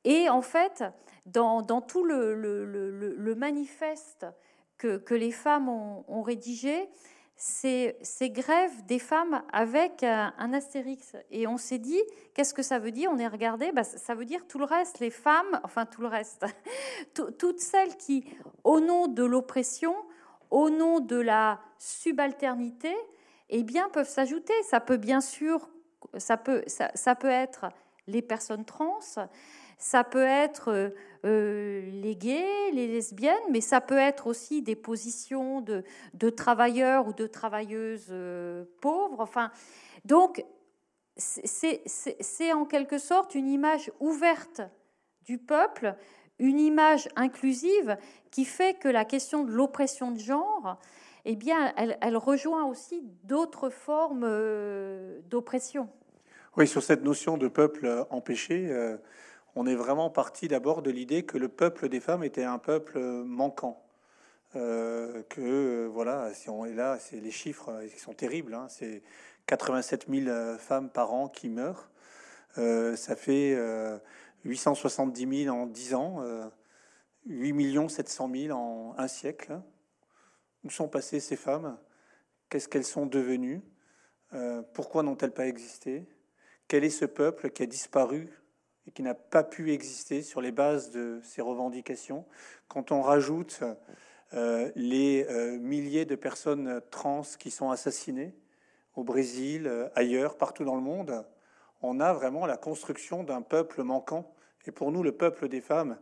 Et 0.05 0.31
en 0.31 0.41
fait, 0.41 0.83
dans, 1.27 1.63
tout 1.83 2.05
le, 2.05 3.35
manifeste 3.37 4.27
que, 4.79 5.15
les 5.15 5.33
femmes 5.33 5.69
ont 5.69 6.23
rédigé, 6.23 6.89
ces, 7.37 7.97
grèves 8.31 8.85
des 8.87 8.99
femmes 8.99 9.43
avec 9.53 10.03
un, 10.03 10.53
astérix. 10.53 11.17
Et 11.31 11.47
on 11.47 11.57
s'est 11.57 11.79
dit, 11.79 12.01
qu'est-ce 12.35 12.55
que 12.55 12.63
ça 12.63 12.79
veut 12.79 12.93
dire? 12.93 13.11
On 13.13 13.19
est 13.19 13.29
regardé, 13.29 13.73
bah, 13.73 13.85
ça 13.85 14.15
veut 14.15 14.25
dire 14.25 14.47
tout 14.47 14.59
le 14.59 14.65
reste, 14.65 15.01
les 15.01 15.11
femmes, 15.11 15.61
enfin 15.65 15.87
tout 15.87 16.01
le 16.01 16.09
reste, 16.09 16.47
toutes 17.15 17.61
celles 17.61 17.97
qui, 17.97 18.25
au 18.63 18.81
nom 18.81 19.09
de 19.09 19.25
l'oppression, 19.25 19.95
au 20.51 20.71
nom 20.71 21.01
de 21.01 21.17
la 21.17 21.61
subalternité, 21.79 22.95
eh 23.51 23.63
bien, 23.63 23.89
peuvent 23.91 24.09
s'ajouter. 24.09 24.55
Ça 24.63 24.81
peut 24.81 24.97
bien 24.97 25.21
sûr, 25.21 25.69
ça 26.17 26.37
peut, 26.37 26.63
ça 26.67 27.15
peut 27.15 27.29
être 27.29 27.67
les 28.07 28.23
personnes 28.23 28.65
trans, 28.65 29.01
ça 29.79 30.05
peut 30.05 30.25
être 30.25 30.69
euh, 30.69 30.91
euh, 31.25 31.83
les 31.91 32.17
gays, 32.17 32.71
les 32.73 32.87
lesbiennes, 32.87 33.35
mais 33.51 33.61
ça 33.61 33.81
peut 33.81 33.99
être 33.99 34.27
aussi 34.27 34.63
des 34.63 34.77
positions 34.77 35.61
de, 35.61 36.31
travailleurs 36.31 37.09
ou 37.09 37.13
de 37.13 37.27
travailleuses 37.27 38.09
euh, 38.11 38.65
pauvres. 38.81 39.21
Enfin, 39.21 39.51
donc, 40.05 40.45
c'est 41.17 42.53
en 42.53 42.65
quelque 42.65 42.99
sorte 42.99 43.35
une 43.35 43.49
image 43.49 43.91
ouverte 44.01 44.63
du 45.23 45.39
peuple, 45.39 45.95
une 46.39 46.59
image 46.59 47.09
inclusive 47.15 47.97
qui 48.33 48.45
fait 48.45 48.75
que 48.75 48.89
la 48.89 49.05
question 49.05 49.45
de 49.45 49.53
l'oppression 49.53 50.11
de 50.11 50.19
genre, 50.19 50.79
eh 51.25 51.37
bien, 51.37 51.73
elle, 51.77 52.17
rejoint 52.17 52.65
aussi 52.65 53.03
d'autres 53.23 53.71
formes 53.71 54.29
d'oppression. 55.31 55.89
Oui, 56.57 56.67
sur 56.67 56.83
cette 56.83 57.05
notion 57.05 57.39
de 57.39 57.47
peuple 57.47 58.07
empêché, 58.11 58.69
on 59.57 59.67
est 59.67 59.75
vraiment 59.75 60.11
parti 60.11 60.49
d'abord 60.49 60.83
de 60.83 60.91
l'idée 60.91 61.25
que 61.25 61.39
le 61.39 61.49
peuple 61.49 61.89
des 61.89 62.01
femmes 62.01 62.25
était 62.25 62.45
un 62.45 62.59
peuple 62.59 62.99
manquant. 62.99 63.85
Euh, 64.57 65.23
que 65.31 65.41
euh, 65.41 65.89
voilà, 65.89 66.33
si 66.33 66.49
on 66.49 66.65
est 66.65 66.75
là, 66.75 66.99
c'est 67.01 67.19
les 67.19 67.33
chiffres 67.33 67.71
euh, 67.71 67.89
qui 67.89 67.99
sont 67.99 68.15
terribles. 68.15 68.55
Hein. 68.55 68.67
c'est 68.69 69.03
87 69.47 70.07
000 70.09 70.59
femmes 70.59 70.91
par 70.91 71.13
an 71.13 71.29
qui 71.29 71.49
meurent. 71.49 71.91
ça 72.57 73.17
fait 73.17 73.55
870 74.45 75.45
000 75.45 75.55
en 75.55 75.67
10 75.67 75.95
ans, 75.95 76.25
8 77.27 77.91
700 77.91 78.31
000 78.33 78.59
en 78.59 78.95
un 78.97 79.09
siècle. 79.09 79.61
Où 80.65 80.71
sont 80.71 80.89
passées 80.89 81.21
ces 81.21 81.37
femmes? 81.37 81.77
Qu'est-ce 82.49 82.69
qu'elles 82.69 82.87
sont 82.87 83.05
devenues? 83.05 83.61
Pourquoi 84.73 85.03
n'ont-elles 85.03 85.35
pas 85.35 85.47
existé? 85.47 86.07
Quel 86.67 86.85
est 86.85 86.91
ce 86.91 87.05
peuple 87.05 87.51
qui 87.51 87.65
a 87.65 87.67
disparu 87.67 88.31
et 88.87 88.91
qui 88.91 89.03
n'a 89.03 89.15
pas 89.15 89.43
pu 89.43 89.73
exister 89.73 90.23
sur 90.23 90.41
les 90.41 90.53
bases 90.53 90.91
de 90.91 91.21
ces 91.23 91.43
revendications. 91.43 92.25
Quand 92.69 92.93
on 92.93 93.03
rajoute 93.03 93.63
euh, 94.35 94.71
les 94.75 95.27
euh, 95.31 95.59
milliers 95.59 96.05
de 96.05 96.15
personnes 96.15 96.81
trans 96.91 97.23
qui 97.39 97.51
sont 97.51 97.71
assassinées 97.71 98.35
au 98.95 99.05
Brésil, 99.05 99.67
euh, 99.67 99.89
ailleurs, 99.95 100.37
partout 100.37 100.65
dans 100.65 100.75
le 100.75 100.83
monde, 100.83 101.25
on 101.83 102.01
a 102.01 102.13
vraiment 102.13 102.47
la 102.47 102.57
construction 102.57 103.25
d'un 103.25 103.43
peuple 103.43 103.83
manquant. 103.83 104.35
Et 104.67 104.71
pour 104.71 104.93
nous, 104.93 105.03
le 105.03 105.13
peuple 105.13 105.49
des 105.49 105.61
femmes, 105.61 105.99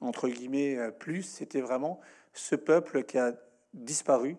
entre 0.00 0.28
guillemets, 0.28 0.90
plus, 0.98 1.22
c'était 1.22 1.62
vraiment 1.62 2.00
ce 2.34 2.54
peuple 2.54 3.04
qui 3.04 3.16
a 3.16 3.32
disparu, 3.72 4.36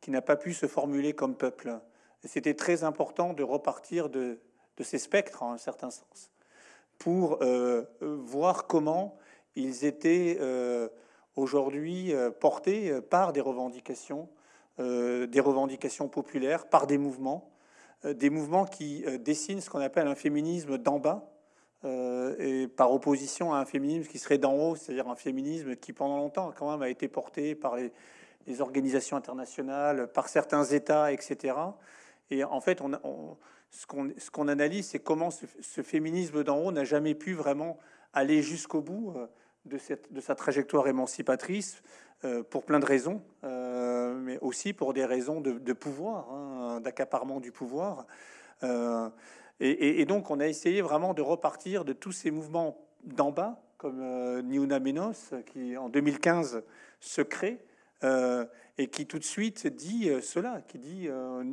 qui 0.00 0.10
n'a 0.10 0.22
pas 0.22 0.36
pu 0.36 0.52
se 0.52 0.66
formuler 0.66 1.12
comme 1.12 1.36
peuple. 1.36 1.78
C'était 2.24 2.54
très 2.54 2.82
important 2.82 3.32
de 3.32 3.44
repartir 3.44 4.08
de 4.10 4.40
ces 4.80 4.98
spectres, 4.98 5.44
en 5.44 5.52
un 5.52 5.58
certain 5.58 5.90
sens 5.90 6.32
pour 6.98 7.38
euh, 7.42 7.84
voir 8.00 8.66
comment 8.66 9.16
ils 9.54 9.84
étaient 9.84 10.38
euh, 10.40 10.88
aujourd'hui 11.34 12.12
euh, 12.12 12.30
portés 12.30 13.00
par 13.00 13.32
des 13.32 13.40
revendications, 13.40 14.28
des 14.78 15.40
revendications 15.40 16.06
populaires, 16.06 16.68
par 16.68 16.86
des 16.86 16.98
mouvements. 16.98 17.50
des 18.04 18.28
mouvements 18.28 18.66
qui 18.66 19.06
dessinent 19.20 19.62
ce 19.62 19.70
qu'on 19.70 19.80
appelle 19.80 20.06
un 20.06 20.14
féminisme 20.14 20.76
d'en 20.76 20.98
bas, 20.98 21.32
et 22.38 22.68
par 22.68 22.92
opposition 22.92 23.54
à 23.54 23.56
un 23.56 23.64
féminisme 23.64 24.06
qui 24.06 24.18
serait 24.18 24.36
d'en 24.36 24.52
haut, 24.52 24.76
c'est-à-dire 24.76 25.08
un 25.08 25.16
féminisme 25.16 25.76
qui 25.76 25.94
pendant 25.94 26.18
longtemps 26.18 26.52
quand 26.54 26.70
même 26.70 26.82
a 26.82 26.90
été 26.90 27.08
porté 27.08 27.54
par 27.54 27.76
les, 27.76 27.90
organisations 28.60 29.16
internationales, 29.16 30.12
par 30.12 30.28
certains 30.28 30.64
États, 30.64 31.10
etc. 31.10 31.54
Et 32.30 32.44
en 32.44 32.60
fait, 32.60 32.82
on, 32.82 33.38
ce 33.70 34.30
qu'on 34.30 34.48
analyse, 34.48 34.88
c'est 34.88 34.98
comment 34.98 35.30
ce, 35.30 35.82
féminisme 35.82 36.44
d'en 36.44 36.58
haut 36.58 36.72
n'a 36.72 36.84
jamais 36.84 37.14
pu 37.14 37.34
vraiment 37.34 37.78
aller 38.12 38.42
jusqu'au 38.42 38.80
bout 38.80 39.12
euh, 39.16 39.26
de, 40.10 40.20
sa 40.20 40.34
trajectoire 40.34 40.88
émancipatrice, 40.88 41.82
euh, 42.24 42.42
pour 42.42 42.64
plein 42.64 42.78
de 42.78 42.86
raisons, 42.86 43.22
euh, 43.44 44.14
mais 44.14 44.38
aussi 44.40 44.72
pour 44.72 44.94
des 44.94 45.04
raisons 45.04 45.40
de, 45.40 45.72
pouvoir, 45.72 46.30
hein, 46.32 46.80
d'accaparement 46.80 47.40
du 47.40 47.52
pouvoir. 47.52 48.06
Et, 49.60 50.04
donc, 50.06 50.30
on 50.30 50.40
a 50.40 50.46
essayé 50.46 50.80
vraiment 50.80 51.14
de 51.14 51.22
repartir 51.22 51.84
de 51.84 51.92
tous 51.92 52.12
ces 52.12 52.30
mouvements 52.30 52.78
d'en 53.04 53.30
bas, 53.30 53.62
comme 53.76 54.40
Niuna 54.42 54.80
Menos, 54.80 55.34
qui 55.46 55.76
en 55.76 55.88
2015 55.88 56.62
se 57.00 57.22
crée 57.22 57.64
et 58.78 58.88
qui 58.88 59.06
tout 59.06 59.18
de 59.18 59.24
suite 59.24 59.66
dit 59.66 60.10
cela, 60.22 60.62
qui 60.66 60.78
dit 60.78 61.08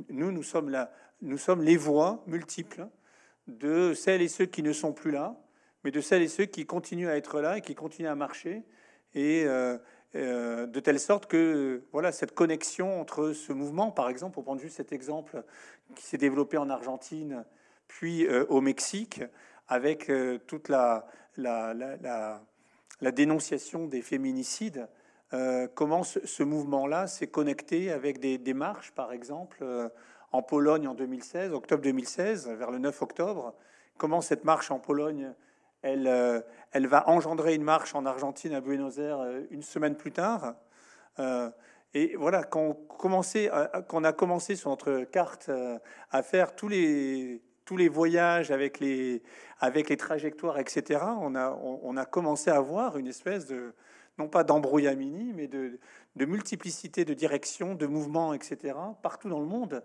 nous, 0.09 0.31
nous 0.31 0.43
sommes 0.43 0.69
là, 0.69 0.91
nous 1.23 1.37
sommes 1.37 1.63
les 1.63 1.77
voix 1.77 2.23
multiples 2.27 2.87
de 3.47 3.93
celles 3.93 4.21
et 4.21 4.27
ceux 4.27 4.45
qui 4.45 4.61
ne 4.61 4.73
sont 4.73 4.93
plus 4.93 5.11
là, 5.11 5.35
mais 5.83 5.91
de 5.91 6.01
celles 6.01 6.21
et 6.21 6.27
ceux 6.27 6.45
qui 6.45 6.65
continuent 6.65 7.09
à 7.09 7.17
être 7.17 7.41
là 7.41 7.57
et 7.57 7.61
qui 7.61 7.75
continuent 7.75 8.07
à 8.07 8.15
marcher, 8.15 8.63
et 9.15 9.45
de 9.45 10.79
telle 10.79 10.99
sorte 10.99 11.25
que 11.27 11.83
voilà 11.91 12.11
cette 12.11 12.33
connexion 12.33 12.99
entre 13.01 13.33
ce 13.33 13.51
mouvement, 13.53 13.91
par 13.91 14.09
exemple, 14.09 14.33
pour 14.33 14.43
prendre 14.43 14.61
juste 14.61 14.77
cet 14.77 14.91
exemple 14.91 15.43
qui 15.95 16.03
s'est 16.03 16.17
développé 16.17 16.57
en 16.57 16.69
Argentine, 16.69 17.45
puis 17.87 18.27
au 18.27 18.61
Mexique, 18.61 19.21
avec 19.67 20.11
toute 20.47 20.69
la, 20.69 21.07
la, 21.37 21.73
la, 21.73 23.11
dénonciation 23.11 23.87
des 23.87 24.01
féminicides 24.01 24.87
euh, 25.33 25.67
comment 25.73 26.03
ce, 26.03 26.43
mouvement-là 26.43 27.07
s'est 27.07 27.27
connecté 27.27 27.91
avec 27.91 28.19
des 28.19 28.37
démarches, 28.37 28.91
par 28.91 29.11
exemple, 29.11 29.57
euh, 29.61 29.89
en 30.33 30.41
Pologne 30.41 30.87
en 30.87 30.93
2016, 30.93 31.53
octobre 31.53 31.81
2016, 31.81 32.49
vers 32.49 32.71
le 32.71 32.79
9 32.79 33.01
octobre. 33.01 33.53
Comment 33.97 34.21
cette 34.21 34.43
marche 34.43 34.71
en 34.71 34.79
Pologne, 34.79 35.33
elle, 35.81 36.07
euh, 36.07 36.41
elle 36.71 36.87
va 36.87 37.07
engendrer 37.07 37.55
une 37.55 37.63
marche 37.63 37.95
en 37.95 38.05
Argentine, 38.05 38.53
à 38.53 38.59
Buenos 38.59 38.97
Aires, 38.97 39.25
une 39.51 39.61
semaine 39.61 39.95
plus 39.95 40.11
tard. 40.11 40.55
et 41.93 42.15
voilà, 42.17 42.43
quand 42.43 42.77
on, 43.03 44.03
a 44.03 44.13
commencé 44.13 44.55
sur 44.55 44.69
notre 44.69 45.03
carte 45.03 45.51
à 46.11 46.23
faire 46.23 46.55
tous 46.55 46.67
les, 46.67 47.41
tous 47.65 47.77
les 47.77 47.87
voyages 47.87 48.51
avec 48.51 48.79
les, 48.79 49.21
avec 49.59 49.89
les 49.89 49.97
trajectoires, 49.97 50.57
etc., 50.59 51.01
on 51.21 51.35
a, 51.35 51.51
on 51.51 51.95
a 51.95 52.05
commencé 52.05 52.49
à 52.49 52.59
voir 52.59 52.97
une 52.97 53.07
espèce 53.07 53.45
de, 53.45 53.73
non 54.17 54.27
pas 54.27 54.43
d'embrouillamini, 54.43 55.33
mais 55.33 55.47
de, 55.47 55.79
multiplicité 56.15 57.05
de 57.05 57.13
directions, 57.13 57.75
de 57.75 57.87
mouvements, 57.87 58.33
etc., 58.33 58.75
partout 59.01 59.29
dans 59.29 59.39
le 59.39 59.45
monde, 59.45 59.73
euh, 59.73 59.79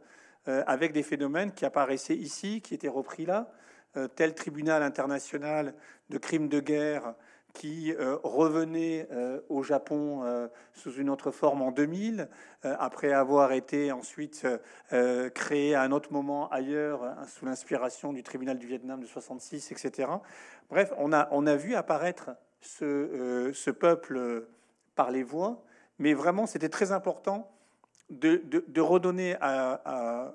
avec 0.46 0.92
des 0.92 1.02
phénomènes 1.02 1.52
qui 1.52 1.64
apparaissaient 1.64 2.16
ici, 2.16 2.62
qui 2.62 2.74
étaient 2.74 2.88
repris 2.88 3.26
là, 3.26 3.50
euh, 3.96 4.08
tel 4.08 4.34
tribunal 4.34 4.82
international 4.82 5.74
de 6.10 6.18
crimes 6.18 6.48
de 6.48 6.60
guerre 6.60 7.14
qui 7.54 7.92
euh, 7.94 8.16
revenait 8.22 9.08
au 9.48 9.62
Japon 9.62 10.48
sous 10.74 10.92
une 10.92 11.10
autre 11.10 11.30
forme 11.30 11.62
en 11.62 11.72
2000, 11.72 12.28
après 12.62 13.12
avoir 13.12 13.52
été 13.52 13.90
ensuite 13.90 14.46
créé 15.34 15.74
à 15.74 15.82
un 15.82 15.90
autre 15.90 16.12
moment 16.12 16.48
ailleurs, 16.50 17.16
sous 17.26 17.46
l'inspiration 17.46 18.12
du 18.12 18.22
tribunal 18.22 18.58
du 18.58 18.66
Vietnam 18.66 19.00
de 19.00 19.06
66, 19.06 19.72
etc. 19.72 20.10
Bref, 20.70 20.92
on 20.98 21.12
a, 21.12 21.28
on 21.32 21.46
a 21.46 21.56
vu 21.56 21.74
apparaître 21.74 22.30
euh, 22.82 23.52
ce, 23.54 23.70
peuple 23.70 24.46
par 24.94 25.10
les 25.10 25.22
voix, 25.22 25.64
mais 25.98 26.12
vraiment 26.12 26.46
c'était 26.46 26.68
très 26.68 26.92
important 26.92 27.50
de, 28.10 28.80
redonner 28.80 29.36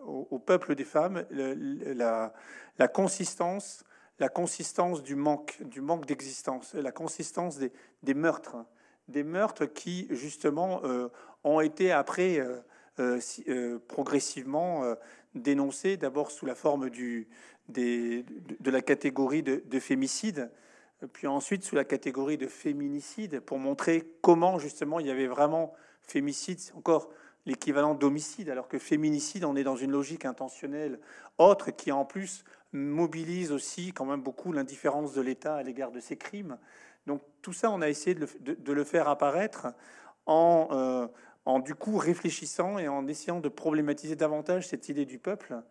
au, 0.06 0.40
peuple 0.40 0.76
des 0.76 0.84
femmes 0.84 1.26
la, 1.32 2.88
consistance, 2.88 3.84
la 4.20 4.30
consistance 4.30 5.04
du 5.04 5.16
manque, 5.16 5.58
du 5.64 5.82
manque 5.82 6.06
d'existence, 6.06 6.74
la 6.74 6.92
consistance 6.92 7.58
des, 7.58 8.14
meurtres, 8.14 8.58
des 9.08 9.24
meurtres 9.24 9.66
qui 9.66 10.08
justement 10.12 10.82
euh, 10.84 11.10
ont 11.44 11.62
été 11.62 11.92
après 11.92 12.40
euh, 13.00 13.80
progressivement 13.88 14.96
dénoncés, 15.36 15.98
d'abord 15.98 16.32
sous 16.32 16.46
la 16.46 16.56
forme 16.56 16.90
du, 16.90 17.28
de, 17.70 18.24
la 18.66 18.82
catégorie 18.82 19.44
de, 19.44 19.64
de 19.66 19.80
fémicide, 19.80 20.52
puis 21.12 21.28
ensuite 21.28 21.64
sous 21.64 21.76
la 21.76 21.84
catégorie 21.84 22.38
de 22.38 22.48
féminicide, 22.48 23.40
pour 23.40 23.58
montrer 23.58 24.04
comment 24.22 24.60
justement 24.60 25.00
il 25.00 25.08
y 25.08 25.12
avait 25.12 25.28
vraiment 25.28 25.74
fémicide, 26.02 26.60
encore 26.76 27.10
l'équivalent 27.46 27.94
d'homicide, 27.94 28.50
alors 28.50 28.68
que 28.68 28.80
féminicide, 28.80 29.46
on 29.46 29.56
est 29.56 29.64
dans 29.64 29.76
une 29.76 29.92
logique 29.92 30.26
intentionnelle 30.26 31.00
autre 31.38 31.72
qui 31.72 31.92
en 31.92 32.06
plus 32.06 32.44
mobilise 32.72 33.52
aussi 33.52 33.94
quand 33.94 34.06
même 34.06 34.22
beaucoup 34.22 34.52
l'indifférence 34.52 35.14
de 35.14 35.22
l'État 35.22 35.56
à 35.56 35.64
l'égard 35.64 35.92
de 35.92 36.00
ces 36.00 36.18
crimes. 36.18 36.58
Donc 37.06 37.22
tout 37.42 37.54
ça, 37.54 37.70
on 37.70 37.82
a 37.82 37.90
essayé 37.90 38.16
de 38.16 38.74
le, 38.74 38.84
faire 38.84 39.10
apparaître 39.10 39.68
en, 40.26 40.70
euh, 40.72 41.08
en 41.46 41.60
du 41.60 41.76
coup 41.76 41.98
réfléchissant 41.98 42.80
et 42.80 42.88
en 42.88 43.08
essayant 43.08 43.40
de 43.40 43.50
problématiser 43.50 44.16
davantage 44.16 44.68
cette 44.68 44.88
idée 44.90 45.06
du 45.06 45.20
peuple, 45.20 45.62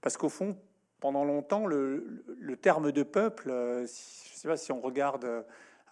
parce 0.00 0.16
qu'au 0.16 0.28
fond, 0.28 0.56
pendant 0.98 1.24
longtemps, 1.24 1.66
le, 1.66 2.24
le, 2.38 2.56
terme 2.56 2.92
de 2.92 3.02
peuple, 3.02 3.50
euh, 3.50 3.86
sais 4.40 4.48
pas 4.48 4.56
si 4.56 4.72
on 4.72 4.80
regarde 4.80 5.24
euh, 5.24 5.42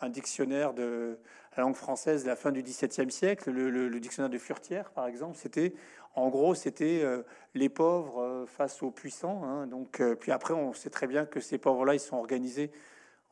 un 0.00 0.08
dictionnaire 0.08 0.72
de 0.72 1.18
la 1.58 1.64
langue 1.64 1.74
française 1.74 2.22
de 2.22 2.28
la 2.28 2.36
fin 2.36 2.52
du 2.52 2.62
XVIIe 2.62 3.10
siècle, 3.10 3.50
le, 3.50 4.00
dictionnaire 4.00 4.30
de 4.30 4.38
Furtière, 4.38 4.90
par 4.90 5.08
exemple, 5.08 5.36
c'était 5.36 5.74
en 6.14 6.28
gros 6.28 6.54
c'était 6.54 7.00
euh, 7.02 7.22
les 7.54 7.68
pauvres 7.68 8.22
euh, 8.22 8.46
face 8.46 8.82
aux 8.82 8.92
puissants. 8.92 9.42
Hein. 9.44 9.66
donc 9.66 10.00
puis 10.20 10.30
après, 10.30 10.54
on 10.54 10.72
sait 10.72 10.88
très 10.88 11.08
bien 11.08 11.26
que 11.26 11.40
ces 11.40 11.58
pauvres-là, 11.58 11.94
ils 11.94 12.00
sont 12.00 12.16
organisés 12.16 12.70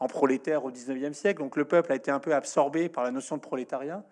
en 0.01 0.09
prolétaires 0.09 0.65
au 0.65 0.73
XIXe 0.73 1.17
siècle. 1.17 1.39
Donc 1.39 1.57
le 1.57 1.65
peuple 1.65 1.93
a 1.93 1.95
été 1.95 2.11
un 2.11 2.19
peu 2.19 2.35
absorbé 2.35 2.89
par 2.89 3.05
la 3.05 3.13
notion 3.13 3.37
de 3.37 3.43
prolétariat. 3.43 4.05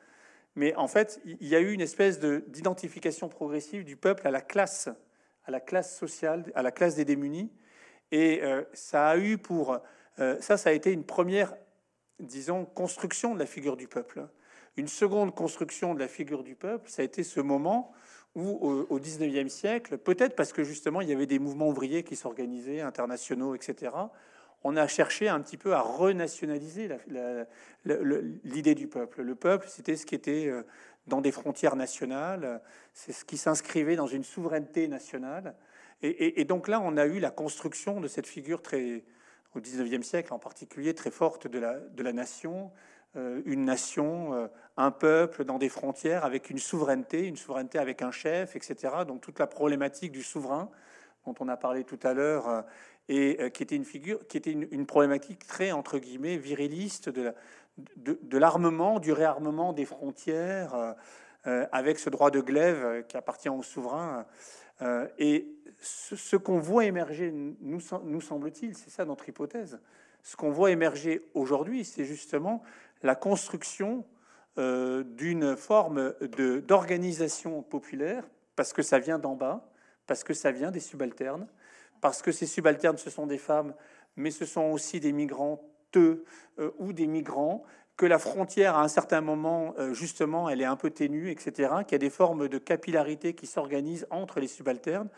Mais 0.55 0.75
en 0.77 0.87
fait, 0.87 1.21
il 1.25 1.49
y 1.49 1.57
a 1.57 1.61
eu 1.61 1.73
une 1.73 1.81
espèce 1.81 2.21
d'identification 2.21 3.29
progressive 3.29 3.85
du 3.85 3.97
peuple 3.97 4.29
à 4.29 4.31
la 4.31 4.41
classe, 4.41 4.89
à 5.45 5.51
la 5.51 5.59
classe 5.59 5.99
sociale, 5.99 6.45
à 6.55 6.63
la 6.63 6.71
classe 6.71 6.95
des 6.95 7.05
démunis. 7.05 7.51
Et 8.13 8.41
ça 8.73 9.09
a 9.09 9.17
eu 9.17 9.37
pour 9.37 9.81
euh, 10.21 10.37
ça, 10.41 10.57
ça 10.57 10.71
a 10.71 10.73
été 10.73 10.93
une 10.93 11.05
première, 11.05 11.55
disons, 12.21 12.65
construction 12.65 13.35
de 13.35 13.39
la 13.39 13.47
figure 13.47 13.77
du 13.77 13.89
peuple. 13.89 14.27
Une 14.77 14.89
seconde 14.89 15.35
construction 15.35 15.95
de 15.95 16.01
la 16.01 16.09
figure 16.09 16.43
du 16.43 16.55
peuple, 16.55 16.89
ça 16.91 17.03
a 17.03 17.05
été 17.05 17.23
ce 17.23 17.41
moment 17.41 17.93
où, 18.35 18.51
au 18.89 18.99
XIXe 18.99 19.53
siècle, 19.53 19.99
peut-être 19.99 20.35
parce 20.35 20.53
que 20.53 20.65
justement 20.65 21.01
il 21.01 21.09
y 21.09 21.13
avait 21.13 21.27
des 21.27 21.39
mouvements 21.39 21.69
ouvriers 21.69 22.03
qui 22.03 22.17
s'organisaient, 22.17 22.81
internationaux, 22.81 23.55
etc., 23.55 23.93
on 24.65 24.77
a 24.77 24.89
cherché 24.89 25.29
un 25.29 25.41
petit 25.41 25.59
peu 25.59 25.75
à 25.75 25.83
renationaliser 25.83 26.89
l'idée 27.85 28.75
du 28.75 28.89
peuple. 28.89 29.23
Le 29.23 29.35
peuple, 29.35 29.67
c'était 29.69 29.95
ce 29.95 30.07
qui 30.07 30.15
était 30.15 30.47
euh, 30.47 30.63
dans 31.07 31.21
des 31.21 31.33
frontières 31.33 31.77
nationales, 31.77 32.63
c'est 32.95 33.13
ce 33.13 33.27
qui 33.27 33.37
s'inscrivait 33.37 33.95
dans 33.95 34.07
une 34.07 34.25
souveraineté 34.25 34.89
nationale. 34.89 35.55
Et, 36.03 36.45
donc 36.45 36.69
là, 36.69 36.81
on 36.83 36.99
a 36.99 37.07
eu 37.07 37.19
la 37.19 37.31
construction 37.31 38.01
de 38.01 38.09
cette 38.09 38.27
figure 38.27 38.61
très, 38.61 39.05
au 39.55 39.61
XIXe 39.61 40.07
siècle 40.07 40.33
en 40.33 40.39
particulier, 40.39 40.95
très 40.95 41.11
forte 41.11 41.47
de 41.47 41.59
la, 41.59 41.79
de 41.79 42.03
la 42.03 42.13
nation, 42.13 42.71
euh, 43.17 43.43
une 43.45 43.65
nation, 43.65 44.35
euh, 44.35 44.49
un 44.77 44.91
peuple 44.91 45.45
dans 45.45 45.59
des 45.59 45.69
frontières 45.69 46.25
avec 46.25 46.51
une 46.51 46.59
souveraineté, 46.59 47.27
une 47.27 47.37
souveraineté 47.37 47.79
avec 47.79 48.03
un 48.03 48.11
chef, 48.11 48.57
etc. 48.57 48.93
Donc 49.07 49.21
toute 49.21 49.39
la 49.39 49.47
problématique 49.47 50.11
du 50.11 50.25
souverain 50.25 50.69
dont 51.25 51.35
on 51.39 51.49
a 51.49 51.57
parlé 51.57 51.85
tout 51.85 51.99
à 52.03 52.13
l'heure 52.13 52.49
euh, 52.49 52.63
et 53.09 53.51
qui 53.53 53.63
était 53.63 53.77
une 53.77 53.85
figure, 53.85 54.27
qui 54.29 54.39
était 54.39 54.51
une, 54.51 54.87
problématique 54.87 55.47
très 55.47 55.73
entre 55.73 55.99
guillemets 55.99 56.39
viriliste 56.39 57.11
de, 57.11 57.23
la, 57.23 57.35
de, 57.99 58.39
l'armement, 58.39 58.99
du 58.99 59.13
réarmement 59.13 59.75
des 59.75 59.85
frontières, 59.85 60.95
avec 61.45 61.99
ce 61.99 62.09
droit 62.09 62.31
de 62.31 62.41
glaive 62.41 63.05
qui 63.07 63.19
appartient 63.19 63.51
au 63.51 63.63
souverain. 63.63 64.25
et 65.19 65.54
ce, 65.85 66.37
qu'on 66.37 66.59
voit 66.59 66.87
émerger, 66.87 67.33
nous, 67.33 68.21
semble-t-il, 68.21 68.77
c'est 68.77 68.91
ça 68.91 69.05
notre 69.05 69.29
hypothèse, 69.29 69.79
ce 70.23 70.37
qu'on 70.37 70.51
voit 70.51 70.71
émerger 70.71 71.29
aujourd'hui, 71.35 71.85
c'est 71.85 72.05
justement 72.05 72.63
la 73.03 73.15
construction 73.15 74.05
euh, 74.57 75.03
d'une 75.03 75.57
forme 75.57 76.15
d'organisation 76.67 77.63
populaire, 77.63 78.25
parce 78.57 78.73
que 78.73 78.83
ça 78.83 78.99
vient 78.99 79.19
d'en 79.19 79.35
bas, 79.35 79.69
parce 80.07 80.25
que 80.25 80.33
ça 80.33 80.51
vient 80.51 80.71
des 80.71 80.81
subalternes, 80.81 81.47
parce 82.01 82.23
que 82.23 82.33
ces 82.33 82.47
subalternes, 82.47 82.99
ce 82.99 83.11
sont 83.11 83.27
des 83.27 83.39
femmes, 83.39 83.75
mais 84.17 84.31
ce 84.31 84.47
sont 84.47 84.65
aussi 84.71 85.01
des 85.01 85.13
migrants 85.13 85.61
euh, 85.97 86.25
ou 86.79 86.93
des 86.93 87.07
migrants, 87.07 87.65
que 87.97 88.07
la 88.07 88.19
frontière, 88.19 88.77
à 88.77 88.83
un 88.83 88.89
certain 88.89 89.21
moment, 89.21 89.75
euh, 89.79 89.93
justement, 89.93 90.49
elle 90.49 90.61
est 90.61 90.67
un 90.67 90.77
peu 90.77 90.91
ténue, 90.91 91.31
etc., 91.31 91.73
qu'il 91.87 91.93
y 91.93 91.95
a 91.95 91.99
des 91.99 92.11
formes 92.11 92.49
de 92.49 92.59
capillarité 92.59 93.35
qui 93.35 93.47
s'organisent 93.47 94.07
entre 94.11 94.41
les 94.41 94.49
subalternes, 94.49 95.09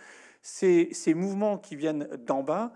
ces, 0.47 1.15
mouvements 1.15 1.59
qui 1.59 1.77
viennent 1.77 2.09
d'en 2.27 2.43
bas, 2.43 2.73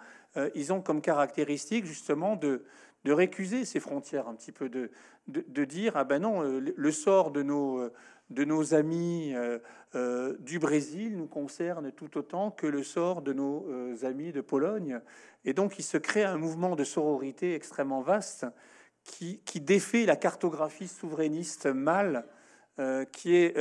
ils 0.54 0.72
ont 0.72 0.80
comme 0.80 1.00
caractéristique 1.00 1.84
justement 1.84 2.36
de, 2.36 2.64
récuser 3.04 3.64
ces 3.64 3.80
frontières 3.80 4.28
un 4.28 4.34
petit 4.34 4.52
peu, 4.52 4.68
de, 4.68 5.64
dire 5.64 5.92
ah 5.96 6.04
ben 6.04 6.20
non, 6.20 6.42
le 6.42 6.92
sort 6.92 7.30
de 7.30 7.42
nos 7.42 8.74
amis 8.74 9.32
euh, 9.34 9.58
euh, 9.96 10.36
du 10.38 10.60
Brésil 10.60 11.16
nous 11.16 11.26
concerne 11.26 11.90
tout 11.90 12.16
autant 12.16 12.52
que 12.52 12.66
le 12.66 12.84
sort 12.84 13.22
de 13.22 13.32
nos 13.32 13.66
euh, 13.68 13.96
amis 14.04 14.30
de 14.30 14.40
Pologne. 14.40 15.00
Et 15.44 15.52
donc 15.52 15.80
il 15.80 15.82
se 15.82 15.96
crée 15.96 16.22
un 16.22 16.36
mouvement 16.36 16.76
de 16.76 16.84
sororité 16.84 17.54
extrêmement 17.54 18.00
vaste 18.00 18.46
qui, 19.02 19.40
défait 19.60 20.06
la 20.06 20.14
cartographie 20.14 20.86
souverainiste 20.86 21.66
mâle, 21.66 22.24
qui 23.12 23.36
est 23.36 23.54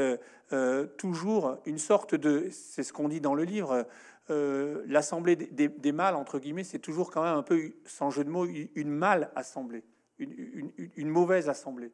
toujours 0.97 1.57
une 1.66 1.78
sorte 1.78 2.16
de, 2.16 2.47
c'est 2.51 2.84
ce 2.84 2.93
qu'on 2.93 3.10
dit 3.10 3.22
dans 3.22 3.36
le 3.36 3.43
livre, 3.43 3.86
l'assemblée 4.30 5.36
des, 5.36 5.91
mâles, 5.91 6.16
entre 6.16 6.39
guillemets, 6.39 6.64
c'est 6.64 6.80
toujours 6.80 7.12
quand 7.12 7.24
même 7.24 7.36
un 7.36 7.43
peu, 7.43 7.74
sans 7.86 8.10
jeu 8.12 8.24
de 8.24 8.30
mots, 8.30 8.45
une 8.45 8.89
mâle 8.89 9.32
assemblée, 9.36 9.84
une 10.20 11.10
mauvaise 11.10 11.49
assemblée. 11.49 11.91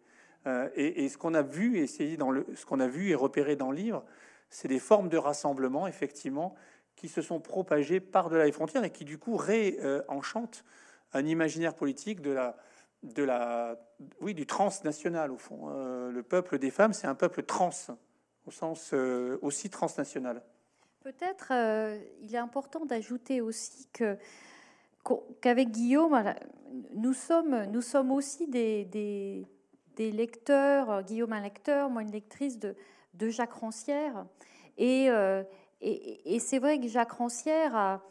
Euh, 0.47 0.69
et, 0.75 1.09
ce 1.09 1.17
qu'on 1.17 1.33
a 1.33 1.41
vu, 1.41 1.73
le, 1.73 2.45
ce 2.55 2.65
qu'on 2.65 2.79
a 2.79 2.87
vu 2.87 3.09
et 3.09 3.15
repéré 3.15 3.55
dans 3.55 3.71
le 3.71 3.77
livre, 3.77 4.05
c'est 4.49 4.67
des 4.67 4.79
formes 4.79 5.09
de 5.09 5.17
rassemblement, 5.17 5.87
effectivement, 5.87 6.55
qui 6.95 7.07
se 7.07 7.21
sont 7.21 7.39
propagées 7.39 7.99
par-delà 7.99 8.45
les 8.45 8.51
frontières 8.51 8.83
et 8.83 8.91
qui, 8.91 9.05
du 9.05 9.17
coup, 9.17 9.37
réenchantent 9.37 10.63
un 11.13 11.25
imaginaire 11.25 11.73
politique 11.73 12.21
de 12.21 12.31
la, 12.31 12.57
de 13.13 13.23
la, 13.23 13.77
oui, 14.19 14.33
du 14.33 14.45
transnational, 14.45 15.31
au 15.31 15.37
fond. 15.37 15.69
Euh, 15.69 16.11
le 16.11 16.23
peuple 16.23 16.57
des 16.59 16.71
femmes, 16.71 16.93
c'est 16.93 17.07
un 17.07 17.15
peuple 17.15 17.43
trans, 17.43 17.69
au 18.45 18.51
sens 18.51 18.91
euh, 18.93 19.37
aussi 19.41 19.69
transnational. 19.69 20.41
Peut-être 21.01 21.53
il 22.21 22.33
est 22.33 22.39
important 22.39 22.85
d'ajouter 22.85 23.39
aussi 23.39 23.87
que 23.93 24.17
qu'avec 25.41 25.71
Guillaume, 25.71 26.33
nous 26.95 27.13
sommes, 27.13 27.65
nous 27.65 27.81
sommes 27.81 28.11
aussi 28.11 28.47
des, 28.47 28.85
des, 28.85 30.11
lecteurs, 30.11 30.89
euh, 30.89 31.01
Guillaume 31.01 31.33
un 31.33 31.41
lecteur, 31.41 31.89
moi 31.89 32.01
une 32.01 32.11
lectrice 32.11 32.59
de, 32.59 32.75
de 33.13 33.29
Jacques 33.29 33.53
Rancière. 33.53 34.25
Euh, 34.79 35.43
et, 35.81 36.35
et, 36.35 36.39
c'est 36.39 36.59
vrai 36.59 36.79
que 36.79 36.87
Jacques 36.87 37.13
Rancière 37.13 37.75
a, 37.75 38.01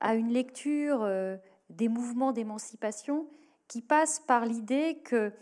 a 0.00 0.14
une 0.14 0.32
lecture 0.32 1.02
euh, 1.02 1.36
des 1.70 1.88
mouvements 1.88 2.32
d'émancipation 2.32 3.26
qui 3.68 3.82
passe 3.82 4.20
par 4.20 4.44
l'idée 4.44 4.98
que 5.04 5.32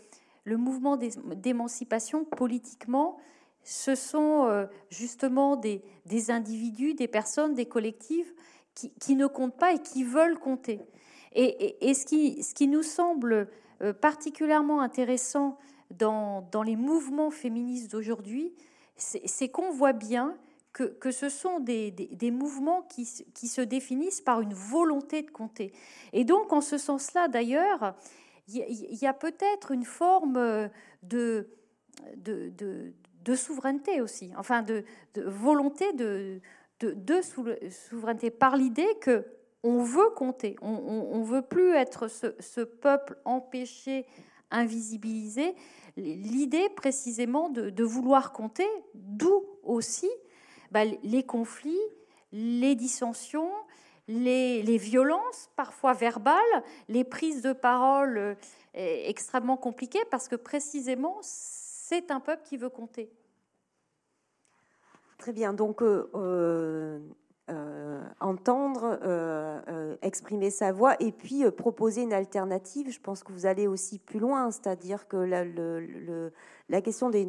le 0.43 0.57
mouvement 0.57 0.97
d'émancipation 0.97 2.23
politiquement, 2.23 3.17
ce 3.63 3.95
sont 3.95 4.67
justement 4.89 5.57
des, 5.57 5.81
des, 6.05 6.31
individus, 6.31 6.93
des 6.93 7.09
personnes, 7.09 7.53
des 7.53 7.65
collectifs 7.65 8.33
qui, 8.73 8.91
qui, 8.91 9.15
ne 9.15 9.27
comptent 9.27 9.57
pas 9.57 9.73
et 9.73 9.79
qui 9.79 10.05
veulent 10.05 10.39
compter. 10.39 10.79
Et, 11.33 11.89
et 11.89 11.93
ce, 11.93 12.05
qui, 12.05 12.43
ce 12.43 12.53
qui 12.53 12.67
nous 12.67 12.83
semble 12.83 13.49
particulièrement 13.99 14.79
intéressant 14.79 15.57
dans, 15.91 16.63
les 16.65 16.75
mouvements 16.75 17.31
féministes 17.31 17.91
d'aujourd'hui, 17.91 18.53
c'est 18.95 19.49
qu'on 19.49 19.71
voit 19.71 19.93
bien 19.93 20.35
que, 20.83 21.11
ce 21.11 21.29
sont 21.29 21.59
des, 21.59 22.31
mouvements 22.31 22.83
qui, 22.83 23.05
se 23.05 23.61
définissent 23.61 24.21
par 24.21 24.41
une 24.41 24.53
volonté 24.53 25.21
de 25.21 25.31
compter. 25.31 25.73
Et 26.13 26.23
donc, 26.23 26.53
en 26.53 26.61
ce 26.61 26.77
sens-là, 26.77 27.27
d'ailleurs, 27.27 27.95
il 28.47 28.97
y, 29.01 29.07
a 29.07 29.13
peut-être 29.13 29.71
une 29.71 29.85
forme 29.85 30.69
de, 31.03 31.47
souveraineté 33.35 34.01
aussi, 34.01 34.31
enfin 34.37 34.61
de, 34.61 34.83
volonté 35.15 35.93
de, 35.93 36.41
souveraineté 37.89 38.29
par 38.29 38.55
l'idée 38.55 38.87
que 39.01 39.25
on 39.63 39.81
veut 39.81 40.11
compter, 40.15 40.55
on 40.61 41.19
ne 41.19 41.25
veut 41.25 41.41
plus 41.41 41.71
être 41.73 42.07
ce, 42.07 42.61
peuple 42.61 43.17
empêché 43.25 44.05
invisibiliser 44.51 45.55
l'idée 45.97 46.69
précisément 46.69 47.49
de, 47.49 47.83
vouloir 47.83 48.31
compter, 48.31 48.67
d'où 48.93 49.43
aussi 49.63 50.09
bah, 50.71 50.85
les 51.03 51.23
conflits, 51.23 51.77
les 52.31 52.75
dissensions, 52.75 53.51
les, 54.07 54.77
violences, 54.77 55.49
parfois 55.55 55.93
verbales, 55.93 56.63
les 56.87 57.03
prises 57.03 57.41
de 57.41 57.53
parole 57.53 58.17
euh, 58.17 58.35
extrêmement 58.73 59.57
compliquées, 59.57 60.03
parce 60.09 60.27
que 60.27 60.35
précisément, 60.35 61.17
c'est 61.21 62.11
un 62.11 62.19
peuple 62.19 62.43
qui 62.43 62.57
veut 62.57 62.69
compter. 62.69 63.11
Très 65.17 65.33
bien. 65.33 65.51
Donc, 65.51 65.81
euh, 65.81 66.99
euh, 67.49 68.03
entendre, 68.19 68.99
exprimer 70.01 70.51
sa 70.51 70.71
voix 70.71 70.95
et 70.99 71.11
puis 71.11 71.49
proposer 71.51 72.03
une 72.03 72.13
alternative. 72.13 72.91
Je 72.91 72.99
pense 72.99 73.23
que 73.23 73.31
vous 73.31 73.45
allez 73.45 73.67
aussi 73.67 73.99
plus 73.99 74.19
loin, 74.19 74.51
c'est-à-dire 74.51 75.07
que 75.07 75.17
la, 75.17 76.81
question 76.81 77.09
des, 77.09 77.25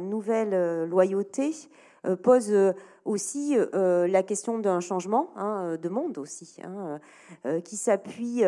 nouvelles 0.00 0.84
loyautés 0.88 1.54
pose 2.22 2.54
aussi 3.04 3.56
la 3.72 4.22
question 4.22 4.58
d'un 4.58 4.80
changement 4.80 5.30
hein, 5.36 5.76
de 5.80 5.88
monde 5.88 6.18
aussi, 6.18 6.60
hein, 6.64 7.00
qui 7.62 7.76
s'appuie 7.76 8.42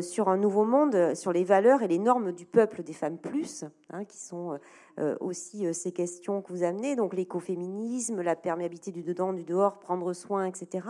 sur 0.00 0.28
un 0.28 0.36
nouveau 0.36 0.64
monde, 0.64 1.14
sur 1.14 1.32
les 1.32 1.44
valeurs 1.44 1.82
et 1.82 1.88
les 1.88 1.98
normes 1.98 2.32
du 2.32 2.46
peuple 2.46 2.82
des 2.82 2.92
femmes 2.92 3.18
plus, 3.18 3.64
hein, 3.92 4.04
qui 4.04 4.18
sont 4.18 4.58
euh, 4.98 5.14
aussi 5.20 5.66
euh, 5.66 5.74
ces 5.74 5.92
questions 5.92 6.40
que 6.40 6.50
vous 6.50 6.62
amenez, 6.62 6.96
donc 6.96 7.12
l'écoféminisme, 7.12 8.22
la 8.22 8.34
perméabilité 8.34 8.92
du 8.92 9.02
dedans, 9.02 9.34
du 9.34 9.44
dehors, 9.44 9.78
prendre 9.78 10.14
soin, 10.14 10.46
etc. 10.46 10.86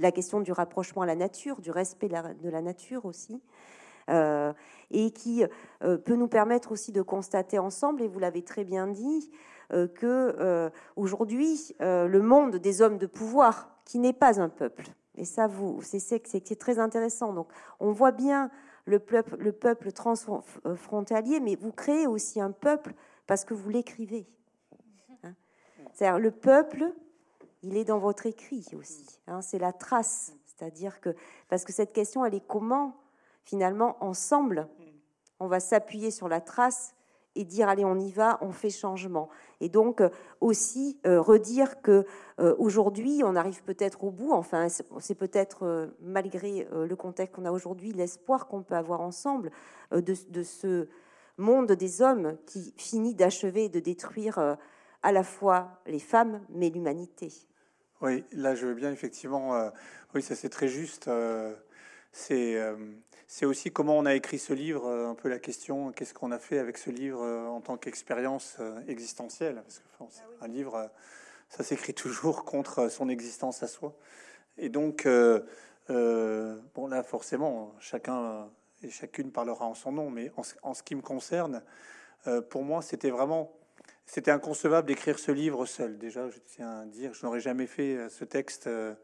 La 0.00 0.10
question 0.10 0.40
du 0.40 0.50
rapprochement 0.50 1.02
à 1.02 1.06
la 1.06 1.14
nature, 1.14 1.60
du 1.60 1.70
respect 1.70 2.08
de 2.08 2.48
la, 2.48 2.62
nature 2.62 3.04
aussi. 3.04 3.40
Euh, 4.10 4.52
et 4.90 5.12
qui 5.12 5.42
peut 5.80 6.14
nous 6.14 6.28
permettre 6.28 6.72
aussi 6.72 6.92
de 6.92 7.00
constater 7.00 7.58
ensemble, 7.58 8.02
et 8.02 8.08
vous 8.08 8.18
l'avez 8.18 8.42
très 8.42 8.64
bien 8.64 8.86
dit, 8.86 9.30
que 9.70 10.70
aujourd'hui 10.96 11.74
le 11.80 12.20
monde 12.20 12.56
des 12.56 12.82
hommes 12.82 12.98
de 12.98 13.06
pouvoir, 13.06 13.70
qui 13.84 13.98
n'est 13.98 14.12
pas 14.12 14.40
un 14.40 14.48
peuple, 14.48 14.86
et 15.16 15.24
ça 15.24 15.46
vous, 15.46 15.80
c'est 15.82 16.58
très 16.58 16.78
intéressant. 16.78 17.32
Donc 17.32 17.48
on 17.80 17.92
voit 17.92 18.12
bien 18.12 18.50
le 18.84 18.98
peuple, 18.98 19.36
le 19.36 19.52
peuple 19.52 19.92
transfrontalier, 19.92 21.40
mais 21.40 21.56
vous 21.56 21.72
créez 21.72 22.06
aussi 22.06 22.40
un 22.40 22.50
peuple 22.50 22.94
parce 23.26 23.44
que 23.44 23.54
vous 23.54 23.70
l'écrivez. 23.70 24.26
Hein. 25.22 25.34
C'est-à-dire 25.92 26.18
le 26.18 26.30
peuple, 26.30 26.92
il 27.62 27.76
est 27.76 27.84
dans 27.84 27.98
votre 27.98 28.26
écrit 28.26 28.66
aussi. 28.78 29.20
Hein. 29.26 29.40
c'est 29.40 29.58
la 29.58 29.72
trace. 29.72 30.34
C'est-à-dire 30.44 31.00
que 31.00 31.14
parce 31.48 31.64
que 31.64 31.72
cette 31.72 31.92
question, 31.92 32.24
elle 32.24 32.34
est 32.34 32.46
comment 32.46 32.96
finalement 33.42 33.96
ensemble, 34.02 34.68
on 35.40 35.46
va 35.46 35.60
s'appuyer 35.60 36.10
sur 36.10 36.28
la 36.28 36.40
trace 36.40 36.94
et 37.34 37.44
dire 37.44 37.68
allez 37.68 37.84
on 37.84 37.98
y 37.98 38.10
va, 38.10 38.38
on 38.40 38.50
fait 38.50 38.70
changement. 38.70 39.28
Et 39.60 39.68
donc 39.68 40.00
euh, 40.00 40.08
aussi 40.40 40.98
euh, 41.06 41.20
redire 41.20 41.80
que 41.82 42.04
euh, 42.40 42.54
aujourd'hui 42.58 43.22
on 43.24 43.36
arrive 43.36 43.62
peut-être 43.62 44.04
au 44.04 44.10
bout. 44.10 44.32
Enfin 44.32 44.68
c'est 44.68 45.14
peut-être 45.14 45.90
malgré 46.00 46.66
le 46.72 46.96
contexte 46.96 47.34
qu'on 47.34 47.44
a 47.44 47.52
aujourd'hui 47.52 47.92
l'espoir 47.92 48.46
qu'on 48.46 48.62
peut 48.62 48.74
avoir 48.74 49.00
ensemble 49.00 49.50
de, 49.92 50.14
de 50.30 50.42
ce 50.42 50.88
monde 51.36 51.72
des 51.72 52.02
hommes 52.02 52.36
qui 52.46 52.74
finit 52.76 53.14
d'achever 53.14 53.68
de 53.68 53.80
détruire 53.80 54.56
à 55.02 55.12
la 55.12 55.22
fois 55.22 55.80
les 55.86 55.98
femmes, 55.98 56.40
mais 56.48 56.70
l'humanité. 56.70 57.32
Oui, 58.00 58.24
là 58.32 58.54
je 58.54 58.66
veux 58.66 58.74
bien 58.74 58.92
effectivement, 58.92 59.70
oui 60.14 60.22
ça 60.22 60.34
c'est 60.34 60.48
très 60.48 60.68
juste. 60.68 61.08
Euh, 62.30 62.76
c'est 62.76 62.76
c'est 63.26 63.46
aussi 63.46 63.72
comment 63.72 63.98
on 63.98 64.06
a 64.06 64.14
écrit 64.14 64.38
ce 64.38 64.52
livre, 64.52 64.88
un 64.88 65.14
peu 65.14 65.28
la 65.28 65.38
question, 65.38 65.92
qu'est-ce 65.92 66.14
qu'on 66.14 66.30
a 66.30 66.38
fait 66.38 66.58
avec 66.58 66.78
ce 66.78 66.90
livre 66.90 67.20
en 67.24 67.60
tant 67.60 67.76
qu'expérience 67.76 68.58
existentielle? 68.86 69.56
Parce 69.56 69.78
que 69.78 69.84
ah 70.00 70.44
un 70.44 70.48
livre, 70.48 70.90
ça 71.48 71.64
s'écrit 71.64 71.94
toujours 71.94 72.44
contre 72.44 72.88
son 72.90 73.08
existence 73.08 73.62
à 73.62 73.66
soi. 73.66 73.96
Et 74.58 74.68
donc, 74.68 75.08
bon 75.88 76.86
là 76.86 77.02
forcément, 77.02 77.74
chacun 77.80 78.48
et 78.84 78.90
chacune 78.90 79.32
parlera 79.32 79.66
en 79.66 79.74
son 79.74 79.92
nom, 79.92 80.10
mais 80.10 80.30
en, 80.62 80.74
ce 80.74 80.82
qui 80.82 80.94
me 80.94 81.00
concerne, 81.00 81.62
euh, 82.26 82.40
pour 82.40 82.62
moi, 82.62 82.82
c'était 82.82 83.10
vraiment, 83.10 83.52
c'était 84.06 84.30
inconcevable 84.30 84.86
d'écrire 84.86 85.18
ce 85.18 85.32
livre 85.32 85.66
seul. 85.66 85.98
Déjà, 85.98 86.28
je 86.28 86.38
tiens 86.38 86.80
à 86.80 86.84
dire, 86.86 87.14
je 87.14 87.24
n'aurais 87.24 87.40
jamais 87.40 87.66
fait 87.66 87.96
euh, 87.96 88.08
ce 88.08 88.24
texte 88.24 88.66
euh, 88.66 88.94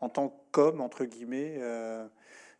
en 0.00 0.08
tant 0.08 0.42
qu'homme, 0.52 0.80
entre 0.80 1.04
guillemets. 1.04 1.60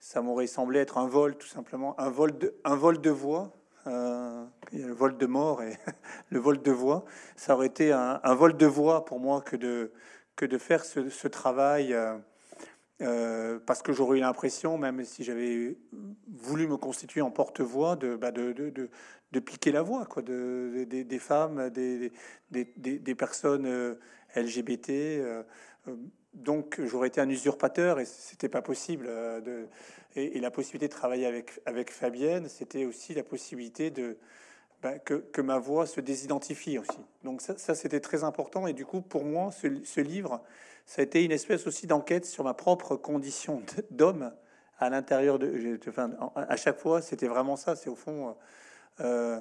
ça 0.00 0.22
m'aurait 0.22 0.46
semblé 0.46 0.80
être 0.80 0.98
un 0.98 1.06
vol, 1.06 1.36
tout 1.36 1.46
simplement, 1.46 1.98
un 2.00 2.10
vol 2.10 2.36
de, 2.38 2.54
un 2.64 2.76
vol 2.76 3.00
de 3.00 3.10
voix. 3.10 3.52
a 3.86 4.46
le 4.72 4.92
vol 4.92 5.16
de 5.16 5.26
mort 5.26 5.62
et 5.62 5.76
le 6.30 6.38
vol 6.38 6.60
de 6.62 6.70
voix. 6.70 7.04
Ça 7.36 7.54
aurait 7.54 7.68
été 7.68 7.92
un, 7.92 8.34
vol 8.34 8.56
de 8.56 8.66
voix 8.66 9.04
pour 9.04 9.20
moi 9.20 9.40
que 9.40 9.56
de, 9.56 9.92
que 10.36 10.44
de 10.44 10.58
faire 10.58 10.84
ce, 10.84 11.28
travail 11.28 11.94
euh, 13.00 13.60
parce 13.64 13.82
que 13.82 13.92
j'aurais 13.92 14.18
eu 14.18 14.20
l'impression, 14.20 14.76
même 14.76 15.04
si 15.04 15.22
j'avais 15.22 15.76
voulu 16.26 16.66
me 16.66 16.76
constituer 16.76 17.20
en 17.20 17.30
porte-voix, 17.30 17.94
de, 17.94 18.16
bah 18.16 18.32
de, 18.32 18.90
piquer 19.38 19.70
la 19.70 19.82
voix 19.82 20.04
quoi, 20.06 20.22
de, 20.22 20.84
des 20.84 21.18
femmes, 21.18 21.70
des, 21.70 22.10
des, 22.50 23.14
personnes 23.14 23.66
euh, 23.66 23.94
LGBT, 24.34 24.90
euh, 24.90 25.42
donc 26.38 26.80
j'aurais 26.84 27.08
été 27.08 27.20
un 27.20 27.28
usurpateur 27.28 28.00
et 28.00 28.04
c'était 28.04 28.48
pas 28.48 28.62
possible. 28.62 29.06
de, 29.06 29.66
et, 30.16 30.40
la 30.40 30.50
possibilité 30.50 30.88
de 30.88 30.92
travailler 30.92 31.26
avec, 31.26 31.60
avec 31.66 31.90
Fabienne, 31.90 32.48
c'était 32.48 32.84
aussi 32.84 33.14
la 33.14 33.22
possibilité 33.22 33.90
de, 33.90 34.16
ben, 34.82 34.98
que, 35.00 35.40
ma 35.40 35.58
voix 35.58 35.86
se 35.86 36.00
désidentifie 36.00 36.78
aussi. 36.78 36.98
Donc 37.24 37.40
ça, 37.42 37.74
c'était 37.74 38.00
très 38.00 38.24
important. 38.24 38.66
Et 38.66 38.72
du 38.72 38.84
coup, 38.84 39.00
pour 39.00 39.24
moi, 39.24 39.50
ce, 39.52 40.00
livre, 40.00 40.40
ça 40.86 41.02
a 41.02 41.04
été 41.04 41.24
une 41.24 41.32
espèce 41.32 41.66
aussi 41.66 41.86
d'enquête 41.86 42.24
sur 42.24 42.44
ma 42.44 42.54
propre 42.54 42.96
condition 42.96 43.62
d'homme 43.90 44.32
à 44.78 44.88
l'intérieur 44.90 45.38
de. 45.38 45.78
Enfin, 45.88 46.10
à 46.36 46.56
chaque 46.56 46.78
fois, 46.78 47.02
c'était 47.02 47.26
vraiment 47.26 47.56
ça. 47.56 47.74
C'est 47.74 47.90
au 47.90 47.96
fond, 47.96 48.36
euh, 49.00 49.40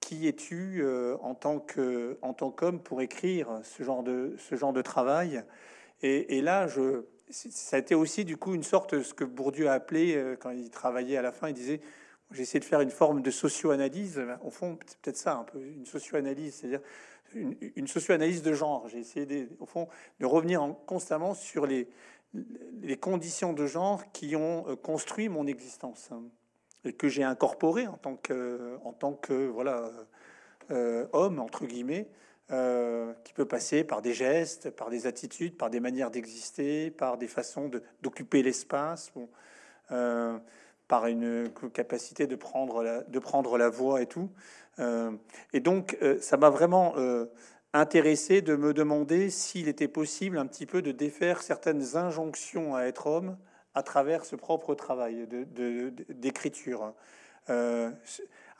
qui 0.00 0.28
es-tu 0.28 0.82
euh, 0.82 1.16
en 1.22 1.34
tant 1.34 1.60
que 1.60 2.18
en 2.20 2.34
tant 2.34 2.50
qu'homme 2.50 2.80
pour 2.80 3.00
écrire 3.00 3.60
ce 3.62 3.82
genre 3.82 4.02
de 4.02 4.36
ce 4.38 4.54
genre 4.54 4.74
de 4.74 4.82
travail? 4.82 5.42
Et, 6.04 6.42
là, 6.42 6.66
ça 7.30 7.76
a 7.76 7.78
été 7.78 7.94
aussi 7.94 8.24
du 8.24 8.36
coup 8.36 8.54
une 8.54 8.62
sorte 8.62 9.02
ce 9.02 9.14
que 9.14 9.24
Bourdieu 9.24 9.68
a 9.68 9.72
appelé 9.72 10.14
euh, 10.14 10.36
quand 10.36 10.50
il 10.50 10.70
travaillait 10.70 11.16
à 11.16 11.22
la 11.22 11.32
fin. 11.32 11.48
Il 11.48 11.54
disait 11.54 11.80
j'ai 12.30 12.42
essayé 12.42 12.60
de 12.60 12.64
faire 12.64 12.80
une 12.80 12.90
forme 12.90 13.22
de 13.22 13.30
socio-analyse. 13.30 14.20
Au 14.42 14.50
fond, 14.50 14.78
c'est 14.86 14.98
peut-être 14.98 15.16
ça, 15.16 15.36
un 15.36 15.44
peu 15.44 15.60
une 15.62 15.86
socio-analyse, 15.86 16.54
c'est-à-dire 16.54 16.80
une, 17.34 17.86
socio-analyse 17.86 18.42
de 18.42 18.52
genre. 18.52 18.88
J'ai 18.88 18.98
essayé, 18.98 19.48
au 19.60 19.66
fond, 19.66 19.88
de 20.20 20.26
revenir 20.26 20.62
en, 20.62 20.72
constamment 20.72 21.34
sur 21.34 21.66
les, 21.66 21.88
les 22.82 22.96
conditions 22.96 23.52
de 23.52 23.66
genre 23.66 24.10
qui 24.12 24.36
ont 24.36 24.68
euh, 24.68 24.76
construit 24.76 25.28
mon 25.28 25.46
existence 25.46 26.10
hein, 26.12 26.22
et 26.84 26.92
que 26.92 27.08
j'ai 27.08 27.22
incorporé 27.22 27.86
en 27.86 27.96
tant 27.96 28.16
que, 28.16 28.78
en 28.84 28.92
tant 28.92 29.12
que 29.12 29.46
voilà, 29.46 29.90
euh, 30.70 31.06
homme, 31.12 31.38
entre 31.38 31.66
guillemets, 31.66 32.08
euh, 32.50 33.12
qui 33.24 33.32
peut 33.32 33.46
passer 33.46 33.84
par 33.84 34.02
des 34.02 34.14
gestes, 34.14 34.70
par 34.70 34.90
des 34.90 35.06
attitudes, 35.06 35.56
par 35.56 35.70
des 35.70 35.80
manières 35.80 36.10
d'exister, 36.10 36.90
par 36.90 37.18
des 37.18 37.28
façons 37.28 37.70
d'occuper 38.02 38.42
l'espace, 38.42 39.12
bon, 39.14 39.28
par 40.88 41.06
une 41.06 41.50
capacité 41.72 42.26
de 42.26 42.36
prendre 42.36 42.82
la, 42.82 43.02
de 43.02 43.18
prendre 43.18 43.56
la 43.56 43.68
voix 43.68 44.02
et 44.02 44.06
tout. 44.06 44.30
et 45.52 45.60
donc, 45.60 45.96
ça 46.20 46.36
m'a 46.36 46.50
vraiment 46.50 46.94
intéressé 47.74 48.40
de 48.40 48.54
me 48.54 48.72
demander 48.72 49.30
s'il 49.30 49.68
était 49.68 49.88
possible 49.88 50.38
un 50.38 50.46
petit 50.46 50.64
peu 50.64 50.80
de 50.80 50.92
défaire 50.92 51.42
certaines 51.42 51.96
injonctions 51.96 52.74
à 52.74 52.84
être 52.84 53.06
homme 53.06 53.36
à 53.74 53.82
travers 53.82 54.24
ce 54.24 54.36
propre 54.36 54.74
travail 54.74 55.26
d'écriture. 56.08 56.86
De, 56.86 57.52
euh, 57.52 57.90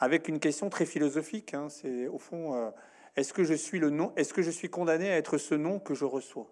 avec 0.00 0.28
une 0.28 0.40
question 0.40 0.68
très 0.68 0.84
philosophique, 0.84 1.54
hein, 1.54 1.68
c'est 1.70 2.08
au 2.08 2.18
fond, 2.18 2.54
euh, 2.54 2.70
est-ce 3.16 3.32
que 3.32 3.44
je 3.44 3.54
suis 3.54 3.78
le 3.78 3.90
nom, 3.90 4.12
est-ce 4.16 4.34
que 4.34 4.42
je 4.42 4.50
suis 4.50 4.68
condamné 4.68 5.10
à 5.10 5.16
être 5.16 5.38
ce 5.38 5.54
nom 5.54 5.78
que 5.78 5.94
je 5.94 6.04
reçois? 6.04 6.50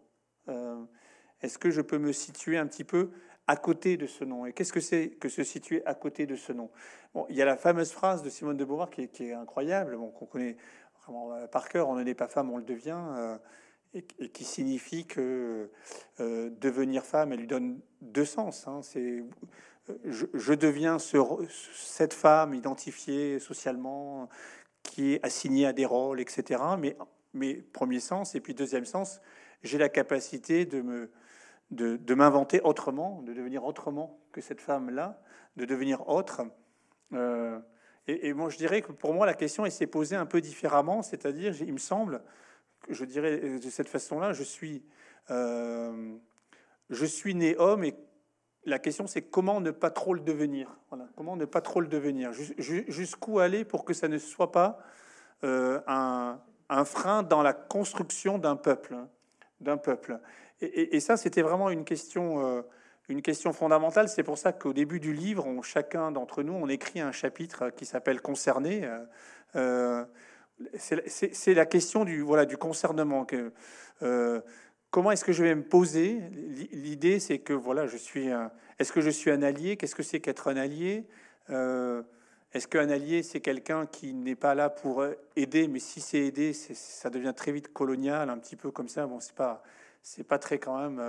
Euh, 0.48 0.80
Est-ce 1.40 1.58
que 1.58 1.70
je 1.70 1.80
peux 1.80 1.98
me 1.98 2.12
situer 2.12 2.56
un 2.56 2.66
petit 2.66 2.84
peu 2.84 3.10
à 3.48 3.56
côté 3.56 3.96
de 3.96 4.06
ce 4.06 4.24
nom? 4.24 4.46
Et 4.46 4.52
qu'est-ce 4.52 4.72
que 4.72 4.80
c'est 4.80 5.10
que 5.10 5.28
se 5.28 5.42
situer 5.42 5.84
à 5.86 5.94
côté 5.94 6.26
de 6.26 6.36
ce 6.36 6.52
nom? 6.52 6.70
Bon, 7.14 7.26
il 7.28 7.36
y 7.36 7.42
a 7.42 7.44
la 7.44 7.56
fameuse 7.56 7.90
phrase 7.90 8.22
de 8.22 8.30
Simone 8.30 8.56
de 8.56 8.64
Beauvoir 8.64 8.90
qui 8.90 9.02
est, 9.02 9.32
incroyable, 9.32 9.96
bon, 9.96 10.10
qu'on 10.10 10.26
connaît 10.26 10.56
euh, 11.08 11.46
par 11.48 11.68
cœur, 11.68 11.88
on 11.88 12.00
n'est 12.00 12.14
pas 12.14 12.28
femme, 12.28 12.50
on 12.50 12.58
le 12.58 12.64
devient, 12.64 13.02
euh, 13.16 13.36
et, 13.94 14.04
qui 14.04 14.44
signifie 14.44 15.06
que 15.06 15.68
devenir 16.18 17.04
femme, 17.04 17.32
elle 17.32 17.40
lui 17.40 17.46
donne 17.46 17.80
deux 18.00 18.24
sens. 18.24 18.66
Hein. 18.68 18.80
c'est 18.82 19.22
je, 20.04 20.54
deviens 20.54 20.98
cette 20.98 22.14
femme 22.14 22.54
identifiée 22.54 23.38
socialement, 23.38 24.28
qui 24.82 25.14
est 25.14 25.24
assignée 25.24 25.66
à 25.66 25.72
des 25.72 25.86
rôles, 25.86 26.20
etc. 26.20 26.62
Mais, 26.78 26.96
mais 27.34 27.54
premier 27.54 28.00
sens, 28.00 28.34
et 28.34 28.40
puis 28.40 28.54
deuxième 28.54 28.84
sens, 28.84 29.20
j'ai 29.62 29.78
la 29.78 29.88
capacité 29.88 30.66
de 30.66 30.80
me 30.82 31.10
de, 31.72 32.14
m'inventer 32.14 32.60
autrement, 32.60 33.22
de 33.22 33.32
devenir 33.32 33.64
autrement 33.64 34.20
que 34.32 34.40
cette 34.40 34.60
femme-là, 34.60 35.20
de 35.56 35.64
devenir 35.64 36.08
autre. 36.08 36.42
Et, 38.08 38.32
moi, 38.34 38.50
je 38.50 38.56
dirais 38.56 38.82
que 38.82 38.92
pour 38.92 39.14
moi, 39.14 39.26
la 39.26 39.34
question 39.34 39.68
s'est 39.70 39.86
posée 39.86 40.16
un 40.16 40.26
peu 40.26 40.40
différemment, 40.40 41.02
c'est-à-dire, 41.02 41.54
il 41.60 41.72
me 41.72 41.78
semble, 41.78 42.22
je 42.88 43.04
dirais 43.04 43.58
de 43.58 43.70
cette 43.70 43.88
façon-là, 43.88 44.32
je 44.32 44.42
suis, 44.42 44.84
euh, 45.30 46.16
je 46.90 47.06
suis 47.06 47.34
né 47.34 47.56
homme 47.58 47.84
et 47.84 47.94
la 48.64 48.78
question, 48.78 49.06
c'est 49.06 49.22
comment 49.22 49.60
ne 49.60 49.70
pas 49.70 49.90
trop 49.90 50.14
le 50.14 50.20
devenir. 50.20 50.76
Comment 51.16 51.36
ne 51.36 51.44
pas 51.44 51.60
trop 51.60 51.80
le 51.80 51.88
devenir. 51.88 52.32
Jusqu'où 52.32 53.40
aller 53.40 53.64
pour 53.64 53.84
que 53.84 53.92
ça 53.92 54.08
ne 54.08 54.18
soit 54.18 54.52
pas 54.52 54.78
euh, 55.44 55.80
un, 55.86 56.38
frein 56.84 57.22
dans 57.22 57.42
la 57.42 57.52
construction 57.52 58.38
d'un 58.38 58.56
peuple, 58.56 58.94
hein, 58.94 59.08
d'un 59.60 59.76
peuple. 59.76 60.18
Et, 60.60 61.00
ça, 61.00 61.16
c'était 61.16 61.42
vraiment 61.42 61.70
une 61.70 61.84
question. 61.84 62.46
Euh, 62.46 62.62
une 63.08 63.20
question 63.20 63.52
fondamentale. 63.52 64.08
C'est 64.08 64.22
pour 64.22 64.38
ça 64.38 64.52
qu'au 64.52 64.72
début 64.72 65.00
du 65.00 65.12
livre, 65.12 65.44
on, 65.44 65.60
chacun 65.60 66.12
d'entre 66.12 66.44
nous, 66.44 66.52
on 66.52 66.68
écrit 66.68 67.00
un 67.00 67.10
chapitre 67.10 67.70
qui 67.70 67.84
s'appelle 67.84 68.22
Concerné. 68.22 68.88
Euh, 69.56 70.04
c'est 70.76 71.54
la 71.54 71.66
question 71.66 72.04
du, 72.04 72.20
voilà, 72.20 72.46
du 72.46 72.56
concernement. 72.56 73.24
Que, 73.24 73.52
comment 74.92 75.10
est-ce 75.10 75.24
que 75.24 75.32
je 75.32 75.42
vais 75.42 75.56
me 75.56 75.64
poser? 75.64 76.20
L'idée, 76.70 77.18
c'est 77.18 77.40
que 77.40 77.52
voilà, 77.52 77.88
je 77.88 77.96
suis. 77.96 78.28
Est-ce 78.78 78.92
que 78.92 79.00
je 79.00 79.10
suis 79.10 79.32
un 79.32 79.42
allié? 79.42 79.76
Qu'est-ce 79.76 79.96
que 79.96 80.04
c'est 80.04 80.20
qu'être 80.20 80.46
un 80.46 80.56
allié? 80.56 81.04
Euh, 81.50 82.02
Est-ce 82.52 82.68
qu'un 82.68 82.88
allié, 82.90 83.24
c'est 83.24 83.40
quelqu'un 83.40 83.86
qui 83.86 84.14
n'est 84.14 84.36
pas 84.36 84.54
là 84.54 84.70
pour 84.70 85.04
aider, 85.34 85.66
mais 85.66 85.80
si 85.80 86.00
c'est 86.00 86.20
aider, 86.20 86.52
ça 86.52 87.10
devient 87.10 87.32
très 87.34 87.50
vite 87.50 87.72
colonial, 87.72 88.30
un 88.30 88.38
petit 88.38 88.54
peu 88.54 88.70
comme 88.70 88.88
ça. 88.88 89.06
Bon, 89.06 89.18
c'est 89.18 89.34
pas, 89.34 89.64
c'est 90.02 90.24
pas 90.24 90.38
très 90.38 90.58
quand 90.58 90.78
même 90.78 91.00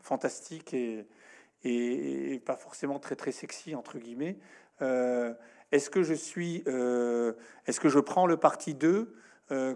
fantastique 0.00 0.74
et, 0.74 2.42
pas 2.46 2.56
forcément 2.56 2.98
très 2.98 3.16
très 3.16 3.32
sexy 3.32 3.74
entre 3.74 3.98
guillemets. 3.98 4.38
Euh, 4.82 5.34
est-ce 5.72 5.90
que 5.90 6.02
je 6.02 6.14
suis, 6.14 6.64
euh, 6.66 7.32
est-ce 7.66 7.80
que 7.80 7.88
je 7.88 8.00
prends 8.00 8.26
le 8.26 8.36
parti 8.36 8.74
d'eux? 8.74 9.14
Euh, 9.50 9.74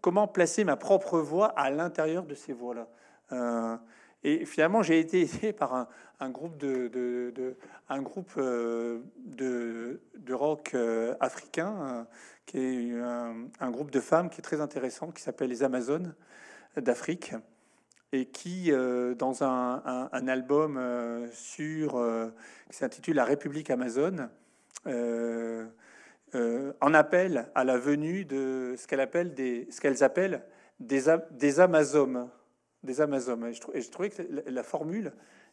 Comment 0.00 0.28
placer 0.28 0.64
ma 0.64 0.76
propre 0.76 1.18
voix 1.18 1.48
à 1.48 1.70
l'intérieur 1.70 2.24
de 2.24 2.34
ces 2.34 2.52
voix-là. 2.52 3.80
Et 4.24 4.44
finalement, 4.44 4.82
j'ai 4.82 4.98
été 4.98 5.22
aidé 5.22 5.52
par 5.58 5.88
un, 6.20 6.30
groupe 6.30 6.56
de, 6.56 6.88
de, 6.88 7.56
un 7.88 8.02
groupe 8.02 8.38
de, 8.38 10.00
de 10.16 10.34
rock 10.34 10.76
africain 11.20 12.06
qui 12.46 12.58
est 12.58 13.00
un, 13.00 13.70
groupe 13.70 13.90
de 13.90 14.00
femmes 14.00 14.30
qui 14.30 14.40
est 14.40 14.42
très 14.42 14.60
intéressant, 14.60 15.10
qui 15.10 15.22
s'appelle 15.22 15.48
les 15.48 15.62
Amazones 15.62 16.14
d'Afrique 16.76 17.34
et 18.12 18.26
qui, 18.26 18.70
euh, 18.70 19.14
dans 19.14 19.42
un, 19.42 20.28
album 20.28 20.76
euh, 20.76 21.26
sur, 21.32 21.96
euh, 21.96 22.28
qui 22.70 22.76
s'intitule 22.76 23.16
La 23.16 23.24
République 23.24 23.70
Amazone, 23.70 24.28
en 26.34 26.94
appelle 26.94 27.50
à 27.54 27.64
la 27.64 27.76
venue 27.76 28.24
de 28.24 28.74
ce 28.78 28.86
qu'elle 28.86 29.00
appelle 29.00 29.34
des, 29.34 29.68
ce 29.70 29.80
qu'elles 29.80 30.02
appellent 30.02 30.42
des, 30.80 31.04
des 31.30 31.60
Amazones, 31.60 32.28
des 32.82 33.00
Amazones. 33.00 33.52
Et 33.74 33.82
je, 33.82 33.90
trouvais 33.90 34.10
que 34.10 34.22
la, 34.46 34.62
formule 34.62 35.12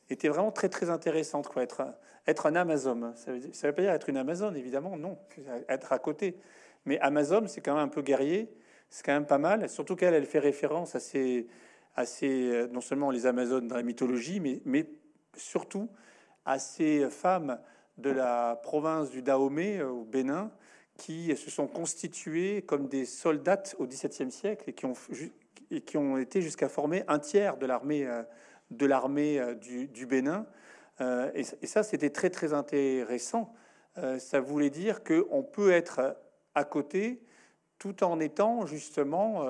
était 0.10 0.30
vraiment 0.30 0.52
très 0.52 0.70
très 0.70 0.90
intéressante. 0.90 1.48
Quoi. 1.48 1.64
Être, 1.64 1.86
être 2.28 2.46
un 2.46 2.56
Amazon, 2.56 3.14
ça 3.16 3.32
ça 3.52 3.68
veut 3.68 3.74
pas 3.74 3.82
dire 3.82 3.92
être 3.92 4.10
une 4.10 4.18
Amazone, 4.18 4.56
évidemment, 4.56 4.98
non, 4.98 5.18
être 5.68 5.94
à 5.94 6.00
côté. 6.00 6.38
Mais 6.86 7.00
Amazon, 7.00 7.44
c'est 7.48 7.62
quand 7.62 7.76
même 7.76 7.84
un 7.84 7.90
peu 7.90 8.02
guerrier, 8.02 8.52
c'est 8.90 9.06
quand 9.06 9.14
même 9.14 9.26
pas 9.28 9.38
mal. 9.38 9.70
Surtout 9.70 9.96
qu'elle, 9.96 10.14
elle 10.14 10.26
fait 10.26 10.40
référence 10.40 10.96
à 10.96 11.00
ces 11.00 11.48
assez 11.96 12.52
euh, 12.52 12.68
non 12.68 12.82
seulement 12.82 13.12
les 13.12 13.26
Amazones 13.26 13.68
dans 13.68 13.76
la 13.76 13.84
mythologie, 13.84 14.40
mais, 14.40 14.62
mais 14.64 14.90
surtout 15.36 15.90
à 16.46 16.58
ces 16.58 17.10
femmes 17.10 17.60
de 17.98 18.10
la 18.10 18.60
province 18.64 19.10
du 19.10 19.22
Dahomey 19.22 19.80
euh, 19.80 19.90
au 19.90 20.04
Bénin 20.06 20.50
qui 21.00 21.36
se 21.36 21.50
sont 21.50 21.68
constituées 21.68 22.62
comme 22.62 22.88
des 22.88 23.06
soldats 23.06 23.64
au 23.80 23.88
XVIIe 23.88 24.32
siècle 24.32 24.70
et 24.70 24.74
qui 25.82 25.98
ont, 25.98 26.18
été 26.18 26.42
jusqu'à 26.42 26.70
former 26.70 27.04
un 27.08 27.18
tiers 27.18 27.58
de 27.58 27.66
l'armée 27.66 28.06
euh, 28.06 28.24
l'armée 28.82 29.42
du, 29.60 30.06
Bénin. 30.06 30.46
Et, 31.34 31.44
ça, 31.44 31.82
c'était 31.82 32.12
très 32.12 32.30
très 32.30 32.54
intéressant. 32.54 33.54
Ça 34.20 34.40
voulait 34.40 34.70
dire 34.70 35.04
que 35.04 35.26
on 35.32 35.42
peut 35.42 35.72
être 35.72 36.18
à 36.54 36.64
côté 36.66 37.24
tout 37.80 38.04
en 38.04 38.20
étant 38.20 38.68
justement 38.68 39.44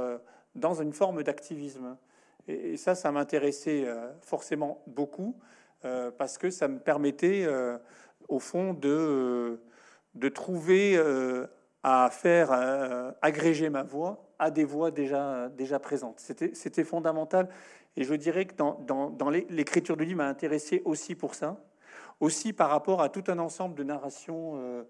dans 0.55 0.81
une 0.81 0.93
forme 0.93 1.23
d'activisme. 1.23 1.97
Et, 2.47 2.77
ça, 2.77 2.95
ça 2.95 3.11
m'intéressait 3.11 3.85
euh, 3.85 4.09
forcément 4.21 4.81
beaucoup 4.87 5.35
euh, 5.85 6.11
parce 6.11 6.37
que 6.37 6.49
ça 6.49 6.67
me 6.67 6.79
permettait, 6.79 7.43
euh, 7.45 7.77
au 8.27 8.39
fond, 8.39 8.73
de, 8.73 9.59
de 10.15 10.29
trouver 10.29 10.99
à 11.83 12.09
faire 12.11 12.51
agréger 13.21 13.69
ma 13.69 13.83
voix 13.83 14.25
à 14.39 14.51
des 14.51 14.63
voix 14.63 14.89
déjà, 14.89 15.49
déjà 15.49 15.79
présentes. 15.79 16.19
C'était 16.19 16.83
fondamental. 16.83 17.49
Et 17.97 18.03
je 18.03 18.13
dirais 18.13 18.45
que 18.45 18.55
dans, 18.55 18.75
dans, 19.09 19.29
l'écriture 19.29 19.97
du 19.97 20.05
livre 20.05 20.17
m'a 20.17 20.27
intéressé 20.27 20.81
aussi 20.85 21.15
pour 21.15 21.35
ça, 21.35 21.57
aussi 22.19 22.53
par 22.53 22.69
rapport 22.69 23.01
à 23.01 23.09
tout 23.09 23.23
un 23.27 23.39
ensemble 23.39 23.75
de 23.75 23.83
narrations 23.83 24.85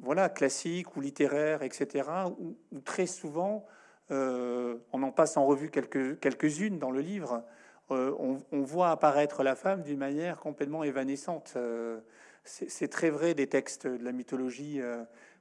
voilà, 0.00 0.28
classiques 0.28 0.96
ou 0.96 1.00
littéraires, 1.00 1.62
etc., 1.62 2.08
où, 2.38 2.56
très 2.84 3.06
souvent 3.06 3.66
on 4.10 5.02
en 5.02 5.10
passe 5.10 5.36
en 5.36 5.46
revue 5.46 5.70
quelques, 5.70 6.18
quelques-unes 6.20 6.78
dans 6.78 6.90
le 6.90 7.00
livre, 7.00 7.42
on, 7.90 8.38
voit 8.52 8.90
apparaître 8.90 9.42
la 9.42 9.54
femme 9.54 9.82
d'une 9.82 9.98
manière 9.98 10.38
complètement 10.38 10.82
évanescente. 10.84 11.56
C'est, 12.44 12.88
très 12.88 13.10
vrai 13.10 13.34
des 13.34 13.46
textes 13.46 13.86
de 13.86 14.04
la 14.04 14.12
mythologie 14.12 14.80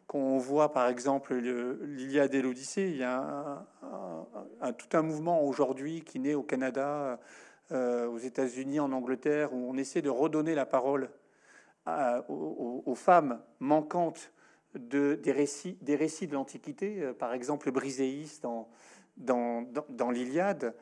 qu'on 0.08 0.38
voit 0.38 0.72
par 0.72 0.88
exemple 0.88 1.36
l'Iliade 1.36 2.34
et 2.36 2.42
l'Odyssée. 2.42 2.90
Il 2.90 2.98
y 2.98 3.04
a 3.04 3.66
tout 4.78 4.98
un 4.98 5.02
mouvement 5.02 5.44
aujourd'hui 5.44 6.02
qui 6.02 6.20
naît 6.20 6.36
au 6.36 6.44
Canada, 6.44 7.20
aux 7.72 8.18
États-Unis, 8.18 8.80
en 8.80 8.92
Angleterre, 8.92 9.54
où 9.54 9.70
on 9.70 9.78
essaie 9.78 10.02
de 10.02 10.10
redonner 10.10 10.56
la 10.56 10.66
parole 10.66 11.10
aux, 12.28 12.96
femmes 12.96 13.42
manquantes 13.60 14.32
de, 14.76 15.16
des, 15.16 15.32
récits, 15.32 15.78
de 15.82 16.34
l'Antiquité, 16.34 17.02
euh, 17.02 17.14
par 17.14 17.34
exemple 17.34 17.72
Briséis 17.72 18.40
dans, 19.18 20.12
l'Iliade, 20.12 20.74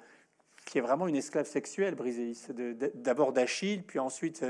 qui 0.65 0.77
est 0.77 0.81
vraiment 0.81 1.07
une 1.07 1.15
esclave 1.15 1.47
sexuelle, 1.47 1.95
Briséis, 1.95 2.47
d'abord 2.93 3.33
d'Achille, 3.33 3.81
puis 3.83 3.97
ensuite 3.97 4.45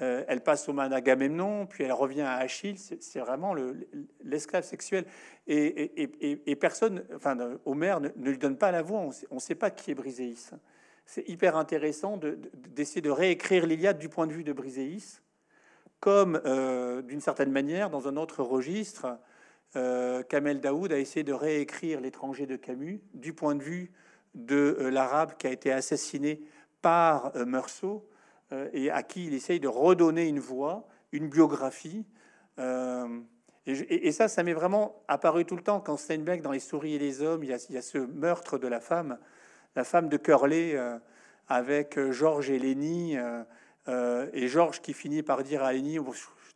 euh, 0.00 0.20
euh, 0.20 0.24
elle 0.28 0.42
passe 0.42 0.68
au 0.68 0.72
man 0.72 0.92
Agamemnon, 0.92 1.66
puis 1.66 1.84
elle 1.84 1.92
revient 1.92 2.22
à 2.22 2.34
Achille, 2.34 2.78
c'est 2.78 3.20
vraiment 3.20 3.54
l'esclave 4.22 4.64
sexuel. 4.64 5.04
Et, 5.46 6.56
personne, 6.60 7.04
enfin, 7.14 7.36
Homère 7.64 8.00
ne, 8.00 8.08
ne, 8.16 8.30
lui 8.30 8.38
donne 8.38 8.56
pas 8.56 8.72
la 8.72 8.82
voix, 8.82 9.08
on 9.30 9.34
ne 9.34 9.40
sait 9.40 9.54
pas 9.54 9.70
qui 9.70 9.90
est 9.90 9.94
Briséis. 9.94 10.50
C'est 11.06 11.28
hyper 11.28 11.56
intéressant 11.56 12.18
d'essayer 12.74 13.02
de, 13.02 13.10
réécrire 13.10 13.66
l'Iliade 13.66 13.98
du 13.98 14.08
point 14.08 14.26
de 14.26 14.32
vue 14.32 14.44
de 14.44 14.52
Briséis 14.52 15.20
comme 16.04 16.38
euh, 16.44 17.00
d'une 17.00 17.22
certaine 17.22 17.50
manière, 17.50 17.88
dans 17.88 18.08
un 18.08 18.18
autre 18.18 18.42
registre, 18.42 19.06
euh, 19.74 20.22
Kamel 20.22 20.60
Daoud 20.60 20.92
a 20.92 20.98
essayé 20.98 21.24
de 21.24 21.32
réécrire 21.32 21.98
l'étranger 22.02 22.44
de 22.46 22.56
Camus 22.56 23.00
du 23.14 23.32
point 23.32 23.54
de 23.54 23.62
vue 23.62 23.90
de 24.34 24.76
euh, 24.80 24.90
l'arabe 24.90 25.32
qui 25.38 25.46
a 25.46 25.50
été 25.50 25.72
assassiné 25.72 26.42
par 26.82 27.32
Meursault 27.46 28.06
et 28.72 28.90
à 28.90 29.02
qui 29.02 29.26
il 29.26 29.34
essaye 29.34 29.60
de 29.60 29.68
redonner 29.68 30.28
une 30.28 30.40
voix, 30.40 30.86
une 31.12 31.28
biographie. 31.28 32.04
Et, 33.66 34.12
ça, 34.12 34.28
ça 34.28 34.42
m'est 34.42 34.52
vraiment 34.52 35.02
apparu 35.08 35.44
tout 35.44 35.56
le 35.56 35.62
temps 35.62 35.80
quand 35.80 35.96
Steinbeck, 35.96 36.42
dans 36.42 36.52
Les 36.52 36.60
souris 36.60 36.94
et 36.94 36.98
les 36.98 37.22
hommes, 37.22 37.44
il 37.44 37.50
y 37.50 37.76
a, 37.76 37.82
ce 37.82 37.98
meurtre 37.98 38.58
de 38.58 38.68
la 38.68 38.80
femme, 38.80 39.18
la 39.74 39.84
femme 39.84 40.08
de 40.08 40.16
Curley 40.16 40.78
avec 41.48 41.98
Georges 42.10 42.50
et 42.50 42.58
Lénie. 42.58 43.16
Euh, 43.88 44.28
et 44.32 44.48
Georges 44.48 44.80
qui 44.80 44.92
finit 44.92 45.22
par 45.22 45.42
dire 45.42 45.62
à 45.62 45.68
Annie, 45.68 45.98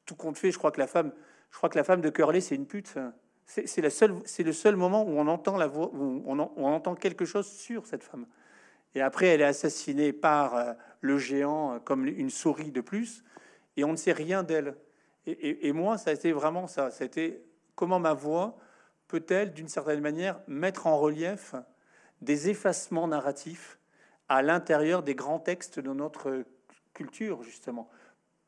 tout 0.07 0.15
compte 0.15 0.39
fait, 0.39 0.51
je 0.51 0.59
crois 0.59 0.71
que 0.71 0.81
la 0.81 0.87
femme, 0.87 1.13
je 1.51 1.57
crois 1.57 1.69
que 1.69 1.77
la 1.77 1.85
femme 1.85 2.01
de 2.01 2.11
Curley, 2.11 2.41
c'est 2.41 2.55
une 2.55 2.67
pute. 2.67 2.95
C'est 3.47 3.81
le 3.81 4.53
seul 4.53 4.77
moment 4.77 5.05
où 5.05 5.19
on 5.19 5.27
entend 5.27 5.57
la 5.57 5.67
voix, 5.67 5.91
où 5.93 6.23
on, 6.27 6.39
entend 6.39 6.95
quelque 6.95 7.25
chose 7.25 7.47
sur 7.47 7.87
cette 7.87 8.03
femme. 8.03 8.27
Et 8.95 9.01
après, 9.01 9.27
elle 9.27 9.41
est 9.41 9.45
assassinée 9.45 10.13
par 10.13 10.57
euh, 10.57 10.73
le 11.01 11.19
géant 11.19 11.75
euh, 11.75 11.79
comme 11.79 12.07
une 12.07 12.31
souris 12.31 12.73
de 12.73 12.81
plus, 12.81 13.25
et 13.77 13.85
on 13.85 13.93
ne 13.93 13.97
sait 13.97 14.13
rien 14.13 14.43
d'elle. 14.43 14.77
Et, 15.27 15.73
moi, 15.73 15.99
ça 15.99 16.09
a 16.09 16.15
été 16.15 16.33
vraiment 16.33 16.67
ça. 16.67 16.91
C'était 16.91 17.43
comment 17.75 18.01
ma 18.01 18.15
voix 18.15 18.57
peut-elle, 19.09 19.53
d'une 19.53 19.69
certaine 19.69 20.01
manière, 20.01 20.41
mettre 20.47 20.87
en 20.87 20.97
relief 20.97 21.55
des 22.23 22.49
effacements 22.49 23.07
narratifs 23.07 23.79
à 24.31 24.41
l'intérieur 24.41 25.03
des 25.03 25.15
grands 25.15 25.39
textes 25.39 25.81
de 25.81 25.93
notre 25.93 26.45
culture, 26.95 27.43
justement, 27.43 27.91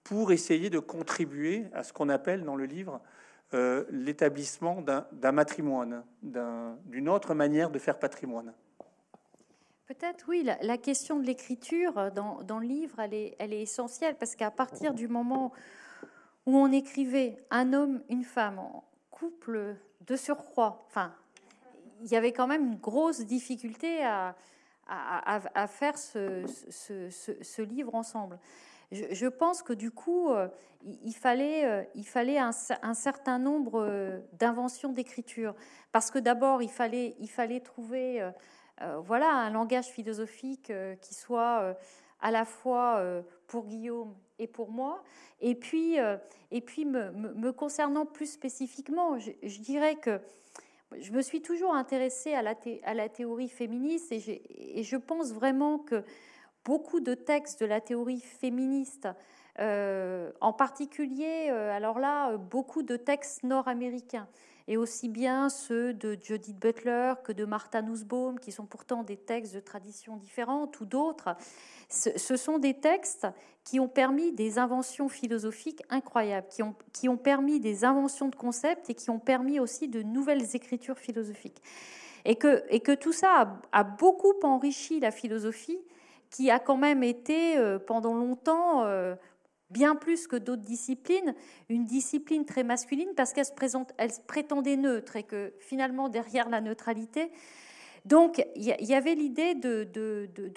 pour 0.03 0.33
essayer 0.33 0.71
de 0.71 0.79
contribuer 0.79 1.67
à 1.75 1.85
ce 1.85 1.93
qu'on 1.93 2.09
appelle 2.09 2.45
dans 2.45 2.57
le 2.57 2.65
livre 2.65 3.03
euh, 3.53 3.85
l'établissement 3.91 4.81
d'un 4.81 5.33
matrimoine, 5.33 6.03
d'une 6.23 7.09
autre 7.09 7.35
manière 7.35 7.71
de 7.71 7.79
faire 7.79 7.99
patrimoine. 7.99 8.55
Peut-être, 9.91 10.25
oui, 10.29 10.45
la, 10.45 10.79
question 10.79 11.19
de 11.19 11.27
l'écriture 11.27 12.13
dans, 12.13 12.45
dans, 12.45 12.61
le 12.61 12.67
livre, 12.69 13.01
elle 13.01 13.13
est, 13.13 13.35
elle 13.41 13.53
est 13.53 13.63
essentielle, 13.63 14.15
parce 14.15 14.37
qu'à 14.37 14.53
partir 14.53 14.95
du 14.95 15.09
moment 15.09 15.51
où 16.47 16.57
on 16.57 16.71
écrivait 16.71 17.45
un 17.51 17.73
homme, 17.73 18.01
une 18.09 18.23
femme, 18.23 18.61
en 18.61 18.85
couple 19.11 19.75
de 20.07 20.15
surcroît, 20.15 20.85
enfin, 20.87 21.13
il 22.03 22.07
y 22.07 22.15
avait 22.15 22.31
quand 22.31 22.47
même 22.47 22.67
une 22.67 22.79
grosse 22.79 23.23
difficulté 23.23 24.05
à, 24.05 24.37
faire 25.67 25.99
ce, 25.99 27.61
livre 27.61 27.97
ensemble. 27.97 28.39
Je, 28.93 29.27
pense 29.27 29.61
que 29.61 29.73
du 29.73 29.91
coup, 29.91 30.31
euh, 30.31 30.47
il 31.03 31.15
fallait, 31.15 31.65
euh, 31.65 31.83
il 31.97 32.07
fallait 32.07 32.39
un, 32.39 32.53
certain 32.53 33.41
nombre 33.41 33.83
euh, 33.83 34.21
d'inventions 34.35 34.93
d'écriture. 34.93 35.57
Parce 35.91 36.13
que 36.13 36.21
d'abord, 36.21 36.63
il 36.63 36.71
fallait 36.71 37.61
trouver 37.61 38.31
voilà, 39.05 39.31
un 39.31 39.51
langage 39.51 39.87
philosophique 39.87 40.73
qui 41.01 41.15
soit 41.15 41.77
à 42.21 42.31
la 42.31 42.45
fois 42.45 43.03
pour 43.47 43.67
Guillaume 43.67 44.15
et 44.39 44.47
pour 44.47 44.71
moi. 44.71 45.03
Et 45.41 45.55
puis, 45.55 45.97
et 46.51 46.61
puis 46.61 46.85
me, 46.85 47.51
concernant 47.53 48.07
plus 48.07 48.31
spécifiquement, 48.31 49.19
je 49.19 49.61
dirais 49.61 49.97
que 49.97 50.21
je 50.99 51.13
me 51.13 51.23
suis 51.23 51.41
toujours 51.41 51.75
intéressée 51.75 52.35
à 52.35 52.43
la, 52.43 53.09
théorie 53.09 53.49
féministe 53.49 54.13
et, 54.13 54.83
je 54.83 54.97
pense 54.97 55.33
vraiment 55.33 55.79
que 55.79 56.03
beaucoup 56.65 57.01
de 57.01 57.15
textes 57.15 57.61
de 57.61 57.67
la 57.67 57.81
théorie 57.81 58.21
féministe, 58.21 59.09
euh, 59.59 60.31
en 60.41 60.53
particulier, 60.53 61.49
euh, 61.51 61.75
alors 61.75 61.99
là, 61.99 62.37
beaucoup 62.37 62.83
de 62.83 62.97
textes 62.97 63.43
nord-américains, 63.45 64.29
et 64.71 64.77
aussi 64.77 65.09
bien 65.09 65.49
ceux 65.49 65.93
de 65.93 66.17
Judith 66.23 66.57
Butler 66.57 67.15
que 67.25 67.33
de 67.33 67.45
Martha 67.45 67.83
Nussbaum, 67.83 68.39
qui 68.39 68.53
sont 68.53 68.67
pourtant 68.67 69.03
des 69.03 69.17
textes 69.17 69.53
de 69.53 69.59
traditions 69.59 70.17
différentes, 70.17 70.79
ou 70.79 70.85
d'autres, 70.85 71.31
ce, 71.89 72.37
sont 72.37 72.61
des 72.61 72.75
textes 72.75 73.27
qui 73.65 73.81
ont 73.81 73.89
permis 73.89 74.31
des 74.31 74.61
inventions 74.61 75.09
philosophiques 75.09 75.83
incroyables, 75.91 76.47
qui 76.47 76.63
ont, 76.63 76.77
qui 76.93 77.09
ont 77.09 77.17
permis 77.17 77.59
des 77.59 77.85
inventions 77.85 78.29
de 78.29 78.37
concepts 78.37 78.89
et 78.89 78.95
qui 78.95 79.11
ont 79.11 79.19
permis 79.19 79.59
aussi 79.59 79.89
de 79.89 80.03
nouvelles 80.03 80.55
écritures 80.55 80.99
philosophiques. 80.99 81.61
Et 82.25 82.37
que, 82.37 82.63
et 82.69 82.79
que 82.79 82.93
tout 82.93 83.13
ça 83.13 83.61
a, 83.73 83.83
beaucoup 83.83 84.35
enrichi 84.45 85.01
la 85.01 85.11
philosophie, 85.11 85.81
qui 86.31 86.49
a 86.49 86.61
quand 86.61 86.77
même 86.77 87.03
été 87.03 87.59
euh, 87.59 87.81
pendant 87.81 88.15
longtemps 88.15 88.85
euh, 88.85 89.17
bien 89.71 89.95
plus 89.95 90.27
que 90.27 90.37
d'autres 90.37 90.63
disciplines, 90.63 91.35
une 91.69 91.85
discipline 91.85 92.45
très 92.45 92.65
masculine 92.65 93.11
parce 93.17 93.33
qu'elle 93.33 93.45
se, 93.45 93.53
présente, 93.53 93.93
elle 93.99 94.13
se 94.13 94.21
prétendait 94.21 94.77
neutre 94.77 95.17
et 95.17 95.23
que 95.23 95.53
finalement 95.61 96.09
derrière 96.09 96.49
la 96.49 96.61
neutralité, 96.61 97.31
donc 98.05 98.45
il 98.57 98.65
y, 98.65 98.95
avait 98.95 99.15
l'idée 99.15 99.55
de, 99.55 99.87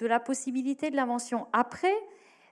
la 0.02 0.20
possibilité 0.20 0.90
de 0.90 0.96
l'invention. 0.96 1.48
Après, 1.52 1.94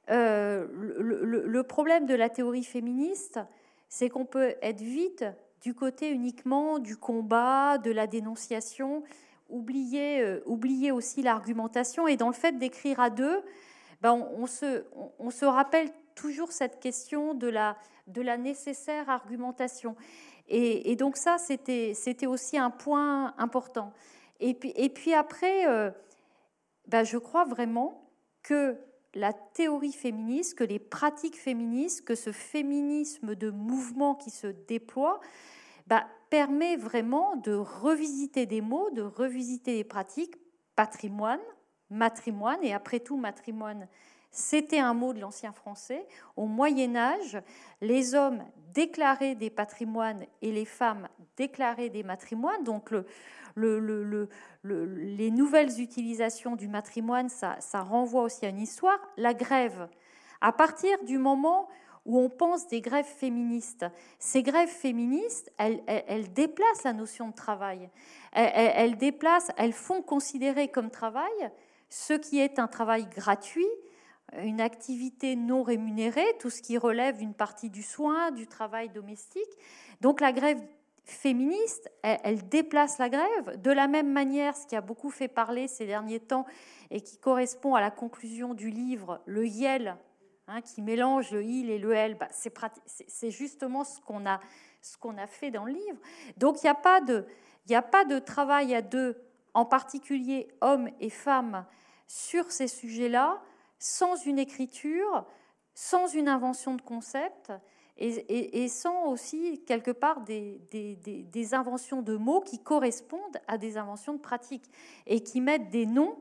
euh, 0.09 0.67
le, 0.99 1.63
problème 1.63 2.05
de 2.05 2.13
la 2.15 2.29
théorie 2.29 2.63
féministe, 2.63 3.39
c'est 3.87 4.09
qu'on 4.09 4.25
peut 4.25 4.55
être 4.61 4.81
vite 4.81 5.25
du 5.61 5.73
côté 5.73 6.09
uniquement 6.09 6.79
du 6.79 6.97
combat, 6.97 7.77
de 7.77 7.91
la 7.91 8.07
dénonciation, 8.07 9.03
oublier, 9.49 10.21
euh, 10.21 10.93
aussi 10.93 11.21
l'argumentation. 11.21 12.07
Et 12.07 12.17
dans 12.17 12.27
le 12.27 12.33
fait 12.33 12.57
d'écrire 12.57 12.99
à 12.99 13.09
deux, 13.09 13.41
ben 14.01 14.13
on, 14.35 14.47
se, 14.47 14.83
on, 15.19 15.29
se 15.29 15.45
rappelle 15.45 15.89
toujours 16.15 16.51
cette 16.51 16.79
question 16.79 17.33
de 17.33 17.47
la, 17.47 17.77
nécessaire 18.37 19.09
argumentation. 19.09 19.95
Et, 20.47 20.95
donc 20.95 21.17
ça, 21.17 21.37
c'était 21.37 22.27
aussi 22.27 22.57
un 22.57 22.69
point 22.69 23.33
important. 23.37 23.93
Et 24.39 24.53
puis, 24.53 24.73
et 24.75 24.89
puis 24.89 25.13
après, 25.13 25.67
euh, 25.67 25.91
ben 26.87 27.03
je 27.03 27.17
crois 27.17 27.45
vraiment 27.45 28.09
que 28.43 28.75
la 29.13 29.33
théorie 29.33 29.91
féministe, 29.91 30.57
que 30.57 30.63
les 30.63 30.79
pratiques 30.79 31.37
féministes, 31.37 32.05
que 32.05 32.15
ce 32.15 32.31
féminisme 32.31 33.35
de 33.35 33.49
mouvement 33.49 34.15
qui 34.15 34.29
se 34.29 34.47
déploie, 34.47 35.19
ben, 35.87 36.03
permet 36.29 36.77
vraiment 36.77 37.35
de 37.35 37.53
revisiter 37.53 38.45
des 38.45 38.61
mots, 38.61 38.89
de 38.91 39.01
revisiter 39.01 39.75
des 39.75 39.83
pratiques, 39.83 40.35
patrimoine, 40.75 41.41
matrimoine, 41.89 42.63
et 42.63 42.73
après 42.73 43.01
tout, 43.01 43.17
matrimoine, 43.17 43.87
c'était 44.31 44.79
un 44.79 44.93
mot 44.93 45.13
de 45.13 45.19
l'ancien 45.19 45.51
français. 45.51 46.07
Au 46.37 46.45
Moyen 46.45 46.95
Âge, 46.95 47.37
les 47.81 48.15
hommes 48.15 48.43
déclaraient 48.73 49.35
des 49.35 49.49
patrimoines 49.49 50.25
et 50.41 50.51
les 50.51 50.65
femmes 50.65 51.09
déclaraient 51.35 51.89
des 51.89 52.03
matrimoines. 52.03 52.63
Donc 52.63 52.91
le, 52.91 54.29
les 54.63 55.31
nouvelles 55.31 55.81
utilisations 55.81 56.55
du 56.55 56.69
matrimoine, 56.69 57.29
ça, 57.29 57.57
renvoie 57.73 58.23
aussi 58.23 58.45
à 58.45 58.49
une 58.49 58.61
histoire. 58.61 58.99
La 59.17 59.33
grève, 59.33 59.89
à 60.39 60.53
partir 60.53 61.03
du 61.03 61.17
moment 61.17 61.67
où 62.05 62.17
on 62.17 62.29
pense 62.29 62.67
des 62.67 62.81
grèves 62.81 63.05
féministes. 63.05 63.85
Ces 64.17 64.41
grèves 64.41 64.69
féministes, 64.69 65.51
elles, 65.57 66.33
déplacent 66.33 66.83
la 66.83 66.93
notion 66.93 67.27
de 67.27 67.35
travail. 67.35 67.89
Elles, 68.31 68.97
déplacent, 68.97 69.51
elles 69.55 69.73
font 69.73 70.01
considérer 70.01 70.69
comme 70.69 70.89
travail 70.89 71.51
ce 71.89 72.13
qui 72.13 72.39
est 72.39 72.57
un 72.57 72.67
travail 72.67 73.05
gratuit, 73.05 73.67
une 74.39 74.61
activité 74.61 75.35
non 75.35 75.63
rémunérée, 75.63 76.37
tout 76.39 76.49
ce 76.49 76.61
qui 76.61 76.77
relève 76.77 77.17
d'une 77.17 77.33
partie 77.33 77.69
du 77.69 77.83
soin, 77.83 78.31
du 78.31 78.47
travail 78.47 78.89
domestique. 78.89 79.49
Donc 79.99 80.21
la 80.21 80.31
grève 80.31 80.61
féministe, 81.03 81.91
elle, 82.03 82.47
déplace 82.47 82.97
la 82.97 83.09
grève. 83.09 83.61
De 83.61 83.71
la 83.71 83.87
même 83.87 84.11
manière, 84.11 84.55
ce 84.55 84.65
qui 84.65 84.75
a 84.75 84.81
beaucoup 84.81 85.09
fait 85.09 85.27
parler 85.27 85.67
ces 85.67 85.85
derniers 85.85 86.19
temps 86.19 86.45
et 86.89 87.01
qui 87.01 87.17
correspond 87.17 87.75
à 87.75 87.81
la 87.81 87.91
conclusion 87.91 88.53
du 88.53 88.69
livre, 88.69 89.21
le 89.25 89.45
YEL, 89.45 89.97
hein, 90.47 90.61
qui 90.61 90.81
mélange 90.81 91.31
le 91.31 91.43
il 91.43 91.69
et 91.69 91.79
le 91.79 91.93
elle, 91.93 92.15
bah, 92.15 92.29
c'est 92.31 93.31
justement 93.31 93.83
ce 93.83 93.99
qu'on 94.01 94.25
a, 94.25 94.39
a, 94.39 95.27
fait 95.27 95.51
dans 95.51 95.65
le 95.65 95.73
livre. 95.73 95.99
Donc 96.37 96.61
il 96.61 96.65
n'y 96.65 96.69
a, 96.69 96.75
pas 96.75 97.01
de, 97.01 97.25
a 97.71 97.81
pas 97.81 98.05
de 98.05 98.19
travail 98.19 98.73
à 98.75 98.81
deux, 98.81 99.21
en 99.53 99.65
particulier 99.65 100.47
hommes 100.61 100.89
et 100.99 101.09
femmes, 101.09 101.65
sur 102.07 102.51
ces 102.51 102.67
sujets-là, 102.67 103.41
sans 103.81 104.15
une 104.27 104.37
écriture, 104.37 105.25
sans 105.73 106.05
une 106.13 106.27
invention 106.27 106.75
de 106.75 106.83
concept 106.83 107.51
et, 107.97 108.67
sans 108.67 109.07
aussi 109.07 109.63
quelque 109.65 109.89
part 109.89 110.21
des, 110.21 111.49
inventions 111.53 112.03
de 112.03 112.15
mots 112.15 112.41
qui 112.41 112.59
correspondent 112.59 113.41
à 113.47 113.57
des 113.57 113.77
inventions 113.77 114.13
de 114.13 114.19
pratiques 114.19 114.69
et 115.07 115.21
qui 115.23 115.41
mettent 115.41 115.69
des 115.69 115.87
noms 115.87 116.15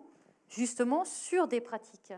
justement 0.49 1.05
sur 1.05 1.49
des 1.49 1.61
pratiques. 1.61 2.15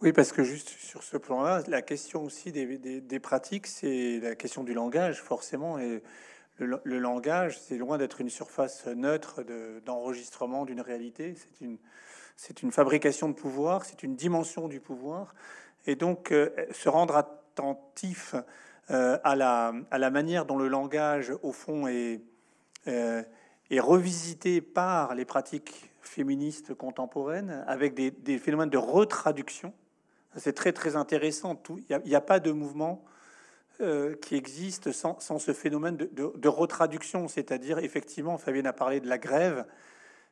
Oui, 0.00 0.12
parce 0.12 0.30
que 0.30 0.44
juste 0.44 0.68
sur 0.68 1.02
ce 1.02 1.16
plan-là, 1.16 1.62
la 1.66 1.82
question 1.82 2.22
aussi 2.22 2.52
des, 2.52 3.20
pratiques, 3.20 3.66
c'est 3.66 4.20
la 4.20 4.36
question 4.36 4.62
du 4.62 4.74
langage, 4.74 5.22
forcément. 5.22 5.78
Et 5.78 6.02
le, 6.58 6.80
langage, 6.84 7.58
c'est 7.58 7.78
loin 7.78 7.98
d'être 7.98 8.20
une 8.20 8.30
surface 8.30 8.86
neutre 8.86 9.42
d'enregistrement 9.84 10.64
d'une 10.64 10.80
réalité. 10.80 11.34
C'est 11.34 11.64
une, 11.64 11.78
c'est 12.36 12.62
une 12.62 12.70
fabrication 12.70 13.28
de 13.28 13.34
pouvoir, 13.34 13.84
c'est 13.84 14.02
une 14.02 14.14
dimension 14.14 14.68
du 14.68 14.78
pouvoir. 14.78 15.34
Et 15.86 15.96
donc, 15.96 16.32
euh, 16.32 16.50
se 16.70 16.88
rendre 16.88 17.16
attentif 17.16 18.34
euh, 18.90 19.18
à, 19.24 19.34
la, 19.34 20.10
manière 20.10 20.44
dont 20.44 20.58
le 20.58 20.68
langage, 20.68 21.32
au 21.42 21.52
fond, 21.52 21.86
est, 21.88 22.20
euh, 22.88 23.22
est 23.70 23.80
revisité 23.80 24.60
par 24.60 25.14
les 25.14 25.24
pratiques 25.24 25.90
féministes 26.02 26.74
contemporaines, 26.74 27.64
avec 27.66 27.94
des, 27.94 28.38
phénomènes 28.38 28.70
de 28.70 28.78
retraduction. 28.78 29.72
C'est 30.36 30.52
très, 30.52 30.72
très 30.72 30.94
intéressant. 30.94 31.60
Il 31.88 32.00
n'y 32.04 32.14
a, 32.14 32.20
pas 32.20 32.38
de 32.38 32.52
mouvement 32.52 33.02
qui 34.22 34.36
existe 34.36 34.92
sans, 34.92 35.18
ce 35.20 35.52
phénomène 35.52 35.96
de, 35.96 36.08
de 36.12 36.48
retraduction. 36.48 37.26
C'est-à-dire, 37.26 37.78
effectivement, 37.78 38.38
Fabienne 38.38 38.66
a 38.66 38.72
parlé 38.72 39.00
de 39.00 39.08
la 39.08 39.18
grève. 39.18 39.66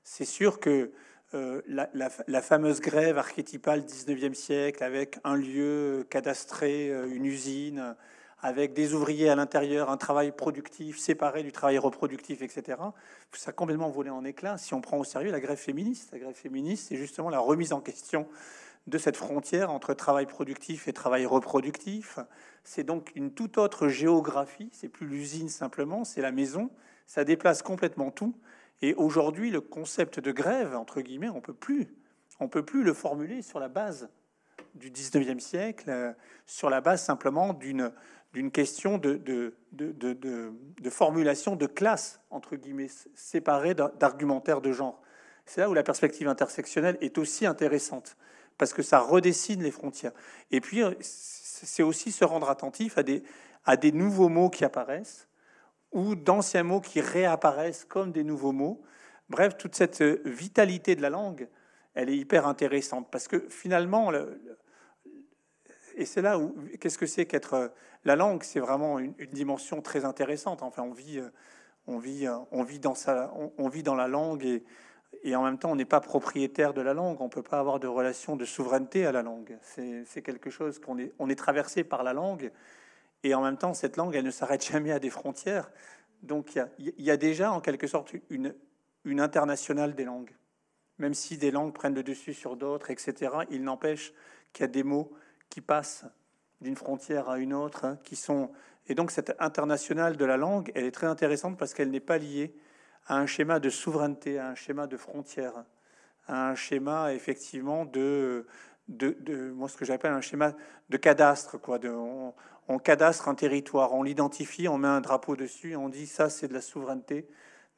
C'est 0.05 0.25
sûr 0.25 0.61
que 0.61 0.93
euh, 1.35 1.62
la, 1.68 2.41
fameuse 2.43 2.80
grève 2.80 3.18
archétypale 3.18 3.80
19e 3.80 4.35
siècle 4.35 4.85
avec 4.85 5.18
un 5.24 5.37
lieu 5.37 6.07
cadastré, 6.09 6.91
euh, 6.91 7.12
une 7.12 7.24
usine, 7.24 7.97
avec 8.41 8.72
des 8.72 8.95
ouvriers 8.95 9.30
à 9.30 9.35
l'intérieur, 9.35 9.91
un 9.91 9.97
travail 9.97 10.30
productif 10.30 10.99
séparé 10.99 11.43
du 11.43 11.51
travail 11.51 11.78
reproductif, 11.78 12.43
etc. 12.43 12.78
Ça 13.32 13.51
a 13.51 13.53
complètement 13.53 13.89
volé 13.89 14.11
en 14.11 14.24
éclats 14.24 14.59
si 14.59 14.74
on 14.74 14.80
prend 14.80 14.99
au 14.99 15.05
sérieux 15.05 15.32
la 15.32 15.41
grève 15.41 15.59
féministe. 15.59 16.11
La 16.12 16.18
grève 16.18 16.35
féministe, 16.35 16.87
c'est 16.89 16.97
justement 16.97 17.30
la 17.30 17.39
remise 17.39 17.72
en 17.72 17.80
question 17.80 18.28
de 18.87 18.99
cette 18.99 19.16
frontière 19.16 19.70
entre 19.70 19.95
travail 19.95 20.26
productif 20.26 20.89
et 20.89 20.93
travail 20.93 21.26
reproductif. 21.26 22.18
C'est 22.64 22.85
donc 22.85 23.12
une 23.14 23.32
toute 23.32 23.59
autre 23.59 23.89
géographie, 23.89 24.68
c'est 24.72 24.89
plus 24.89 25.07
l'usine 25.07 25.49
simplement, 25.49 26.05
c'est 26.05 26.20
la 26.20 26.32
maison, 26.32 26.70
ça 27.07 27.24
déplace 27.24 27.62
complètement 27.62 28.11
tout. 28.11 28.35
Et 28.83 28.95
aujourd'hui, 28.95 29.51
le 29.51 29.61
concept 29.61 30.20
de 30.20 30.33
grève, 30.33 30.77
entre 30.77 31.01
guillemets, 31.01 31.29
on 31.29 31.41
peut 31.41 31.55
plus, 31.55 31.95
on 32.41 32.49
peut 32.49 32.64
plus 32.64 32.83
le 32.83 32.93
formuler 32.93 33.43
sur 33.43 33.61
la 33.61 33.68
base 33.68 34.09
du 34.75 34.91
19e 34.91 35.39
siècle, 35.39 35.89
euh, 35.89 36.12
sur 36.47 36.70
la 36.70 36.81
base 36.81 37.03
simplement 37.03 37.55
d'une 37.55 37.93
d'une 38.35 38.51
question 38.51 38.99
de, 38.99 39.14
de, 39.14 39.55
de, 39.70 39.93
de, 39.93 40.91
formulation 40.91 41.55
de 41.55 41.66
classe, 41.66 42.20
entre 42.31 42.57
guillemets, 42.57 42.89
séparée 43.14 43.75
d'argumentaire 43.75 44.61
de 44.61 44.72
genre. 44.72 45.01
C'est 45.47 45.61
là 45.61 45.70
où 45.70 45.75
la 45.75 45.85
perspective 45.85 46.27
intersectionnelle 46.27 46.99
est 47.01 47.16
aussi 47.16 47.47
intéressante, 47.47 48.16
parce 48.59 48.75
que 48.75 48.83
ça 48.83 48.99
redessine 48.99 49.62
les 49.62 49.70
frontières. 49.70 50.12
Et 50.51 50.61
puis, 50.61 50.83
euh, 50.83 50.95
c'est 51.01 51.85
aussi 51.85 52.11
se 52.11 52.25
rendre 52.25 52.51
attentif 52.51 52.99
à 52.99 53.05
des, 53.05 53.22
à 53.64 53.77
des 53.77 53.93
nouveaux 53.93 54.29
mots 54.29 54.51
qui 54.51 54.64
apparaissent, 54.64 55.29
ou 55.95 56.14
d'anciens 56.14 56.64
mots 56.64 56.80
qui 56.80 57.01
réapparaissent 57.01 57.84
comme 57.84 58.12
des 58.12 58.24
nouveaux 58.24 58.53
mots. 58.53 58.82
Bref, 59.30 59.57
toute 59.57 59.74
cette 59.74 60.03
vitalité 60.03 60.97
de 60.97 61.03
la 61.03 61.09
langue, 61.09 61.49
elle 61.95 62.11
est 62.11 62.16
hyper 62.16 62.47
intéressante 62.47 63.09
parce 63.11 63.28
que 63.28 63.49
finalement, 63.49 64.12
et 65.97 66.05
c'est 66.05 66.20
là 66.20 66.38
où 66.38 66.55
qu'est-ce 66.80 66.99
que 66.99 67.07
c'est 67.07 67.24
qu'être 67.24 67.72
la 68.05 68.16
langue, 68.16 68.42
c'est 68.42 68.61
vraiment 68.61 68.99
une, 68.99 69.14
dimension 69.32 69.80
très 69.80 70.05
intéressante. 70.05 70.62
Enfin, 70.62 70.82
on 70.82 70.92
vit, 70.92 71.22
on 71.86 71.99
vit, 71.99 72.26
on 72.51 72.62
vit 72.64 72.80
dans 72.80 72.95
on, 73.57 73.68
vit 73.68 73.82
dans 73.82 73.95
la 73.95 74.09
langue 74.09 74.45
et, 74.45 74.64
et 75.22 75.36
en 75.36 75.42
même 75.42 75.59
temps, 75.59 75.70
on 75.70 75.76
n'est 75.76 75.84
pas 75.84 76.01
propriétaire 76.01 76.74
de 76.74 76.82
la 76.82 76.92
langue. 76.92 77.20
On 77.20 77.28
peut 77.28 77.42
pas 77.42 77.61
avoir 77.61 77.78
de 77.80 77.86
relation 77.86 78.36
de 78.36 78.45
souveraineté 78.45 79.07
à 79.07 79.12
la 79.12 79.22
langue. 79.22 79.57
C'est 79.62 80.22
quelque 80.22 80.51
chose 80.51 80.78
qu'on 80.80 80.99
est, 80.99 81.12
on 81.18 81.30
est 81.30 81.34
traversé 81.34 81.84
par 81.84 82.03
la 82.03 82.12
langue 82.12 82.51
et 83.25 83.35
en 83.35 83.43
même 83.43 83.57
temps, 83.57 83.75
cette 83.75 83.97
langue, 83.97 84.14
elle 84.14 84.25
ne 84.25 84.31
s'arrête 84.31 84.64
jamais 84.64 84.93
à 84.93 84.99
des 84.99 85.11
frontières. 85.11 85.70
Donc 86.22 86.59
il 86.79 86.93
y, 86.99 87.11
a, 87.11 87.16
déjà 87.16 87.53
en 87.53 87.61
quelque 87.61 87.87
sorte 87.87 88.12
une, 88.31 88.55
internationale 89.05 89.95
des 89.95 90.05
langues. 90.05 90.35
Même 90.99 91.14
si 91.14 91.39
des 91.39 91.51
langues 91.51 91.72
prennent 91.72 91.95
le 91.95 92.03
dessus 92.03 92.35
sur 92.35 92.57
d'autres, 92.57 92.91
etc., 92.91 93.33
il 93.51 93.64
n'empêche 93.64 94.12
qu'il 94.53 94.62
y 94.62 94.68
a 94.68 94.68
des 94.68 94.85
mots 94.85 95.12
qui 95.49 95.61
passent 95.61 96.05
d'une 96.61 96.77
frontière 96.77 97.29
à 97.29 97.39
une 97.39 97.53
autre, 97.53 97.85
hein, 97.85 97.99
qui 98.05 98.14
sont... 98.14 98.53
Et 98.87 98.95
donc 98.95 99.11
cette 99.11 99.35
internationale 99.39 100.16
de 100.16 100.25
la 100.25 100.37
langue, 100.37 100.70
elle 100.75 100.85
est 100.85 100.91
très 100.91 101.07
intéressante 101.07 101.59
parce 101.59 101.75
qu'elle 101.75 101.91
n'est 101.91 102.01
pas 102.01 102.18
liée 102.18 102.55
à 103.07 103.18
un 103.18 103.27
schéma 103.27 103.59
de 103.59 103.70
souveraineté, 103.70 104.39
à 104.39 104.49
un 104.49 104.55
schéma 104.55 104.87
de 104.87 104.97
frontière, 104.97 105.64
à 106.27 106.51
un 106.51 106.55
schéma 106.55 107.12
effectivement 107.14 107.87
de, 107.87 108.47
de, 108.89 109.53
moi 109.53 109.68
ce 109.68 109.76
que 109.76 109.85
j'appelle 109.85 110.12
un 110.12 110.20
schéma 110.20 110.53
de 110.91 110.97
cadastre, 110.97 111.59
quoi. 111.59 111.78
De, 111.78 111.91
on 112.68 112.78
cadastre 112.78 113.28
un 113.28 113.35
territoire, 113.35 113.93
on 113.93 114.03
l'identifie, 114.03 114.68
on 114.68 114.78
met 114.78 114.89
un 114.89 115.01
drapeau 115.01 115.37
dessus, 115.37 115.76
on 115.76 115.89
dit 115.89 116.07
ça 116.07 116.30
c'est 116.30 116.49
de 116.49 116.55
la 116.55 116.61
souveraineté. 116.61 117.28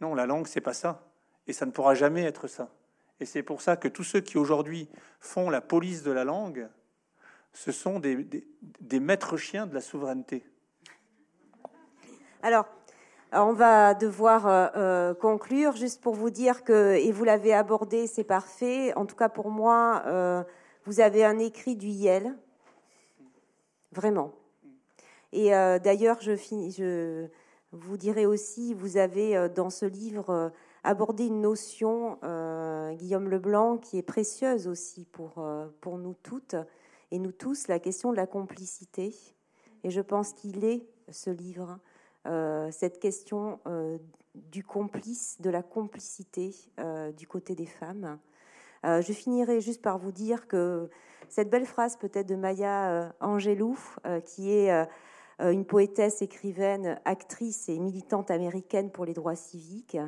Non, 0.00 0.14
la 0.14 0.26
langue 0.26 0.46
c'est 0.46 0.60
pas 0.60 0.74
ça, 0.74 1.06
et 1.46 1.52
ça 1.52 1.66
ne 1.66 1.70
pourra 1.70 1.94
jamais 1.94 2.22
être 2.22 2.46
ça. 2.46 2.70
Et 3.20 3.24
c'est 3.24 3.42
pour 3.42 3.62
ça 3.62 3.76
que 3.76 3.88
tous 3.88 4.04
ceux 4.04 4.20
qui 4.20 4.38
aujourd'hui 4.38 4.88
font 5.20 5.48
la 5.48 5.60
police 5.60 6.02
de 6.02 6.12
la 6.12 6.24
langue, 6.24 6.68
ce 7.52 7.72
sont 7.72 7.98
des, 7.98 8.16
des, 8.80 9.00
maîtres 9.00 9.38
chiens 9.38 9.66
de 9.66 9.74
la 9.74 9.80
souveraineté. 9.80 10.44
Alors, 12.42 12.66
on 13.32 13.54
va 13.54 13.94
devoir 13.94 14.46
euh, 14.46 14.66
euh, 14.76 15.14
conclure 15.14 15.72
juste 15.72 16.02
pour 16.02 16.14
vous 16.14 16.28
dire 16.28 16.62
que, 16.64 16.94
et 16.96 17.10
vous 17.12 17.24
l'avez 17.24 17.54
abordé, 17.54 18.06
c'est 18.06 18.24
parfait. 18.24 18.92
En 18.94 19.06
tout 19.06 19.16
cas 19.16 19.30
pour 19.30 19.50
moi, 19.50 20.02
euh, 20.06 20.44
vous 20.86 21.00
avez 21.00 21.24
un 21.24 21.38
écrit 21.40 21.74
du 21.74 21.88
YEL, 21.88 22.32
vraiment. 23.90 24.32
Et 25.32 25.52
euh, 25.54 25.80
d'ailleurs, 25.80 26.18
je, 26.20 27.26
vous 27.72 27.96
dirai 27.96 28.24
aussi, 28.24 28.72
vous 28.72 28.96
avez 28.96 29.36
euh, 29.36 29.48
dans 29.48 29.68
ce 29.68 29.84
livre 29.84 30.30
euh, 30.30 30.48
abordé 30.84 31.26
une 31.26 31.40
notion, 31.40 32.18
Guillaume 32.94 33.28
Leblanc, 33.28 33.78
qui 33.78 33.98
est 33.98 34.02
précieuse 34.02 34.68
aussi 34.68 35.04
pour, 35.06 35.44
pour 35.80 35.98
nous 35.98 36.14
toutes 36.22 36.54
et 37.10 37.18
nous 37.18 37.32
tous, 37.32 37.66
la 37.66 37.80
question 37.80 38.12
de 38.12 38.16
la 38.16 38.28
complicité. 38.28 39.12
Et 39.82 39.90
je 39.90 40.00
pense 40.00 40.32
qu'il 40.32 40.64
est, 40.64 40.86
ce 41.10 41.30
livre, 41.30 41.80
cette 42.70 43.00
question 43.00 43.58
du 44.36 44.62
complice, 44.62 45.40
de 45.40 45.50
la 45.50 45.64
complicité 45.64 46.54
du 47.16 47.26
côté 47.26 47.56
des 47.56 47.66
femmes. 47.66 48.20
Je 48.86 49.12
finirai 49.12 49.60
juste 49.60 49.82
par 49.82 49.98
vous 49.98 50.12
dire 50.12 50.46
que 50.46 50.88
cette 51.28 51.50
belle 51.50 51.66
phrase 51.66 51.96
peut-être 51.96 52.28
de 52.28 52.36
Maya 52.36 53.12
Angelou, 53.20 53.76
qui 54.24 54.52
est 54.52 54.86
euh, 55.40 55.52
une 55.52 55.66
poétesse, 55.66 56.22
écrivaine, 56.22 56.98
actrice 57.04 57.68
et 57.68 57.78
militante 57.78 58.30
américaine 58.30 58.90
pour 58.90 59.04
les 59.04 59.12
droits 59.12 59.36
civiques, 59.36 59.98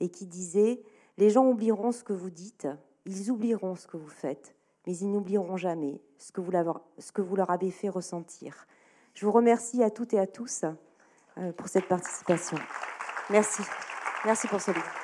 et 0.00 0.08
qui 0.08 0.26
disait 0.26 0.80
Les 1.18 1.30
gens 1.30 1.46
oublieront 1.46 1.92
ce 1.92 2.04
que 2.04 2.12
vous 2.12 2.30
dites, 2.30 2.68
ils 3.04 3.30
oublieront 3.30 3.74
ce 3.74 3.86
que 3.86 3.96
vous 3.96 4.08
faites, 4.08 4.54
mais 4.86 4.96
ils 4.96 5.10
n'oublieront 5.10 5.56
jamais 5.56 6.00
ce 6.16 6.32
que, 6.32 6.40
vous 6.40 6.52
ce 6.98 7.12
que 7.12 7.22
vous 7.22 7.36
leur 7.36 7.50
avez 7.50 7.70
fait 7.70 7.88
ressentir. 7.88 8.66
Je 9.14 9.26
vous 9.26 9.32
remercie 9.32 9.82
à 9.82 9.90
toutes 9.90 10.14
et 10.14 10.18
à 10.18 10.26
tous 10.26 10.64
euh, 11.36 11.52
pour 11.52 11.68
cette 11.68 11.86
participation. 11.86 12.56
Merci. 13.30 13.62
Merci 14.24 14.48
pour 14.48 14.60
ce 14.60 14.70
livre. 14.70 14.97